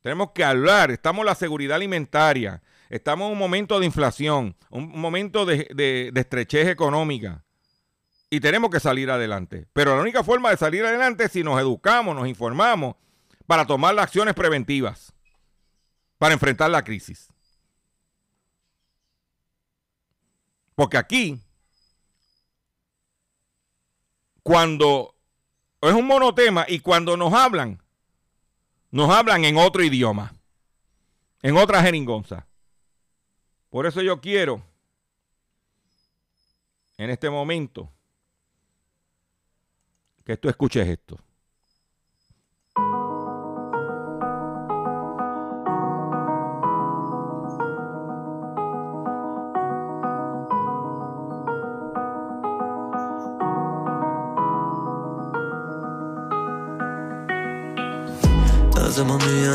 Tenemos 0.00 0.30
que 0.30 0.44
hablar, 0.44 0.90
estamos 0.90 1.22
en 1.22 1.26
la 1.26 1.34
seguridad 1.34 1.76
alimentaria, 1.76 2.62
estamos 2.88 3.26
en 3.26 3.32
un 3.32 3.38
momento 3.38 3.80
de 3.80 3.86
inflación, 3.86 4.56
un 4.70 4.98
momento 5.00 5.44
de, 5.44 6.12
estrechez 6.14 6.68
económica 6.68 7.44
y 8.30 8.38
tenemos 8.38 8.70
que 8.70 8.78
salir 8.78 9.10
adelante. 9.10 9.66
Pero 9.72 9.96
la 9.96 10.02
única 10.02 10.22
forma 10.22 10.50
de 10.50 10.56
salir 10.56 10.84
adelante 10.84 11.24
es 11.24 11.32
si 11.32 11.42
nos 11.42 11.60
educamos, 11.60 12.14
nos 12.14 12.28
informamos 12.28 12.94
para 13.48 13.66
tomar 13.66 13.94
las 13.94 14.04
acciones 14.04 14.34
preventivas, 14.34 15.12
para 16.18 16.34
enfrentar 16.34 16.70
la 16.70 16.84
crisis. 16.84 17.28
Porque 20.76 20.98
aquí, 20.98 21.40
cuando 24.42 25.14
es 25.80 25.94
un 25.94 26.06
monotema 26.06 26.66
y 26.68 26.80
cuando 26.80 27.16
nos 27.16 27.32
hablan, 27.32 27.82
nos 28.90 29.10
hablan 29.10 29.44
en 29.46 29.56
otro 29.56 29.82
idioma, 29.82 30.34
en 31.42 31.56
otra 31.56 31.82
jeringonza. 31.82 32.46
Por 33.70 33.86
eso 33.86 34.02
yo 34.02 34.20
quiero, 34.20 34.62
en 36.98 37.08
este 37.08 37.30
momento, 37.30 37.90
que 40.24 40.36
tú 40.36 40.50
escuches 40.50 40.86
esto. 40.86 41.18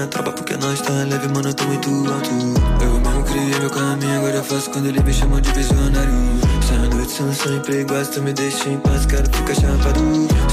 Minha 0.02 0.08
tropa 0.08 0.32
porque 0.32 0.58
nós 0.58 0.82
tá 0.82 0.94
leve, 0.94 1.28
mano, 1.28 1.50
eu 1.50 1.54
tô 1.54 1.64
muito 1.66 1.90
alto. 2.12 2.30
Eu 2.84 3.00
mesmo 3.00 3.24
criei 3.24 3.60
meu 3.60 3.70
caminho, 3.70 4.18
agora 4.18 4.38
eu 4.38 4.44
faço 4.44 4.70
quando 4.72 4.88
ele 4.88 5.00
me 5.04 5.14
chama 5.14 5.40
de 5.40 5.52
visionário. 5.52 6.12
Se 6.66 6.74
a 6.74 6.96
noite 6.96 7.12
são 7.12 7.32
sempre 7.32 7.82
iguais, 7.82 8.08
tu 8.10 8.22
me 8.22 8.34
deixa 8.34 8.68
em 8.70 8.80
paz, 8.80 9.06
quero 9.06 9.30
ficar 9.32 9.54
chapado. 9.54 10.00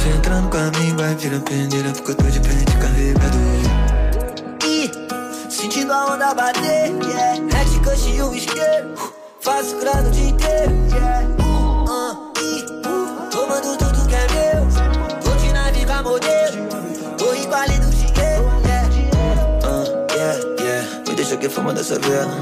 Se 0.03 0.09
entrar 0.11 0.43
no 0.43 0.51
caminho 0.51 0.97
vai 0.97 1.15
virar 1.15 1.41
peneira, 1.41 1.93
porque 1.93 2.11
eu 2.11 2.15
tô 2.17 2.25
de 2.25 2.41
pente 2.41 2.77
carregado. 2.77 3.39
E 4.67 4.91
sentindo 5.51 5.93
a 5.93 6.13
onda 6.13 6.35
bater, 6.35 6.93
yeah. 7.05 7.39
Red 7.51 8.17
e 8.17 8.23
o 8.23 8.35
isqueiro, 8.35 8.95
faço 9.41 9.79
grana 9.81 10.09
o 10.09 10.11
dia 10.11 10.29
inteiro, 10.29 10.73
yeah 10.93 11.38
deixa 21.29 21.37
que 21.37 21.75
dessa 21.75 21.99
vela 21.99 22.33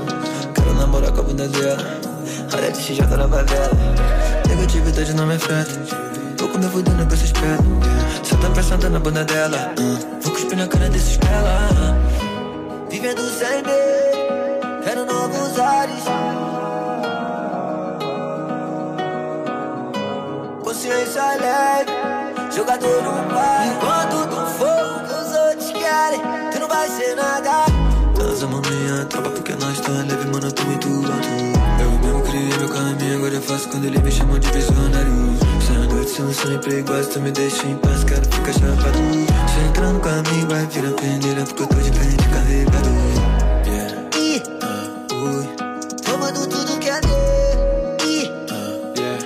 Quero 0.54 0.74
namorar 0.74 1.10
com 1.10 1.20
a 1.20 1.24
bunda 1.24 1.48
dela. 1.48 1.82
Olha 2.54 2.70
de 2.70 2.80
XJ 2.80 3.00
na 3.02 3.28
favela. 3.28 3.70
Negatividade 4.48 5.12
não 5.14 5.26
me 5.26 5.34
afeta. 5.34 5.72
Tô 6.36 6.48
com 6.48 6.58
meu 6.58 6.70
fudendo 6.70 7.04
com 7.04 7.14
esses 7.14 7.32
pés 7.32 7.58
Cê 8.22 8.36
tá 8.36 8.48
pensando 8.50 8.88
na 8.90 9.00
bunda 9.00 9.24
dela. 9.24 9.74
Uh, 9.78 10.22
Vou 10.22 10.32
cuspir 10.32 10.56
na 10.56 10.68
cara 10.68 10.88
desses 10.88 11.16
pela 11.16 11.68
uh. 11.72 12.88
Vivendo 12.88 13.22
sem 13.22 13.62
medo. 13.64 14.84
Quero 14.84 15.04
novos 15.04 15.58
ares. 15.58 16.04
Consciência 20.62 21.22
leve. 21.40 21.90
Jogador 22.54 23.02
no 23.02 23.34
par 23.34 23.66
Enquanto 23.66 24.28
tu 24.28 24.46
for 24.58 24.96
o 24.96 25.08
que 25.08 25.14
os 25.14 25.36
outros 25.36 25.72
querem. 25.72 26.20
Tu 26.52 26.60
não 26.60 26.68
vai 26.68 26.88
ser 26.88 27.16
nada 27.16 27.65
tropa 29.06 29.30
porque 29.30 29.52
nós 29.54 29.80
tá 29.80 29.92
leve, 29.92 30.26
mano, 30.26 30.46
eu 30.46 30.52
tô 30.52 30.64
muito 30.64 30.88
alto. 30.88 31.28
Eu 31.80 31.90
mesmo 32.00 32.22
criei 32.22 32.58
meu 32.58 32.68
caminho, 32.68 33.16
agora 33.16 33.34
eu 33.34 33.42
faço 33.42 33.68
quando 33.68 33.84
ele 33.84 33.98
me 33.98 34.10
chama 34.10 34.38
de 34.38 34.48
visionário 34.50 35.12
Se 35.60 35.72
a 35.72 35.94
noite 35.94 36.10
são 36.10 36.32
sempre 36.32 36.78
iguais, 36.78 37.06
tu 37.08 37.20
me 37.20 37.30
deixa 37.30 37.66
em 37.66 37.76
paz, 37.76 38.04
quero 38.04 38.24
ficar 38.24 38.52
chapado. 38.52 38.98
Se 39.48 39.68
entrar 39.68 39.92
no 39.92 40.00
caminho 40.00 40.48
vai 40.48 40.66
virar 40.66 40.92
peneira 40.92 41.44
porque 41.44 41.62
eu 41.62 41.66
tô 41.66 41.76
de 41.76 41.92
frente 41.92 42.28
carregado. 42.28 42.88
Yeah. 43.66 44.02
E, 44.16 44.42
uh, 44.62 45.14
ui. 45.14 45.48
Tomando 46.04 46.46
tudo 46.48 46.78
que 46.78 46.88
é 46.88 47.00
dele. 47.00 48.04
E, 48.04 48.24
uh, 48.52 48.92
yeah. 48.98 49.24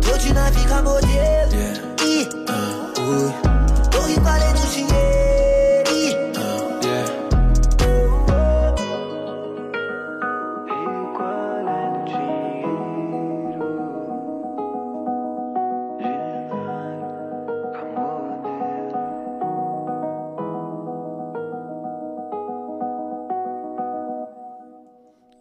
Tô 0.00 0.18
de 0.18 0.32
naviga 0.32 0.82
modelo. 0.82 1.08
Yeah. 1.08 1.80
E, 2.04 2.28
uh, 2.48 3.42
ui 3.42 3.47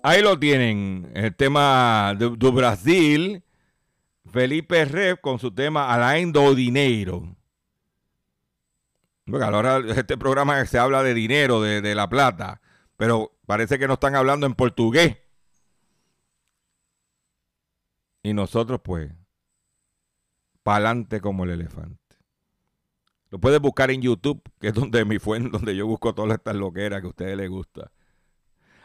Ahí 0.07 0.21
lo 0.21 0.39
tienen, 0.39 1.11
el 1.15 1.35
tema 1.35 2.15
de, 2.17 2.29
Brasil, 2.29 3.43
Felipe 4.31 4.85
Rep 4.85 5.19
con 5.19 5.37
su 5.37 5.53
tema 5.53 5.93
Alain 5.93 6.31
do 6.31 6.55
Dinero. 6.55 7.35
Porque 9.25 9.43
ahora 9.43 9.79
este 9.97 10.17
programa 10.17 10.65
se 10.65 10.79
habla 10.79 11.03
de 11.03 11.13
dinero, 11.13 11.61
de, 11.61 11.81
de 11.81 11.93
la 11.93 12.07
plata, 12.07 12.61
pero 12.95 13.33
parece 13.45 13.77
que 13.77 13.85
no 13.85 13.95
están 13.95 14.15
hablando 14.15 14.45
en 14.45 14.53
portugués. 14.53 15.17
Y 18.23 18.31
nosotros, 18.31 18.79
pues, 18.81 19.11
pa'lante 20.63 21.19
como 21.19 21.43
el 21.43 21.49
elefante. 21.49 22.15
Lo 23.29 23.39
puedes 23.39 23.59
buscar 23.59 23.91
en 23.91 24.01
YouTube, 24.01 24.41
que 24.61 24.69
es 24.69 24.73
donde 24.73 25.03
mi 25.03 25.19
fuente, 25.19 25.49
donde 25.51 25.75
yo 25.75 25.85
busco 25.85 26.15
todas 26.15 26.37
estas 26.37 26.55
loqueras 26.55 27.01
que 27.01 27.07
a 27.07 27.09
ustedes 27.09 27.35
les 27.35 27.49
gusta. 27.49 27.91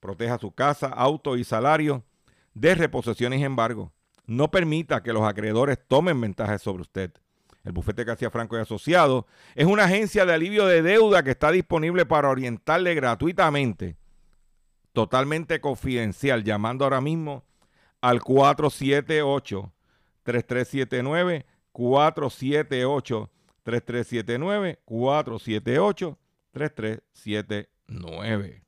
Proteja 0.00 0.38
su 0.38 0.52
casa, 0.52 0.88
auto 0.88 1.36
y 1.36 1.44
salario 1.44 2.04
de 2.54 2.74
reposiciones 2.74 3.40
y 3.40 3.44
embargo. 3.44 3.92
No 4.26 4.50
permita 4.50 5.02
que 5.02 5.12
los 5.12 5.22
acreedores 5.22 5.78
tomen 5.86 6.20
ventajas 6.20 6.62
sobre 6.62 6.82
usted. 6.82 7.12
El 7.64 7.72
bufete 7.72 8.04
García 8.04 8.30
Franco 8.30 8.56
y 8.56 8.60
Asociados 8.60 9.24
es 9.54 9.66
una 9.66 9.84
agencia 9.84 10.24
de 10.24 10.32
alivio 10.32 10.66
de 10.66 10.82
deuda 10.82 11.22
que 11.22 11.30
está 11.30 11.50
disponible 11.50 12.06
para 12.06 12.28
orientarle 12.28 12.94
gratuitamente, 12.94 13.96
totalmente 14.92 15.60
confidencial, 15.60 16.44
llamando 16.44 16.84
ahora 16.84 17.00
mismo 17.00 17.44
al 18.00 18.22
478 18.22 19.72
3379 20.22 21.46
478 21.72 23.30
3379 23.62 24.80
478 24.84 26.18
3379. 26.52 28.67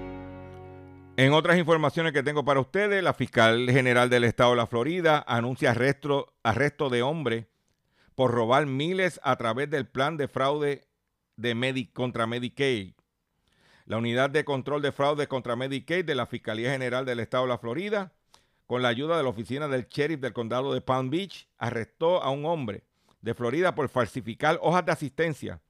En 1.17 1.33
otras 1.33 1.57
informaciones 1.57 2.13
que 2.13 2.23
tengo 2.23 2.45
para 2.45 2.61
ustedes, 2.61 3.03
la 3.03 3.13
fiscal 3.13 3.69
general 3.69 4.09
del 4.09 4.23
estado 4.23 4.51
de 4.51 4.57
la 4.57 4.65
Florida 4.65 5.23
anuncia 5.27 5.71
arresto, 5.71 6.33
arresto 6.41 6.89
de 6.89 7.01
hombre 7.01 7.49
por 8.15 8.31
robar 8.31 8.65
miles 8.65 9.19
a 9.23 9.35
través 9.35 9.69
del 9.69 9.87
plan 9.87 10.15
de 10.15 10.29
fraude 10.29 10.87
de 11.35 11.89
contra 11.93 12.27
Medicaid. 12.27 12.93
La 13.85 13.97
unidad 13.97 14.29
de 14.29 14.45
control 14.45 14.81
de 14.81 14.93
fraude 14.93 15.27
contra 15.27 15.57
Medicaid 15.57 16.05
de 16.05 16.15
la 16.15 16.27
Fiscalía 16.27 16.71
General 16.71 17.05
del 17.05 17.19
estado 17.19 17.43
de 17.43 17.49
la 17.49 17.57
Florida, 17.57 18.13
con 18.65 18.81
la 18.81 18.87
ayuda 18.87 19.17
de 19.17 19.23
la 19.23 19.29
oficina 19.29 19.67
del 19.67 19.87
sheriff 19.89 20.21
del 20.21 20.33
condado 20.33 20.73
de 20.73 20.79
Palm 20.79 21.09
Beach, 21.09 21.49
arrestó 21.57 22.23
a 22.23 22.29
un 22.29 22.45
hombre 22.45 22.85
de 23.21 23.33
Florida 23.33 23.75
por 23.75 23.89
falsificar 23.89 24.59
hojas 24.61 24.85
de 24.85 24.93
asistencia 24.93 25.61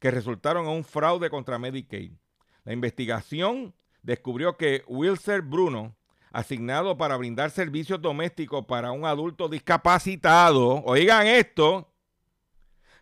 que 0.00 0.10
resultaron 0.10 0.64
en 0.64 0.72
un 0.72 0.84
fraude 0.84 1.28
contra 1.28 1.58
Medicaid. 1.58 2.12
La 2.64 2.72
investigación 2.72 3.74
descubrió 4.06 4.56
que 4.56 4.84
Wilser 4.86 5.42
Bruno, 5.42 5.96
asignado 6.30 6.96
para 6.96 7.16
brindar 7.16 7.50
servicios 7.50 8.00
domésticos 8.00 8.64
para 8.64 8.92
un 8.92 9.04
adulto 9.04 9.48
discapacitado, 9.48 10.82
oigan 10.84 11.26
esto, 11.26 11.92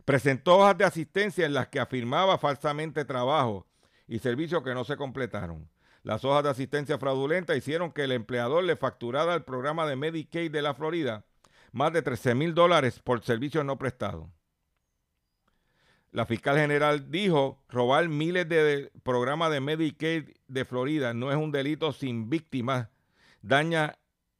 presentó 0.06 0.58
hojas 0.58 0.78
de 0.78 0.84
asistencia 0.86 1.44
en 1.44 1.52
las 1.52 1.68
que 1.68 1.78
afirmaba 1.78 2.38
falsamente 2.38 3.04
trabajo 3.04 3.66
y 4.08 4.18
servicios 4.18 4.62
que 4.62 4.72
no 4.72 4.84
se 4.84 4.96
completaron. 4.96 5.68
Las 6.02 6.24
hojas 6.24 6.42
de 6.42 6.50
asistencia 6.50 6.98
fraudulenta 6.98 7.54
hicieron 7.54 7.92
que 7.92 8.04
el 8.04 8.12
empleador 8.12 8.64
le 8.64 8.76
facturara 8.76 9.34
al 9.34 9.44
programa 9.44 9.86
de 9.86 9.96
Medicaid 9.96 10.50
de 10.50 10.62
la 10.62 10.74
Florida 10.74 11.24
más 11.72 11.92
de 11.92 12.02
13 12.02 12.34
mil 12.34 12.54
dólares 12.54 13.00
por 13.00 13.22
servicios 13.22 13.64
no 13.64 13.76
prestados. 13.76 14.28
La 16.14 16.26
fiscal 16.26 16.56
general 16.56 17.10
dijo, 17.10 17.58
robar 17.68 18.08
miles 18.08 18.48
de 18.48 18.92
programas 19.02 19.50
de 19.50 19.60
Medicaid 19.60 20.28
de 20.46 20.64
Florida 20.64 21.12
no 21.12 21.32
es 21.32 21.36
un 21.36 21.50
delito 21.50 21.92
sin 21.92 22.30
víctimas, 22.30 22.88
daña 23.42 23.98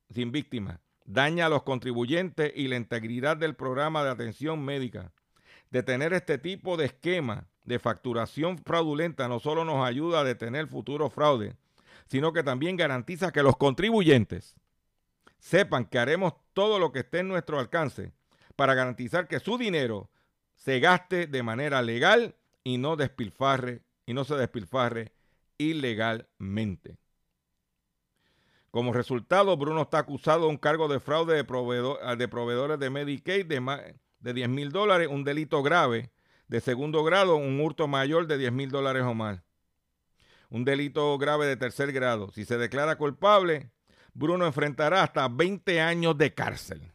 sin 0.09 0.31
víctimas, 0.31 0.79
daña 1.05 1.47
a 1.47 1.49
los 1.49 1.65
contribuyentes 1.65 2.53
y 2.55 2.69
la 2.69 2.77
integridad 2.77 3.37
del 3.37 3.57
programa 3.57 4.05
de 4.05 4.11
atención 4.11 4.65
médica. 4.65 5.11
Detener 5.73 6.13
este 6.13 6.39
tipo 6.39 6.77
de 6.77 6.85
esquema 6.85 7.49
de 7.65 7.81
facturación 7.81 8.57
fraudulenta 8.59 9.27
no 9.27 9.41
solo 9.41 9.65
nos 9.65 9.85
ayuda 9.85 10.21
a 10.21 10.25
detener 10.25 10.69
futuros 10.69 11.13
fraudes, 11.13 11.57
sino 12.07 12.33
que 12.33 12.45
también 12.45 12.77
garantiza 12.77 13.33
que 13.33 13.43
los 13.43 13.57
contribuyentes 13.57 14.55
sepan 15.41 15.87
que 15.87 15.99
haremos 15.99 16.35
todo 16.53 16.79
lo 16.79 16.93
que 16.93 17.01
esté 17.01 17.19
en 17.19 17.27
nuestro 17.27 17.59
alcance 17.59 18.13
para 18.55 18.75
garantizar 18.75 19.27
que 19.27 19.41
su 19.41 19.59
dinero 19.59 20.09
se 20.55 20.81
gaste 20.81 21.27
de 21.27 21.43
manera 21.43 21.83
legal 21.83 22.37
y 22.63 22.79
no 22.79 22.97
despilfarre 22.97 23.83
y 24.07 24.15
no 24.15 24.25
se 24.25 24.35
despilfarre 24.37 25.13
ilegalmente. 25.59 26.97
Como 28.71 28.93
resultado, 28.93 29.57
Bruno 29.57 29.83
está 29.83 29.99
acusado 29.99 30.43
de 30.43 30.49
un 30.49 30.57
cargo 30.57 30.89
de 30.89 30.99
fraude 30.99 31.35
de, 31.35 32.17
de 32.17 32.29
proveedores 32.29 32.79
de 32.79 32.91
Medicaid 32.91 33.47
de, 33.47 33.95
de 34.19 34.35
10 34.35 34.49
mil 34.49 34.73
dólares, 34.73 35.09
un 35.09 35.23
delito 35.23 35.63
grave 35.63 36.11
de 36.49 36.61
segundo 36.61 37.05
grado, 37.05 37.37
un 37.37 37.61
hurto 37.61 37.87
mayor 37.87 38.27
de 38.27 38.39
10 38.39 38.53
mil 38.53 38.71
dólares 38.71 39.05
o 39.05 39.15
más. 39.15 39.43
Un 40.51 40.65
delito 40.65 41.17
grave 41.19 41.47
de 41.47 41.57
tercer 41.57 41.93
grado. 41.93 42.31
Si 42.33 42.45
se 42.45 42.59
declara 42.59 42.97
culpable, 42.97 43.71
Bruno 44.13 44.47
enfrentará 44.47 45.03
hasta 45.03 45.29
20 45.29 45.81
años 45.81 46.17
de 46.19 46.35
cárcel. 46.35 46.94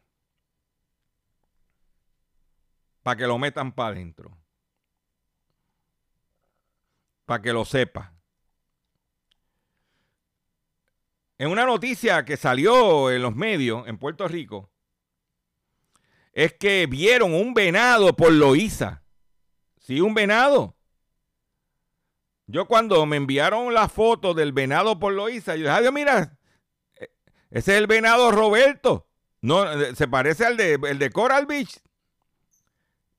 Para 3.10 3.18
que 3.18 3.26
lo 3.26 3.40
metan 3.40 3.72
para 3.72 3.90
adentro. 3.90 4.38
Para 7.26 7.42
que 7.42 7.52
lo 7.52 7.66
sepa. 7.66 8.14
En 11.40 11.50
una 11.50 11.66
noticia 11.66 12.24
que 12.24 12.38
salió 12.38 13.10
en 13.10 13.24
los 13.24 13.36
medios 13.36 13.88
en 13.88 13.98
Puerto 13.98 14.28
Rico, 14.28 14.70
es 16.34 16.54
que 16.54 16.86
vieron 16.86 17.34
un 17.34 17.56
venado 17.56 18.16
por 18.16 18.32
Loíza. 18.32 19.02
Sí, 19.80 20.02
un 20.02 20.14
venado. 20.14 20.78
Yo 22.46 22.68
cuando 22.68 23.08
me 23.08 23.18
enviaron 23.18 23.74
la 23.74 23.90
foto 23.90 24.36
del 24.36 24.54
venado 24.54 25.00
por 25.00 25.14
Loíza, 25.14 25.56
yo 25.56 25.64
dije, 25.64 25.72
Adiós, 25.72 25.94
mira, 25.94 26.38
e-, 26.94 27.10
ese 27.50 27.72
es 27.72 27.80
el 27.80 27.88
venado 27.88 28.32
Roberto. 28.32 29.08
No, 29.42 29.66
se 29.96 30.08
parece 30.08 30.46
al 30.46 30.58
de, 30.58 30.74
el 30.76 31.00
de 31.00 31.10
Coral 31.10 31.48
Beach. 31.48 31.82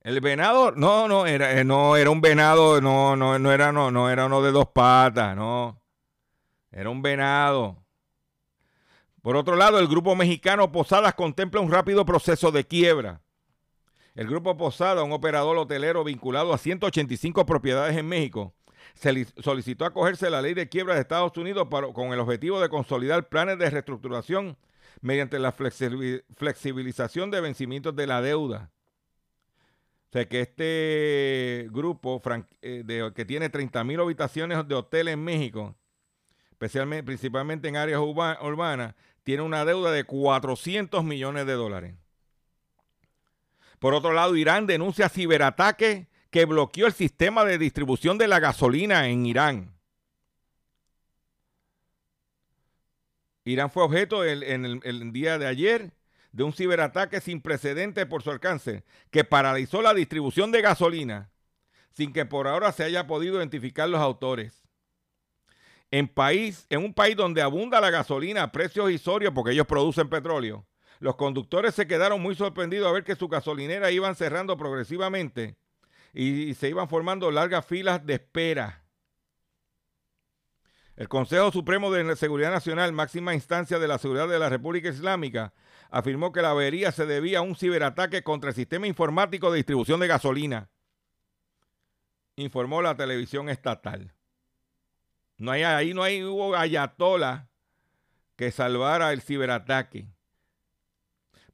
El 0.03 0.20
venado, 0.20 0.72
no, 0.72 1.09
no, 1.09 1.26
era, 1.26 1.61
eh, 1.61 1.64
no, 1.64 1.96
era 1.96 2.11
un 2.11 2.22
venado, 2.22 2.80
no, 2.80 3.16
no, 3.16 3.38
no 3.38 3.53
era, 3.53 3.70
no, 3.70 3.90
no 3.90 4.09
era 4.09 4.26
uno 4.26 4.42
de 4.42 4.51
dos 4.51 4.68
patas, 4.68 5.36
no. 5.36 5.82
Era 6.70 6.88
un 6.88 7.03
venado. 7.03 7.84
Por 9.20 9.36
otro 9.36 9.57
lado, 9.57 9.78
el 9.78 9.88
grupo 9.88 10.16
mexicano 10.16 10.72
Posadas 10.72 11.14
contempla 11.14 11.61
un 11.61 11.70
rápido 11.70 12.07
proceso 12.07 12.51
de 12.51 12.66
quiebra. 12.66 13.20
El 14.14 14.26
grupo 14.26 14.57
Posada, 14.57 15.03
un 15.03 15.12
operador 15.12 15.57
hotelero 15.59 16.03
vinculado 16.03 16.53
a 16.53 16.59
185 16.59 17.46
propiedades 17.46 17.96
en 17.96 18.09
México, 18.09 18.55
solicitó 18.94 19.84
acogerse 19.84 20.26
a 20.26 20.30
la 20.30 20.42
ley 20.42 20.55
de 20.55 20.68
quiebra 20.68 20.94
de 20.94 21.01
Estados 21.01 21.36
Unidos 21.36 21.68
con 21.94 22.12
el 22.12 22.18
objetivo 22.18 22.61
de 22.61 22.68
consolidar 22.68 23.28
planes 23.28 23.59
de 23.59 23.70
reestructuración 23.70 24.57
mediante 25.01 25.38
la 25.38 25.53
flexibilización 25.53 27.30
de 27.30 27.40
vencimientos 27.40 27.94
de 27.94 28.07
la 28.07 28.20
deuda. 28.20 28.72
O 30.11 30.12
sea, 30.12 30.28
que 30.28 30.40
este 30.40 31.68
grupo 31.70 32.20
eh, 32.62 33.12
que 33.14 33.24
tiene 33.24 33.48
30 33.48 33.84
mil 33.84 34.00
habitaciones 34.00 34.66
de 34.66 34.74
hotel 34.74 35.06
en 35.06 35.22
México, 35.22 35.76
especialmente, 36.50 37.04
principalmente 37.04 37.68
en 37.68 37.76
áreas 37.76 38.00
urbanas, 38.00 38.96
tiene 39.22 39.44
una 39.44 39.64
deuda 39.64 39.92
de 39.92 40.02
400 40.02 41.04
millones 41.04 41.46
de 41.46 41.52
dólares. 41.52 41.94
Por 43.78 43.94
otro 43.94 44.12
lado, 44.12 44.34
Irán 44.36 44.66
denuncia 44.66 45.08
ciberataque 45.08 46.08
que 46.30 46.44
bloqueó 46.44 46.88
el 46.88 46.92
sistema 46.92 47.44
de 47.44 47.58
distribución 47.58 48.18
de 48.18 48.26
la 48.26 48.40
gasolina 48.40 49.08
en 49.08 49.26
Irán. 49.26 49.74
Irán 53.44 53.70
fue 53.70 53.84
objeto 53.84 54.24
en 54.24 54.64
el, 54.64 55.12
día 55.12 55.38
de 55.38 55.46
ayer 55.46 55.92
de 56.32 56.44
un 56.44 56.52
ciberataque 56.52 57.20
sin 57.20 57.40
precedentes 57.40 58.06
por 58.06 58.22
su 58.22 58.30
alcance 58.30 58.84
que 59.10 59.24
paralizó 59.24 59.82
la 59.82 59.94
distribución 59.94 60.52
de 60.52 60.62
gasolina 60.62 61.30
sin 61.92 62.12
que 62.12 62.24
por 62.24 62.48
ahora 62.48 62.72
se 62.72 62.84
haya 62.84 63.06
podido 63.06 63.36
identificar 63.36 63.88
los 63.88 64.00
autores. 64.00 64.62
En, 65.90 66.06
país, 66.06 66.66
en 66.70 66.84
un 66.84 66.94
país 66.94 67.16
donde 67.16 67.42
abunda 67.42 67.80
la 67.80 67.90
gasolina 67.90 68.44
a 68.44 68.52
precios 68.52 68.90
isorios 68.90 69.32
porque 69.34 69.52
ellos 69.52 69.66
producen 69.66 70.08
petróleo, 70.08 70.66
los 71.00 71.16
conductores 71.16 71.74
se 71.74 71.86
quedaron 71.86 72.22
muy 72.22 72.34
sorprendidos 72.34 72.88
a 72.88 72.92
ver 72.92 73.04
que 73.04 73.16
su 73.16 73.28
gasolinera 73.28 73.90
iban 73.90 74.14
cerrando 74.14 74.56
progresivamente 74.56 75.56
y 76.12 76.54
se 76.54 76.68
iban 76.68 76.88
formando 76.88 77.30
largas 77.30 77.66
filas 77.66 78.04
de 78.04 78.14
espera. 78.14 78.79
El 81.01 81.09
Consejo 81.09 81.51
Supremo 81.51 81.90
de 81.90 82.14
Seguridad 82.14 82.51
Nacional, 82.51 82.92
máxima 82.92 83.32
instancia 83.32 83.78
de 83.78 83.88
la 83.88 83.96
seguridad 83.96 84.28
de 84.28 84.38
la 84.38 84.51
República 84.51 84.90
Islámica, 84.90 85.55
afirmó 85.88 86.30
que 86.30 86.42
la 86.42 86.51
avería 86.51 86.92
se 86.92 87.07
debía 87.07 87.38
a 87.38 87.40
un 87.40 87.57
ciberataque 87.57 88.22
contra 88.22 88.51
el 88.51 88.55
sistema 88.55 88.86
informático 88.86 89.51
de 89.51 89.57
distribución 89.57 89.98
de 90.01 90.09
gasolina, 90.09 90.68
informó 92.36 92.82
la 92.82 92.98
televisión 92.98 93.48
estatal. 93.48 94.12
No 95.38 95.53
hay, 95.53 95.62
ahí 95.62 95.94
no 95.94 96.03
hay, 96.03 96.22
hubo 96.22 96.55
ayatola 96.55 97.48
que 98.36 98.51
salvara 98.51 99.14
el 99.14 99.22
ciberataque. 99.22 100.07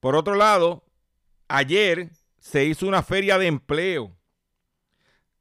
Por 0.01 0.17
otro 0.17 0.35
lado, 0.35 0.83
ayer 1.47 2.11
se 2.41 2.65
hizo 2.65 2.89
una 2.89 3.05
feria 3.05 3.39
de 3.39 3.47
empleo 3.47 4.17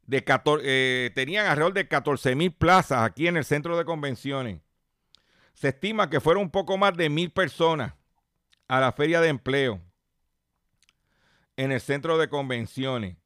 de 0.06 0.24
eh, 0.64 1.12
tenían 1.16 1.48
alrededor 1.48 1.74
de 1.74 1.88
14 1.88 2.36
mil 2.36 2.54
plazas 2.54 3.04
aquí 3.04 3.28
en 3.28 3.38
el 3.38 3.46
centro 3.46 3.78
de 3.78 3.86
convenciones. 3.86 4.62
Se 5.54 5.70
estima 5.70 6.10
que 6.10 6.20
fueron 6.20 6.44
un 6.44 6.52
poco 6.52 6.78
más 6.78 6.96
de 6.96 7.10
mil 7.10 7.32
personas 7.32 7.94
a 8.68 8.80
la 8.80 8.92
feria 8.92 9.22
de 9.22 9.30
empleo 9.30 9.82
en 11.58 11.72
el 11.72 11.82
centro 11.82 12.18
de 12.18 12.30
convenciones. 12.30 13.18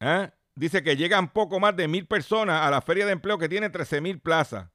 ¿Eh? 0.00 0.30
Dice 0.54 0.82
que 0.82 0.96
llegan 0.96 1.32
poco 1.32 1.60
más 1.60 1.76
de 1.76 1.86
mil 1.86 2.06
personas 2.06 2.62
a 2.62 2.70
la 2.70 2.80
feria 2.80 3.06
de 3.06 3.12
empleo 3.12 3.38
que 3.38 3.48
tiene 3.48 3.70
13 3.70 4.00
mil 4.00 4.20
plazas, 4.20 4.70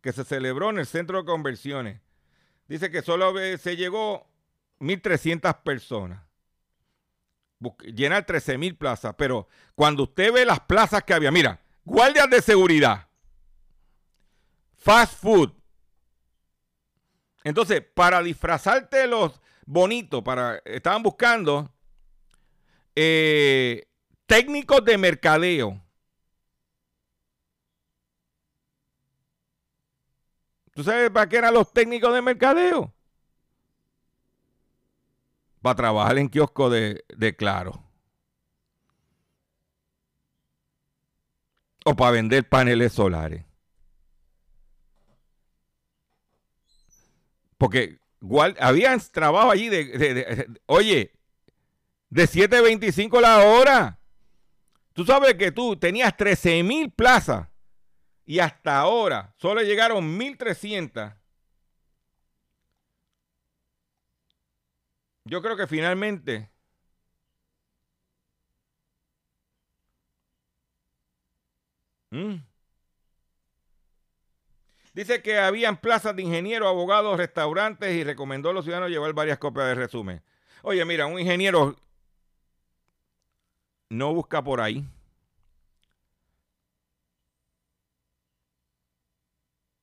que 0.00 0.12
se 0.12 0.24
celebró 0.24 0.70
en 0.70 0.78
el 0.78 0.86
centro 0.86 1.18
de 1.18 1.24
convenciones. 1.24 2.00
Dice 2.68 2.90
que 2.90 3.02
solo 3.02 3.34
se 3.58 3.76
llegó 3.76 4.26
1.300 4.78 5.62
personas 5.62 6.29
llenar 7.82 8.24
13 8.24 8.58
mil 8.58 8.76
plazas, 8.76 9.14
pero 9.16 9.48
cuando 9.74 10.04
usted 10.04 10.32
ve 10.32 10.44
las 10.44 10.60
plazas 10.60 11.02
que 11.04 11.14
había, 11.14 11.30
mira, 11.30 11.60
guardias 11.84 12.28
de 12.30 12.42
seguridad, 12.42 13.08
fast 14.78 15.14
food. 15.20 15.52
Entonces, 17.44 17.82
para 17.94 18.22
disfrazarte 18.22 19.06
los 19.06 19.40
bonitos, 19.66 20.22
para, 20.22 20.60
estaban 20.64 21.02
buscando 21.02 21.72
eh, 22.94 23.86
técnicos 24.26 24.84
de 24.84 24.98
mercadeo. 24.98 25.80
¿Tú 30.74 30.84
sabes 30.84 31.10
para 31.10 31.28
qué 31.28 31.36
eran 31.36 31.54
los 31.54 31.72
técnicos 31.72 32.14
de 32.14 32.22
mercadeo? 32.22 32.94
Para 35.62 35.76
trabajar 35.76 36.18
en 36.18 36.28
kiosco 36.28 36.70
de, 36.70 37.04
de 37.16 37.36
Claro. 37.36 37.84
O 41.84 41.96
para 41.96 42.10
vender 42.12 42.48
paneles 42.48 42.92
solares. 42.92 43.44
Porque 47.56 47.98
igual, 48.22 48.56
habían 48.60 49.00
trabajo 49.12 49.50
allí 49.50 49.68
de, 49.68 50.46
oye, 50.66 51.12
de 52.08 52.24
7.25 52.24 53.20
la 53.20 53.38
hora. 53.44 53.98
Tú 54.92 55.04
sabes 55.04 55.34
que 55.34 55.52
tú 55.52 55.76
tenías 55.76 56.16
13 56.16 56.62
mil 56.62 56.90
plazas 56.90 57.48
y 58.26 58.38
hasta 58.38 58.78
ahora 58.78 59.34
solo 59.38 59.62
llegaron 59.62 60.18
1.300 60.18 61.19
Yo 65.24 65.42
creo 65.42 65.56
que 65.56 65.66
finalmente 65.66 66.50
¿Mm? 72.10 72.36
Dice 74.92 75.22
que 75.22 75.38
habían 75.38 75.80
plazas 75.80 76.16
de 76.16 76.22
ingenieros, 76.22 76.68
abogados, 76.68 77.16
restaurantes 77.16 77.94
y 77.94 78.02
recomendó 78.04 78.50
a 78.50 78.52
los 78.52 78.64
ciudadanos 78.64 78.90
llevar 78.90 79.12
varias 79.12 79.38
copias 79.38 79.66
de 79.68 79.74
resumen. 79.76 80.22
Oye, 80.62 80.84
mira, 80.84 81.06
un 81.06 81.20
ingeniero 81.20 81.76
no 83.88 84.12
busca 84.12 84.42
por 84.42 84.60
ahí. 84.60 84.84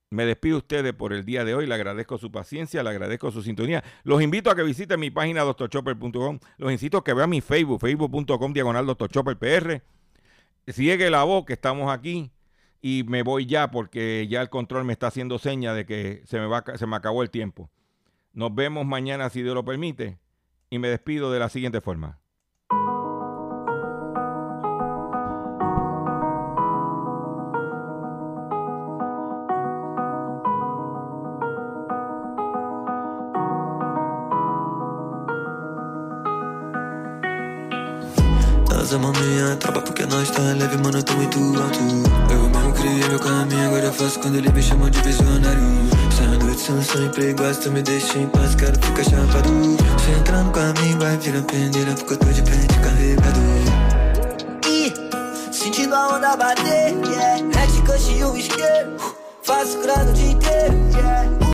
Me 0.10 0.26
despido 0.26 0.55
de 0.55 0.60
ustedes 0.60 0.93
por 0.93 1.12
el 1.12 1.26
día 1.26 1.43
de 1.43 1.53
hoy. 1.53 1.68
Le 1.68 1.76
agradezco 1.76 2.18
su 2.18 2.32
paciencia, 2.32 2.82
le 2.82 2.89
agradezco 2.89 3.32
su 3.32 3.43
sintonía. 3.43 3.84
Los 4.03 4.22
invito 4.22 4.49
a 4.49 4.55
que 4.55 4.64
visiten 4.64 4.99
mi 4.99 5.12
página 5.12 5.41
doctorchopper.com. 5.41 6.39
Los 6.58 6.72
invito 6.72 6.97
a 6.99 7.03
que 7.03 7.14
vean 7.14 7.30
mi 7.30 7.41
Facebook, 7.41 7.82
facebook.com 7.82 8.53
diagonal 8.53 8.86
doctorchopperpr. 8.86 9.82
Sigue 10.68 11.10
la 11.10 11.24
voz 11.24 11.45
que 11.45 11.53
estamos 11.53 11.91
aquí 11.91 12.32
y 12.82 13.03
me 13.03 13.24
voy 13.24 13.45
ya 13.45 13.70
porque 13.70 14.28
ya 14.30 14.41
el 14.41 14.49
control 14.49 14.86
me 14.86 14.93
está 14.93 15.08
haciendo 15.08 15.39
seña 15.39 15.74
de 15.74 15.86
que 15.86 16.22
se 16.26 16.39
me, 16.39 16.45
va, 16.45 16.64
se 16.76 16.88
me 16.88 16.95
acabó 16.95 17.22
el 17.22 17.30
tiempo. 17.30 17.70
Nos 18.34 18.53
vemos 18.55 18.86
mañana 18.86 19.30
si 19.30 19.41
Dios 19.41 19.55
lo 19.55 19.66
permite 19.66 20.20
y 20.70 20.80
me 20.80 20.88
despido 20.88 21.32
de 21.32 21.39
la 21.39 21.49
siguiente 21.49 21.82
forma. 21.82 22.20
Faz 38.88 39.03
a 39.03 39.11
minha 39.21 39.53
tropa 39.57 39.81
porque 39.81 40.05
nós 40.05 40.31
tá 40.31 40.41
leve, 40.41 40.77
mano, 40.77 41.03
tô 41.03 41.11
muito 41.15 41.38
alto. 41.38 41.77
Eu 42.31 42.49
mesmo 42.49 42.71
criei 42.71 43.09
meu 43.09 43.19
caminho, 43.19 43.67
agora 43.67 43.91
faço 43.91 44.17
quando 44.17 44.35
ele 44.35 44.49
me 44.49 44.63
chama 44.63 44.89
de 44.89 45.01
visionário. 45.01 45.59
Saindo 46.17 46.55
de 46.55 46.57
Sansão, 46.57 47.03
emprego, 47.03 47.43
tu 47.61 47.69
me 47.69 47.81
deixa 47.81 48.17
em 48.17 48.29
paz, 48.29 48.55
quero 48.55 48.79
ficar 48.79 49.03
chapado. 49.03 49.49
Se 49.99 50.11
entrar 50.17 50.41
no 50.41 50.51
caminho 50.51 50.97
vai 50.99 51.17
virar 51.17 51.41
pendeira, 51.41 51.93
porque 51.95 52.13
eu 52.13 52.17
tô 52.17 52.27
de 52.27 52.41
frente 52.43 52.79
carregado. 52.79 53.39
E 54.65 54.93
sentindo 55.51 55.93
a 55.93 56.15
onda 56.15 56.38
bater, 56.38 56.95
yeah. 57.09 57.43
Red 57.59 57.81
Cush 57.85 58.17
e 58.17 58.23
o 58.23 58.38
isqueiro 58.38 58.95
Faço 59.43 59.81
grana 59.81 60.09
o 60.09 60.13
dia 60.13 60.31
inteiro, 60.31 60.75
yeah 60.95 61.38